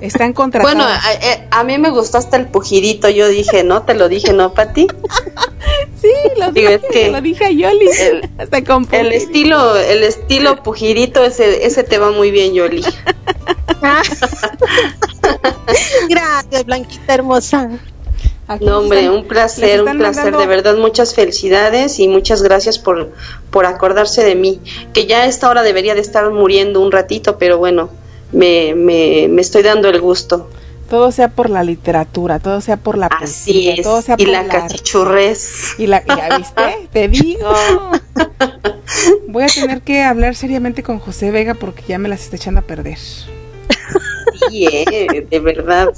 [0.00, 0.74] Están contratadas.
[0.74, 4.08] Bueno, a, eh, a mí me gustó hasta el pujidito, yo dije, no, te lo
[4.08, 4.86] dije, ¿no, Pati?
[6.00, 6.08] sí,
[6.38, 7.88] lo Digo, dije, es que lo dije a Yoli.
[8.00, 9.10] el- Hasta con El pujidito.
[9.16, 12.82] estilo, el estilo pujidito, ese, ese te va muy bien, Yoli.
[16.08, 17.68] Gracias, Blanquita hermosa.
[18.48, 22.42] Aquí No, hombre, están- un placer, un placer, mandando- de verdad, muchas felicidades y muchas
[22.42, 23.12] gracias por,
[23.50, 24.60] por acordarse de mí,
[24.92, 27.90] que ya a esta hora debería de estar muriendo un ratito, pero bueno,
[28.32, 30.50] me, me, me estoy dando el gusto.
[30.88, 34.24] Todo sea por la literatura, todo sea por la Así poesía, es, todo sea y
[34.24, 35.78] por la cachichurrez.
[35.78, 36.88] Y la, ¿Ya viste?
[36.92, 37.52] Te digo.
[39.28, 42.60] Voy a tener que hablar seriamente con José Vega porque ya me las está echando
[42.60, 42.98] a perder.
[42.98, 45.92] Sí, eh, de verdad.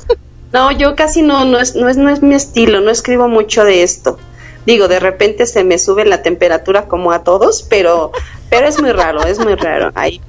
[0.53, 3.65] No, yo casi no, no es, no es, no es mi estilo, no escribo mucho
[3.65, 4.19] de esto.
[4.67, 8.13] Digo, de repente se me sube la temperatura como a todos, pero,
[8.51, 9.91] pero es muy raro, es muy raro.
[9.95, 10.21] Hay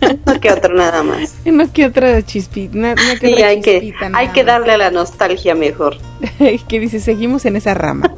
[0.00, 1.34] uno que otro nada más.
[1.44, 4.78] No que otra chispita, no, no que Sí, otra hay que, hay que darle a
[4.78, 5.96] la nostalgia mejor.
[6.68, 8.14] que dice, seguimos en esa rama.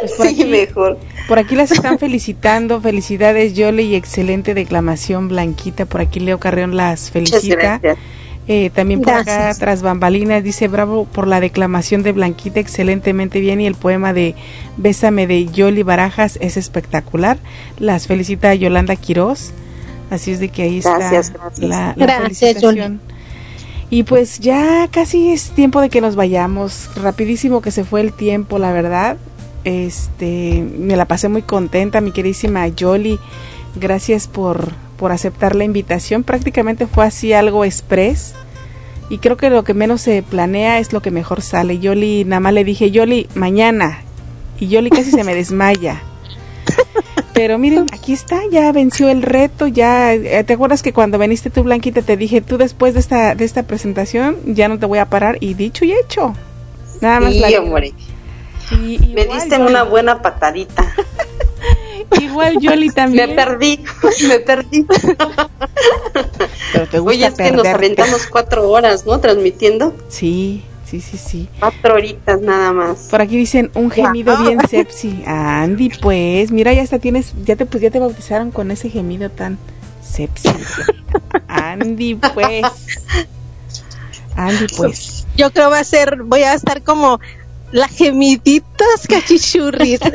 [0.00, 0.98] Pues por, Sí, aquí, mejor.
[1.28, 2.80] por aquí las están felicitando.
[2.80, 5.84] Felicidades, Yole, y excelente declamación, Blanquita.
[5.86, 7.78] Por aquí Leo Carreón las Muchas felicita.
[7.78, 7.98] gracias.
[8.48, 13.60] Eh, también por acá, tras bambalinas, dice bravo por la declamación de Blanquita, excelentemente bien.
[13.60, 14.34] Y el poema de
[14.76, 17.38] Bésame de Yoli Barajas es espectacular.
[17.78, 19.52] Las felicita Yolanda Quiroz.
[20.10, 21.68] Así es de que ahí está Gracias, gracias.
[21.68, 23.00] la, la Gracias, felicitación.
[23.90, 26.90] Y pues ya casi es tiempo de que nos vayamos.
[26.96, 29.16] Rapidísimo que se fue el tiempo, la verdad.
[29.64, 33.18] Este, me la pasé muy contenta, mi queridísima Yoli.
[33.74, 36.22] Gracias por, por aceptar la invitación.
[36.22, 38.34] Prácticamente fue así algo express.
[39.08, 41.80] Y creo que lo que menos se planea es lo que mejor sale.
[41.80, 44.02] Yoli, nada más le dije, Yoli, mañana.
[44.60, 46.00] Y Yoli casi se me desmaya.
[47.34, 51.48] Pero miren, aquí está, ya venció el reto, ya, eh, ¿te acuerdas que cuando viniste
[51.48, 54.98] tú, Blanquita, te dije, tú después de esta, de esta presentación, ya no te voy
[54.98, 56.34] a parar, y dicho y hecho.
[57.00, 57.92] Nada más Sí, la- hombre.
[58.72, 60.92] Y- Me diste Yoli- una buena patadita.
[62.20, 63.36] Igual Yoli Me también.
[63.36, 63.78] perdí,
[64.28, 64.84] me perdí.
[66.72, 69.20] Pero te gusta Oye, es que nos aventamos cuatro horas, ¿no?
[69.20, 69.94] Transmitiendo.
[70.08, 71.48] Sí, sí, sí, sí.
[71.60, 73.08] Cuatro horitas nada más.
[73.10, 75.22] Por aquí dicen un gemido bien sepsi.
[75.24, 79.30] Andy, pues, mira, ya hasta tienes, ya te pues ya te bautizaron con ese gemido
[79.30, 79.58] tan
[80.02, 80.48] sepsi.
[81.46, 82.64] Andy, pues.
[84.34, 85.26] Andy, pues.
[85.36, 87.20] Yo creo va a ser, voy a estar como
[87.72, 90.00] la gemiditas cachichurris.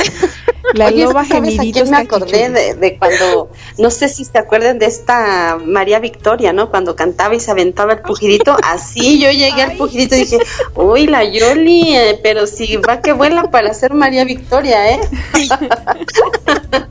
[0.73, 4.26] La Oye, loba ¿sabes a quién gemiditos me acordé de, de cuando, no sé si
[4.26, 6.72] se acuerdan de esta María Victoria, ¿no?
[6.72, 10.40] Cuando cantaba y se aventaba el pujidito, así yo llegué al pujidito y dije,
[10.73, 15.02] uy, la Yoli, eh, pero si va que vuela para ser María Victoria, ¿eh?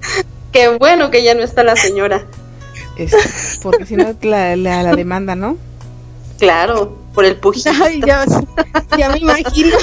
[0.53, 2.27] Qué bueno que ya no está la señora.
[3.61, 5.59] Porque si no la, la, la demanda, ¿no?
[6.39, 7.71] Claro, por el pujidito.
[7.85, 8.25] Ay, ya,
[8.97, 9.77] ya me imagino.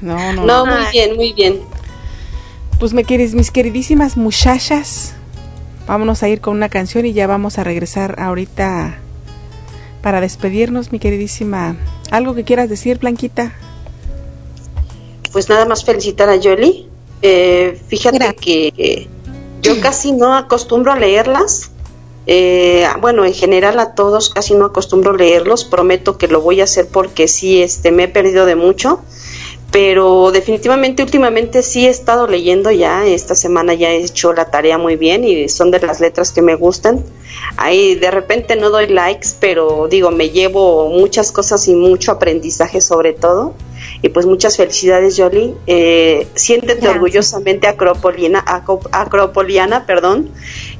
[0.00, 1.60] No, no, No, muy bien, muy bien.
[2.78, 5.14] Pues me quieres, mis queridísimas muchachas,
[5.86, 8.98] vámonos a ir con una canción y ya vamos a regresar ahorita
[10.02, 11.76] para despedirnos, mi queridísima.
[12.10, 13.54] ¿Algo que quieras decir, Blanquita?
[15.32, 16.88] Pues nada más felicitar a Yoli.
[17.22, 19.08] Eh, fíjate que eh,
[19.62, 21.70] yo casi no acostumbro a leerlas.
[22.26, 25.64] Eh, bueno, en general a todos casi no acostumbro leerlos.
[25.64, 29.00] Prometo que lo voy a hacer porque sí, este, me he perdido de mucho.
[29.72, 33.04] Pero definitivamente últimamente sí he estado leyendo ya.
[33.04, 36.40] Esta semana ya he hecho la tarea muy bien y son de las letras que
[36.40, 37.04] me gustan.
[37.56, 42.80] Ahí de repente no doy likes, pero digo, me llevo muchas cosas y mucho aprendizaje
[42.80, 43.54] sobre todo.
[44.02, 45.54] Y pues muchas felicidades, Yoli.
[45.66, 46.94] Eh, siéntete Gracias.
[46.94, 50.30] orgullosamente acropoliana, perdón.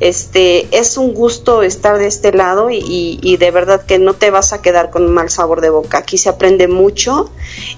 [0.01, 4.53] Este, es un gusto estar de este lado y, de verdad que no te vas
[4.53, 5.99] a quedar con un mal sabor de boca.
[5.99, 7.31] Aquí se aprende mucho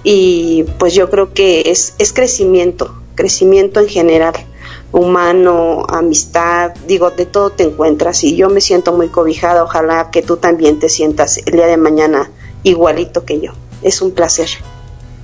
[0.02, 4.34] y pues yo creo que es, es crecimiento, crecimiento en general
[4.90, 10.22] humano, amistad, digo, de todo te encuentras y yo me siento muy cobijada, ojalá que
[10.22, 12.30] tú también te sientas el día de mañana
[12.62, 13.52] igualito que yo.
[13.82, 14.48] Es un placer.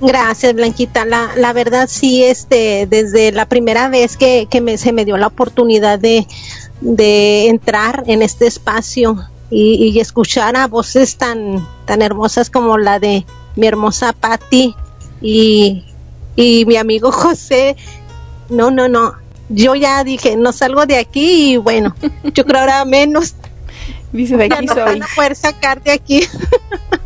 [0.01, 1.05] Gracias, Blanquita.
[1.05, 5.17] La, la verdad sí, este, desde la primera vez que, que me, se me dio
[5.17, 6.27] la oportunidad de,
[6.81, 9.17] de entrar en este espacio
[9.49, 13.25] y, y escuchar a voces tan, tan hermosas como la de
[13.55, 14.75] mi hermosa Patti
[15.21, 15.85] y,
[16.35, 17.75] y mi amigo José,
[18.49, 19.13] no, no, no.
[19.49, 21.95] Yo ya dije, no salgo de aquí y bueno,
[22.33, 23.35] yo creo ahora menos.
[24.11, 24.83] Dice de Ya aquí no soy.
[24.83, 26.21] van a poder sacar de aquí.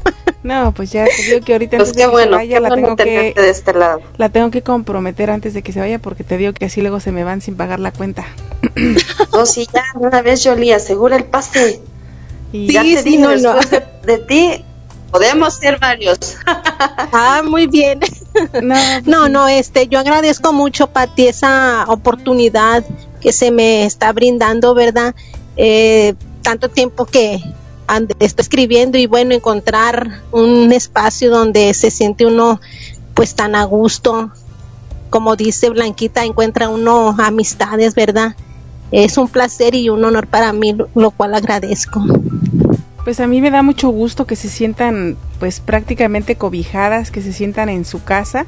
[0.50, 2.70] No, pues ya te digo que ahorita Pues antes de que bueno, se vaya la
[2.70, 4.02] tengo que de este lado.
[4.18, 7.00] la tengo que comprometer antes de que se vaya porque te digo que así luego
[7.00, 8.26] se me van sin pagar la cuenta.
[9.34, 11.80] No, sí, ya, de una vez, Jolie, asegura el pase.
[12.52, 13.54] Y ya Sí, te sí, dije, no, no.
[13.54, 14.66] después de, de ti,
[15.12, 16.18] podemos ser varios.
[17.12, 18.00] Ah, muy bien.
[18.62, 22.84] No, No, no, este, yo agradezco mucho, Pati, esa oportunidad
[23.22, 25.14] que se me está brindando, ¿verdad?
[25.58, 27.40] Eh, tanto tiempo que
[28.20, 32.60] estoy escribiendo y bueno, encontrar un espacio donde se siente uno
[33.14, 34.32] pues tan a gusto,
[35.10, 38.36] como dice Blanquita, encuentra uno amistades, ¿verdad?
[38.92, 42.04] Es un placer y un honor para mí, lo cual agradezco.
[43.04, 47.34] Pues a mí me da mucho gusto que se sientan pues prácticamente cobijadas, que se
[47.34, 48.46] sientan en su casa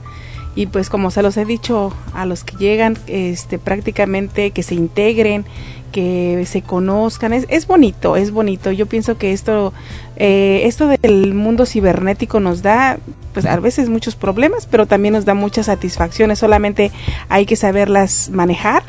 [0.56, 4.76] y pues como se los he dicho a los que llegan, este prácticamente que se
[4.76, 5.46] integren,
[5.92, 8.72] que se conozcan, es, es bonito, es bonito.
[8.72, 9.74] Yo pienso que esto,
[10.16, 12.98] eh, esto del mundo cibernético nos da
[13.34, 16.92] pues a veces muchos problemas, pero también nos da muchas satisfacciones, solamente
[17.30, 18.84] hay que saberlas manejar.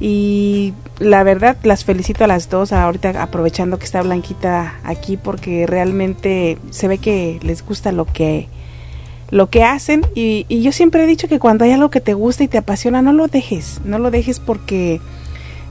[0.00, 5.66] Y la verdad las felicito a las dos ahorita aprovechando que está Blanquita aquí porque
[5.66, 8.48] realmente se ve que les gusta lo que
[9.30, 10.06] lo que hacen.
[10.14, 12.58] Y, y yo siempre he dicho que cuando hay algo que te gusta y te
[12.58, 13.80] apasiona no lo dejes.
[13.84, 15.00] No lo dejes porque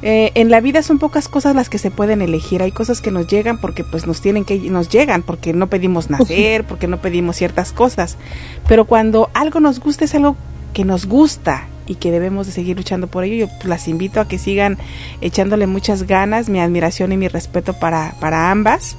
[0.02, 3.12] eh, en la vida son pocas cosas las que se pueden elegir hay cosas que
[3.12, 7.02] nos llegan porque pues nos tienen que nos llegan porque no pedimos nacer porque no
[7.02, 8.18] pedimos ciertas cosas
[8.68, 10.36] pero cuando algo nos gusta es algo
[10.74, 13.36] que nos gusta y que debemos de seguir luchando por ello.
[13.36, 14.78] Yo pues, las invito a que sigan
[15.22, 18.96] echándole muchas ganas, mi admiración y mi respeto para, para ambas.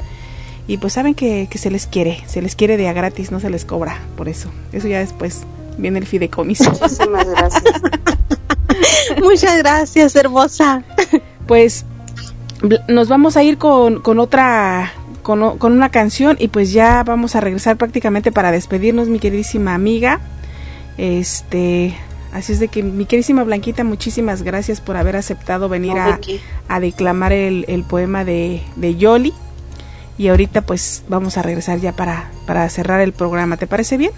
[0.66, 3.40] Y pues saben que, que se les quiere, se les quiere de a gratis, no
[3.40, 4.50] se les cobra por eso.
[4.72, 5.42] Eso ya después
[5.78, 6.70] viene el fideicomiso.
[6.70, 7.64] Muchísimas gracias.
[9.22, 10.82] Muchas gracias, hermosa.
[11.46, 11.84] Pues
[12.88, 14.92] nos vamos a ir con, con otra,
[15.22, 19.74] con, con una canción y pues ya vamos a regresar prácticamente para despedirnos, mi queridísima
[19.74, 20.20] amiga.
[20.98, 21.96] Este,
[22.32, 26.18] así es de que mi queridísima Blanquita, muchísimas gracias por haber aceptado venir No, a,
[26.68, 29.32] a declamar el, el poema de, de Yoli.
[30.18, 33.56] Y ahorita pues vamos a regresar ya para, para cerrar el programa.
[33.56, 34.12] ¿Te parece bien?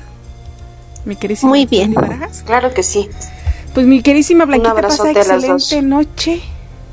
[1.04, 1.94] Mi queridísima Muy bien.
[1.94, 2.42] Barajas.
[2.44, 3.08] Claro que sí.
[3.74, 5.62] Pues mi queridísima Blanquita, pasa abrazote a las dos.
[5.62, 6.40] excelente noche.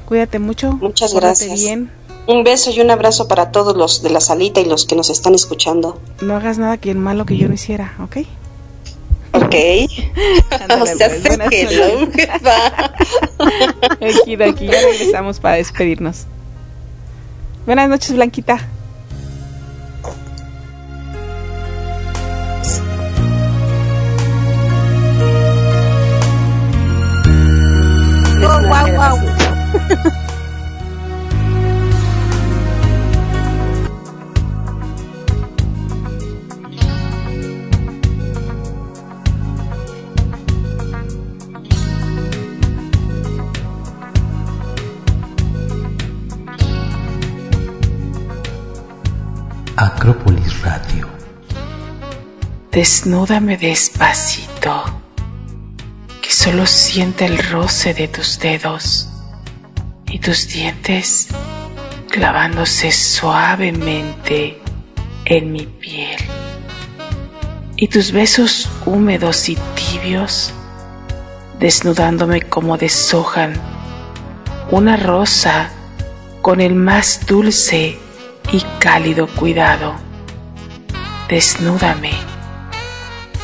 [0.05, 0.71] Cuídate mucho.
[0.73, 1.59] Muchas gracias.
[1.59, 1.91] bien.
[2.27, 5.09] Un beso y un abrazo para todos los de la salita y los que nos
[5.09, 5.99] están escuchando.
[6.21, 8.17] No hagas nada que malo que yo no hiciera, ¿ok?
[9.33, 9.55] Ok.
[10.51, 12.41] Ándale, o sea, pues, buenas que noches.
[14.21, 16.25] Aquí, de aquí, ya regresamos para despedirnos.
[17.65, 18.59] Buenas noches, Blanquita.
[49.79, 51.07] Acrópolis Radio.
[52.71, 54.83] Desnúdame despacito,
[56.41, 59.09] solo sienta el roce de tus dedos
[60.05, 61.27] y tus dientes
[62.09, 64.57] clavándose suavemente
[65.25, 66.17] en mi piel.
[67.75, 70.53] Y tus besos húmedos y tibios
[71.59, 73.51] desnudándome como deshojan
[74.71, 75.71] una rosa
[76.41, 77.99] con el más dulce
[78.53, 79.93] y cálido cuidado.
[81.27, 82.13] Desnúdame,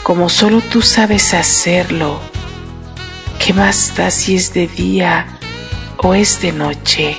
[0.02, 2.35] como solo tú sabes hacerlo.
[3.46, 5.28] ¿Qué da si es de día
[5.98, 7.16] o es de noche?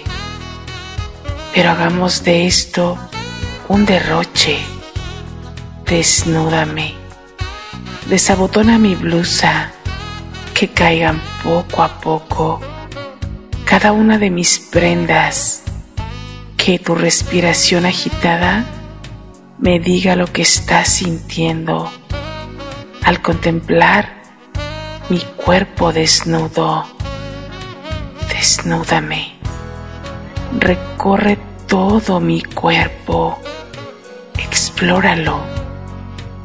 [1.55, 2.99] Pero hagamos de esto
[3.69, 4.59] un derroche.
[5.85, 6.95] Desnúdame.
[8.11, 9.71] Desabotona mi blusa,
[10.53, 12.61] que caigan poco a poco
[13.65, 15.63] cada una de mis prendas
[16.57, 18.65] que tu respiración agitada
[19.61, 21.89] me diga lo que estás sintiendo
[23.05, 24.16] al contemplar
[25.09, 26.85] mi cuerpo desnudo.
[28.29, 29.35] Desnúdame.
[30.59, 33.39] Recorre todo mi cuerpo.
[34.39, 35.41] Explóralo.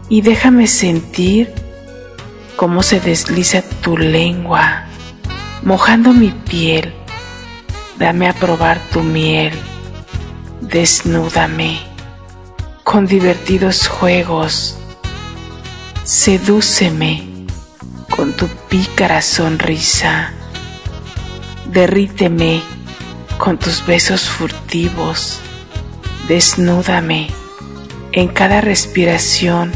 [0.10, 1.54] Y déjame sentir
[2.56, 4.86] cómo se desliza tu lengua,
[5.64, 6.94] mojando mi piel.
[7.98, 9.54] Dame a probar tu miel
[10.62, 11.80] desnúdame
[12.84, 14.78] con divertidos juegos,
[16.04, 17.31] sedúceme
[18.12, 20.32] con tu pícara sonrisa,
[21.66, 22.62] derríteme
[23.40, 25.40] con tus besos furtivos,
[26.28, 27.30] desnúdame
[28.12, 29.72] en cada respiración,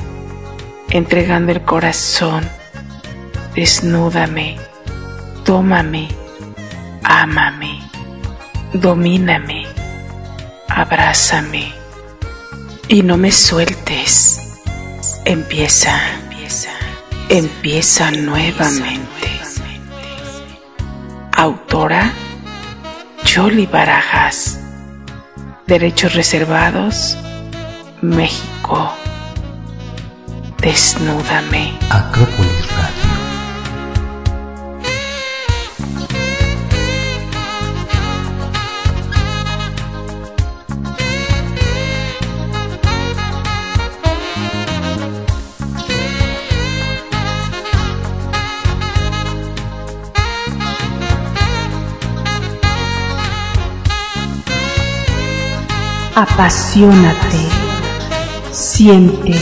[0.92, 2.48] entregando el corazón,
[3.56, 4.58] desnúdame,
[5.44, 6.10] tómame,
[7.04, 7.82] ámame,
[8.74, 9.76] domíname
[10.76, 11.74] abrázame.
[12.88, 14.42] Y no me sueltes.
[15.24, 16.70] Empieza, empieza,
[17.30, 19.30] empieza nuevamente.
[21.36, 22.12] Autora
[23.26, 24.60] Yoli Barajas.
[25.68, 27.18] Derechos reservados,
[28.02, 28.94] México.
[30.62, 31.74] Desnúdame.
[31.90, 32.68] Acrópolis
[56.18, 57.46] Apasionate,
[58.50, 59.36] siente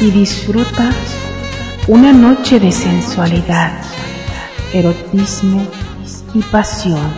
[0.00, 0.90] y disfruta
[1.86, 3.70] una noche de sensualidad,
[4.72, 5.64] erotismo
[6.34, 7.08] y pasión.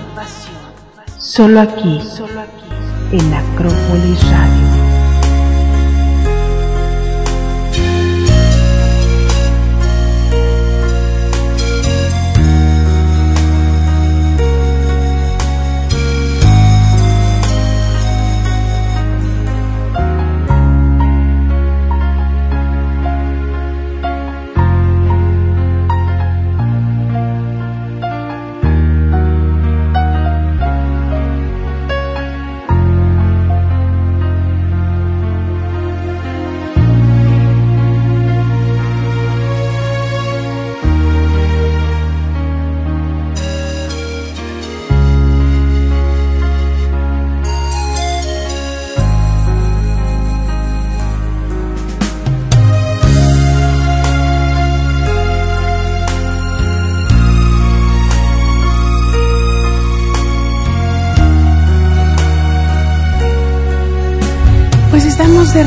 [1.17, 1.99] Solo aquí,
[3.13, 4.78] en Acrópolis Radio.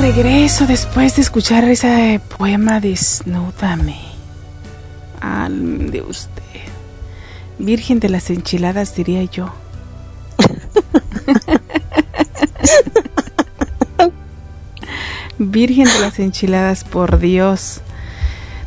[0.02, 4.00] Regreso después de escuchar ese poema Desnúdame.
[5.20, 6.42] Al de usted.
[7.60, 9.54] Virgen de las enchiladas, diría yo.
[15.38, 17.82] Virgen de las enchiladas, por Dios.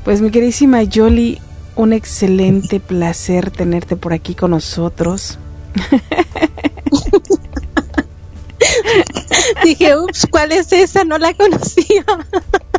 [0.04, 1.40] Pues mi queridísima Yoli,
[1.74, 5.40] un excelente placer tenerte por aquí con nosotros.
[9.64, 11.04] Dije, ups, ¿cuál es esa?
[11.04, 12.04] No la conocía.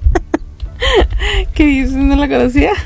[1.54, 1.94] ¿Qué dices?
[1.94, 2.72] ¿No la conocía?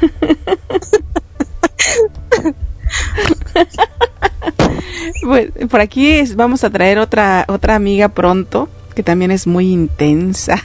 [5.23, 9.71] Pues, por aquí es- vamos a traer otra otra amiga pronto que también es muy
[9.71, 10.55] intensa.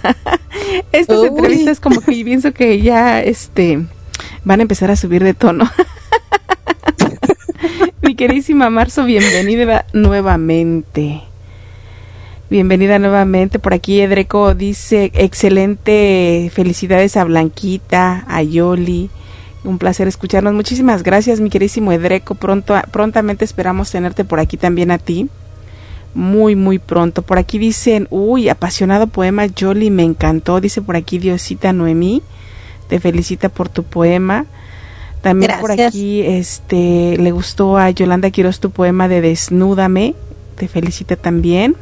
[0.92, 1.28] Estas Uy.
[1.28, 3.84] entrevistas como que yo pienso que ya este
[4.44, 5.70] van a empezar a subir de tono.
[8.02, 11.22] Mi queridísima Marzo, bienvenida nuevamente.
[12.55, 13.58] Bienvenida nuevamente.
[13.58, 19.10] Por aquí Edreco dice, excelente, felicidades a Blanquita, a Yoli.
[19.65, 20.55] Un placer escucharnos.
[20.55, 22.36] Muchísimas gracias, mi queridísimo Edreco.
[22.36, 25.28] Pronto, prontamente esperamos tenerte por aquí también a ti.
[26.15, 27.23] Muy, muy pronto.
[27.23, 30.60] Por aquí dicen, uy, apasionado poema, Yoli, me encantó.
[30.60, 32.23] Dice por aquí Diosita Noemí.
[32.86, 34.47] Te felicita por tu poema.
[35.23, 40.15] También por aquí, este, le gustó a Yolanda Quiroz tu poema de Desnúdame.
[40.55, 41.74] Te felicita también.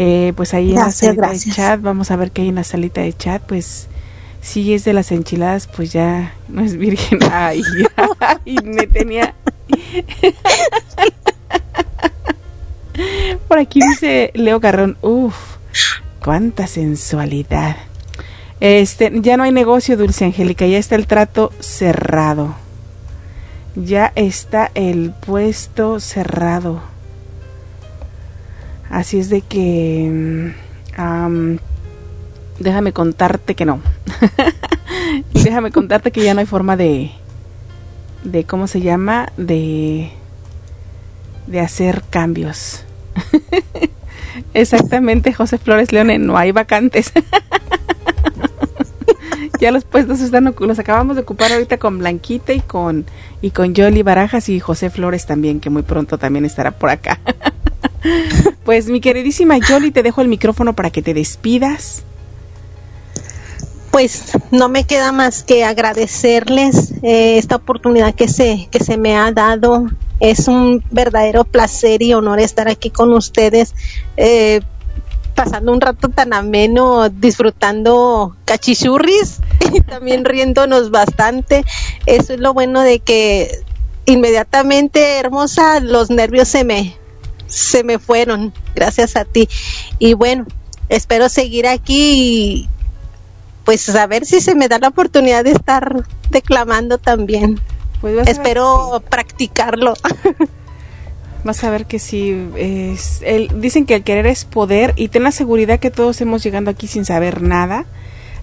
[0.00, 1.44] Eh, pues ahí en la salita gracias.
[1.44, 3.42] de chat, vamos a ver qué hay en la salita de chat.
[3.42, 3.88] Pues
[4.40, 7.18] si es de las enchiladas, pues ya no es virgen.
[7.32, 7.62] Ay,
[8.20, 9.34] ay, me tenía.
[13.48, 15.56] Por aquí dice Leo Garrón, uff,
[16.22, 17.76] cuánta sensualidad.
[18.60, 22.54] Este, ya no hay negocio, Dulce Angélica, ya está el trato cerrado.
[23.74, 26.82] Ya está el puesto cerrado.
[28.90, 31.58] Así es de que mm, am,
[32.58, 33.80] déjame contarte que no.
[35.32, 37.12] déjame contarte que ya no hay forma de
[38.24, 40.10] de cómo se llama de
[41.46, 42.84] de hacer cambios.
[44.54, 47.12] Exactamente, José Flores Leone, no hay vacantes.
[49.60, 53.06] ya los puestos están los acabamos de ocupar ahorita con Blanquita y con
[53.40, 57.18] y con Yoli Barajas y José Flores también, que muy pronto también estará por acá.
[58.64, 62.02] pues mi queridísima Yoli, te dejo el micrófono para que te despidas.
[63.90, 69.16] Pues no me queda más que agradecerles eh, esta oportunidad que se, que se me
[69.16, 69.86] ha dado.
[70.20, 73.74] Es un verdadero placer y honor estar aquí con ustedes,
[74.16, 74.60] eh,
[75.34, 79.38] pasando un rato tan ameno, disfrutando cachichurris
[79.72, 81.64] y también riéndonos bastante.
[82.04, 83.62] Eso es lo bueno de que
[84.04, 86.96] inmediatamente, hermosa, los nervios se me,
[87.48, 89.48] se me fueron, gracias a ti.
[89.98, 90.46] Y bueno,
[90.88, 92.68] espero seguir aquí y
[93.64, 97.60] pues a ver si se me da la oportunidad de estar declamando también.
[98.00, 99.94] Pues Espero practicarlo.
[101.44, 102.48] Vas a ver que sí.
[102.56, 106.42] Es, el, dicen que el querer es poder y ten la seguridad que todos hemos
[106.42, 107.86] llegando aquí sin saber nada.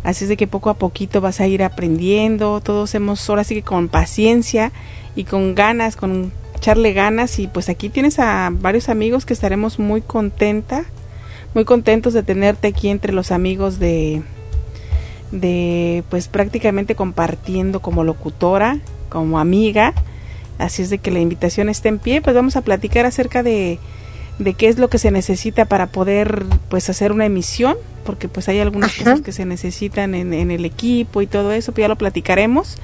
[0.04, 2.62] Así es de que poco a poquito vas a ir aprendiendo.
[2.62, 4.72] Todos hemos, ahora sí que con paciencia
[5.16, 6.32] y con ganas, con
[6.66, 7.38] echarle ganas.
[7.38, 10.86] Y pues aquí tienes a varios amigos que estaremos muy contenta,
[11.54, 14.24] muy contentos de tenerte aquí entre los amigos de,
[15.32, 18.80] de pues prácticamente compartiendo como locutora,
[19.10, 19.94] como amiga.
[20.58, 23.78] Así es de que la invitación está en pie, pues vamos a platicar acerca de,
[24.40, 28.48] de qué es lo que se necesita para poder pues hacer una emisión, porque pues
[28.48, 31.90] hay algunas cosas que se necesitan en, en el equipo y todo eso, pues ya
[31.90, 32.78] lo platicaremos.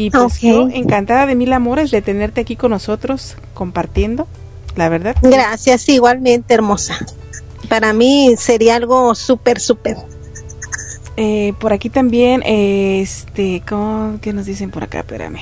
[0.00, 4.28] Y pues yo encantada de mil amores de tenerte aquí con nosotros compartiendo,
[4.76, 5.16] la verdad.
[5.22, 6.96] Gracias, igualmente, hermosa.
[7.68, 9.96] Para mí sería algo súper, súper.
[11.16, 15.00] Eh, por aquí también, eh, este, ¿cómo- ¿qué nos dicen por acá?
[15.00, 15.40] Espérame.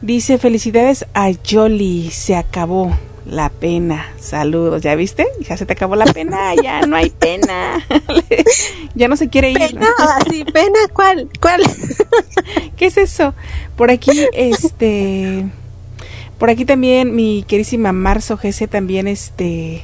[0.00, 2.90] Dice, felicidades a Jolly, se acabó
[3.26, 4.12] la pena.
[4.18, 5.26] Saludos, ¿ya viste?
[5.48, 7.84] Ya se te acabó la pena, ya no hay pena.
[8.94, 9.58] ya no se quiere ir.
[9.58, 11.28] Pena, así, pena, ¿cuál?
[11.40, 11.62] ¿Cuál?
[12.76, 13.34] ¿Qué es eso?
[13.76, 15.46] Por aquí, este,
[16.38, 19.82] por aquí también mi querísima Marzo GC también, este,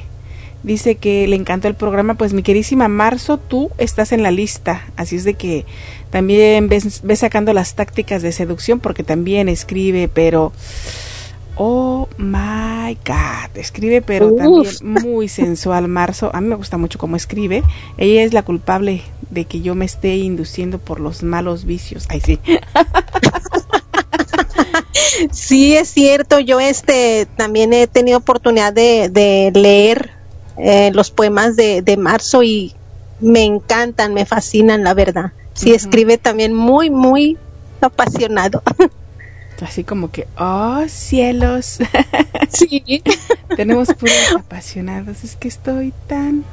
[0.63, 2.15] dice que le encantó el programa.
[2.15, 5.65] Pues mi querísima Marzo, tú estás en la lista, así es de que
[6.09, 10.51] también ves, ves sacando las tácticas de seducción porque también escribe, pero
[11.61, 14.37] Oh my God, escribe pero Uf.
[14.37, 14.73] también
[15.03, 16.31] muy sensual Marzo.
[16.33, 17.63] A mí me gusta mucho cómo escribe.
[17.97, 22.05] Ella es la culpable de que yo me esté induciendo por los malos vicios.
[22.09, 22.39] Ay, sí.
[25.31, 26.39] Sí, es cierto.
[26.39, 30.11] Yo este también he tenido oportunidad de, de leer
[30.57, 32.73] eh, los poemas de, de Marzo y
[33.19, 35.33] me encantan, me fascinan, la verdad.
[35.53, 37.37] Sí, escribe también muy, muy
[37.81, 38.63] apasionado.
[39.61, 41.79] Así como que, oh cielos.
[42.51, 43.03] Sí.
[43.55, 45.23] Tenemos puros apasionados.
[45.23, 46.43] Es que estoy tan.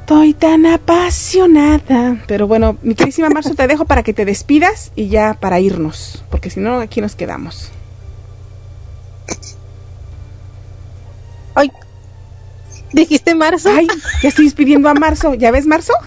[0.00, 2.22] Estoy tan apasionada.
[2.28, 6.24] Pero bueno, mi querísima Marzo, te dejo para que te despidas y ya para irnos.
[6.30, 7.72] Porque si no, aquí nos quedamos.
[11.56, 11.72] Ay,
[12.92, 13.70] dijiste Marzo.
[13.70, 13.88] Ay,
[14.22, 15.34] ya estoy despidiendo a Marzo.
[15.34, 15.92] ¿Ya ves, Marzo?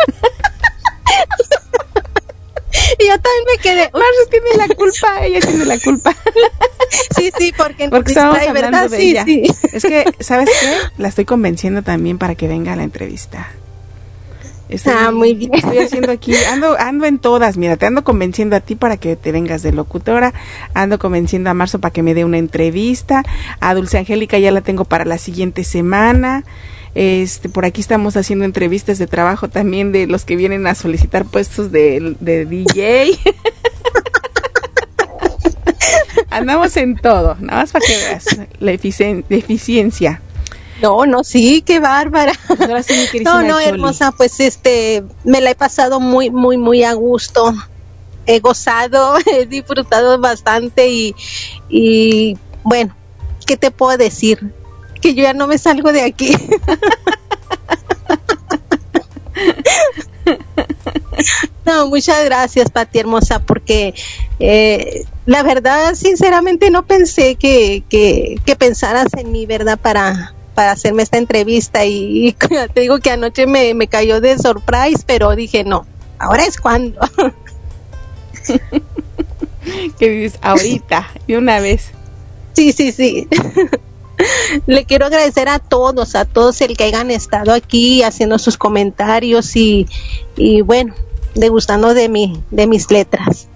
[2.99, 3.89] yo también me quedé.
[3.93, 6.15] Marzo tiene la culpa, ella tiene la culpa.
[7.15, 8.89] Sí, sí, porque, Porque estábamos hablando ¿verdad?
[8.89, 9.23] de Sí, ella.
[9.25, 9.43] sí.
[9.73, 10.77] Es que, ¿sabes qué?
[10.97, 13.49] La estoy convenciendo también para que venga a la entrevista.
[14.67, 15.53] Estoy, Ah, muy bien.
[15.53, 19.15] Estoy haciendo aquí, ando, ando en todas, mira, te ando convenciendo a ti para que
[19.15, 20.33] te vengas de locutora,
[20.73, 23.23] ando convenciendo a Marzo para que me dé una entrevista,
[23.59, 26.43] a Dulce Angélica ya la tengo para la siguiente semana.
[26.95, 31.25] Este, por aquí estamos haciendo entrevistas de trabajo también de los que vienen a solicitar
[31.25, 33.19] puestos de, de DJ.
[36.29, 38.25] Andamos en todo, nada más para que veas
[38.59, 40.21] la eficien- la eficiencia.
[40.81, 42.33] No, no, sí, qué bárbara.
[42.59, 42.93] ahora sí,
[43.23, 43.65] No, no, Choli.
[43.65, 47.53] hermosa, pues este, me la he pasado muy, muy, muy a gusto.
[48.25, 51.15] He gozado, he disfrutado bastante y,
[51.69, 52.95] y bueno,
[53.45, 54.39] ¿qué te puedo decir?
[55.05, 56.35] Que yo ya no me salgo de aquí.
[61.63, 63.93] No, muchas gracias, Pati Hermosa, porque
[64.39, 69.77] eh, la verdad, sinceramente, no pensé que, que, que pensaras en mí, ¿verdad?
[69.79, 72.33] Para, para hacerme esta entrevista y, y
[72.73, 75.85] te digo que anoche me, me cayó de surprise, pero dije, no,
[76.17, 76.99] ahora es cuando.
[79.99, 81.91] que dices ahorita, de una vez.
[82.53, 83.27] Sí, sí, sí.
[84.65, 89.55] Le quiero agradecer a todos, a todos el que hayan estado aquí haciendo sus comentarios
[89.55, 89.87] y,
[90.37, 90.93] y bueno,
[91.35, 93.47] degustando de mi, de mis letras.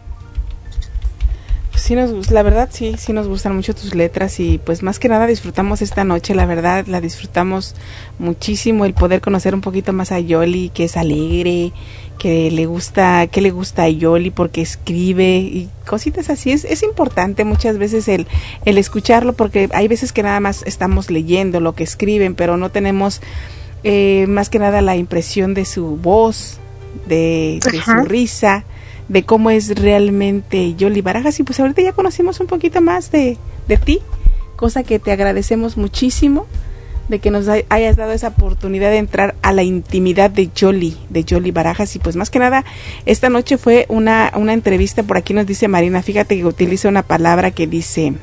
[1.79, 5.07] Sí nos la verdad sí, sí nos gustan mucho tus letras y pues más que
[5.07, 7.73] nada disfrutamos esta noche, la verdad la disfrutamos
[8.19, 11.71] muchísimo el poder conocer un poquito más a Yoli, que es alegre,
[12.19, 16.51] que le gusta, que le gusta a Yoli porque escribe y cositas así.
[16.51, 18.27] Es, es importante muchas veces el,
[18.65, 22.69] el escucharlo porque hay veces que nada más estamos leyendo lo que escriben, pero no
[22.71, 23.21] tenemos
[23.85, 26.59] eh, más que nada la impresión de su voz,
[27.07, 28.65] de, de su risa,
[29.09, 31.39] de cómo es realmente Yoli Barajas.
[31.39, 33.99] Y pues ahorita ya conocimos un poquito más de, de ti,
[34.55, 36.45] cosa que te agradecemos muchísimo
[37.09, 40.95] de que nos hay- hayas dado esa oportunidad de entrar a la intimidad de Yoli,
[41.09, 41.95] de Yoli Barajas.
[41.95, 42.63] Y pues más que nada,
[43.07, 47.01] esta noche fue una, una entrevista, por aquí nos dice Marina, fíjate que utiliza una
[47.03, 48.13] palabra que dice...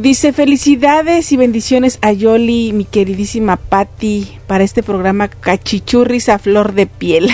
[0.00, 6.72] Dice felicidades y bendiciones a Yoli, mi queridísima Patti, para este programa Cachichurris a flor
[6.74, 7.28] de piel.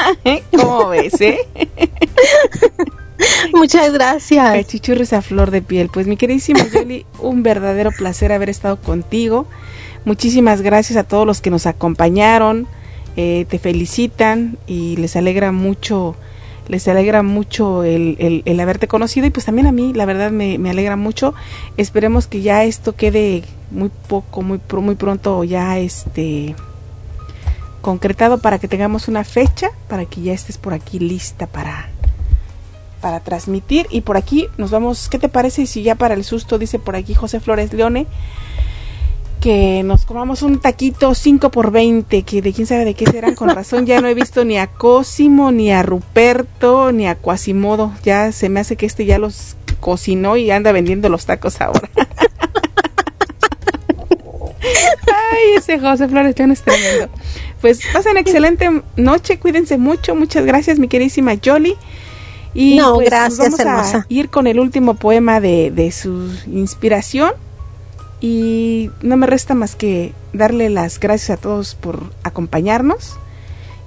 [0.56, 1.40] ¿Cómo ves, eh?
[3.54, 4.50] Muchas gracias.
[4.50, 5.90] Cachichurris a flor de piel.
[5.92, 9.46] Pues mi queridísima Yoli, un verdadero placer haber estado contigo.
[10.06, 12.66] Muchísimas gracias a todos los que nos acompañaron.
[13.18, 16.16] Eh, te felicitan y les alegra mucho
[16.68, 20.30] les alegra mucho el, el, el haberte conocido y pues también a mí la verdad
[20.30, 21.34] me, me alegra mucho.
[21.76, 26.54] Esperemos que ya esto quede muy poco muy muy pronto ya este
[27.80, 31.90] concretado para que tengamos una fecha para que ya estés por aquí lista para
[33.00, 33.86] para transmitir.
[33.90, 35.08] Y por aquí nos vamos.
[35.08, 38.06] ¿qué te parece si ya para el susto dice por aquí José Flores Leone
[39.40, 43.34] que nos comamos un taquito 5 por 20 que de quién sabe de qué serán
[43.34, 47.92] con razón ya no he visto ni a Cosimo ni a Ruperto ni a Quasimodo.
[48.02, 51.88] Ya se me hace que este ya los cocinó y anda vendiendo los tacos ahora.
[54.62, 57.08] Ay ese José Flores León es tremendo
[57.60, 61.76] pues pasen excelente noche cuídense mucho muchas gracias mi queridísima Jolly
[62.54, 63.98] y No, pues, gracias, vamos hermosa.
[63.98, 67.32] a ir con el último poema de, de su inspiración
[68.20, 73.16] y no me resta más que darle las gracias a todos por acompañarnos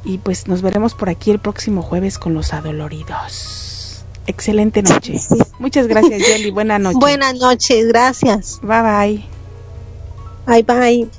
[0.04, 4.04] y pues nos veremos por aquí el próximo jueves con los adoloridos.
[4.28, 5.20] Excelente noche.
[5.58, 6.52] Muchas gracias, Jelly.
[6.52, 7.00] Buena noche.
[7.00, 8.60] Buenas noches, gracias.
[8.62, 9.26] Bye bye.
[10.46, 11.19] Bye bye.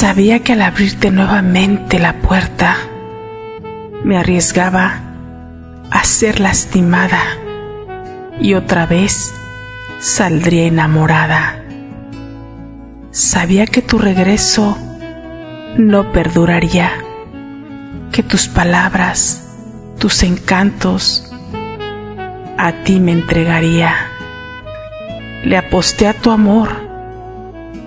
[0.00, 2.74] Sabía que al abrirte nuevamente la puerta
[4.02, 4.94] me arriesgaba
[5.90, 7.20] a ser lastimada
[8.40, 9.34] y otra vez
[9.98, 11.62] saldría enamorada.
[13.10, 14.78] Sabía que tu regreso
[15.76, 16.92] no perduraría,
[18.10, 19.54] que tus palabras,
[19.98, 21.30] tus encantos,
[22.56, 23.94] a ti me entregaría.
[25.44, 26.89] Le aposté a tu amor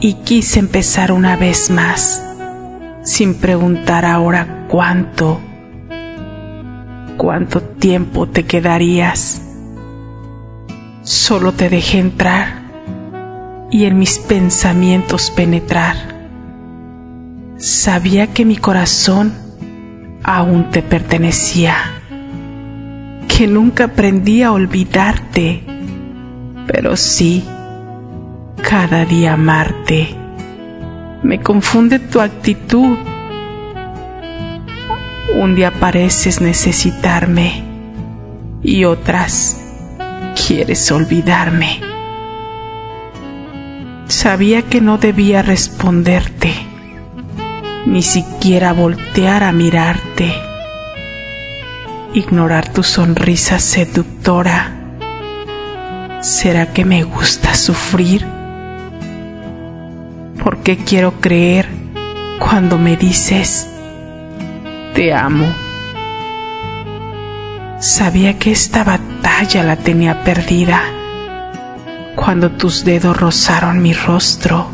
[0.04, 2.22] y quise empezar una vez más.
[3.04, 5.42] sin preguntar ahora cuánto,
[7.18, 9.42] cuánto tiempo te quedarías.
[11.02, 12.64] Solo te dejé entrar
[13.72, 15.96] y en mis pensamientos penetrar.
[17.58, 19.34] Sabía que mi corazón
[20.24, 21.76] aún te pertenecía,
[23.28, 25.64] que nunca aprendí a olvidarte,
[26.68, 27.44] pero sí,
[28.62, 30.16] cada día amarte.
[31.24, 32.98] Me confunde tu actitud.
[35.36, 37.64] Un día pareces necesitarme
[38.62, 39.60] y otras
[40.36, 41.80] quieres olvidarme.
[44.08, 46.54] Sabía que no debía responderte,
[47.86, 50.34] ni siquiera voltear a mirarte,
[52.14, 54.72] ignorar tu sonrisa seductora.
[56.22, 58.33] ¿Será que me gusta sufrir?
[60.44, 61.70] ¿Por qué quiero creer
[62.38, 63.70] cuando me dices,
[64.94, 65.48] te amo?
[67.80, 70.82] Sabía que esta batalla la tenía perdida
[72.16, 74.68] cuando tus dedos rozaron mi rostro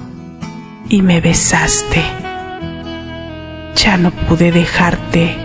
[0.90, 2.04] y me besaste.
[3.76, 5.38] Ya no pude dejarte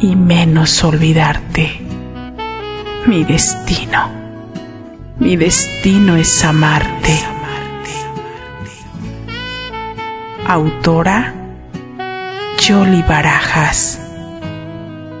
[0.00, 1.80] y menos olvidarte.
[3.06, 4.10] Mi destino,
[5.18, 7.31] mi destino es amarte.
[10.52, 11.32] Autora
[12.58, 13.98] Yoli Barajas.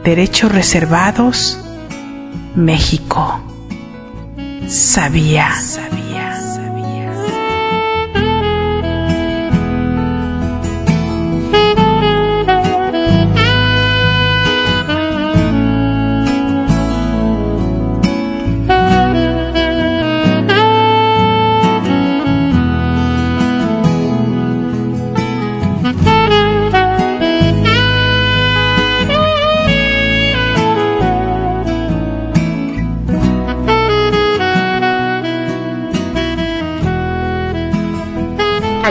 [0.04, 1.58] Derechos reservados,
[2.54, 3.40] México.
[4.68, 5.48] Sabía.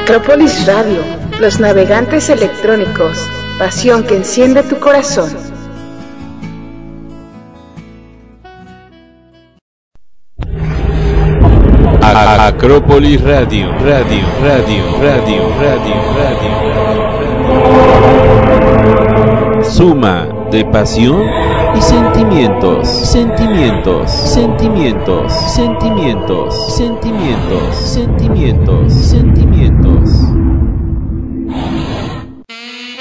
[0.03, 1.01] Acrópolis Radio,
[1.39, 3.17] los navegantes electrónicos,
[3.59, 5.29] pasión que enciende tu corazón.
[12.01, 16.51] Acrópolis Radio, Radio, Radio, Radio, Radio, Radio.
[19.63, 21.21] Suma de pasión
[21.75, 30.40] y sentimientos, sentimientos, sentimientos, sentimientos, sentimientos, sentimientos, sentimientos.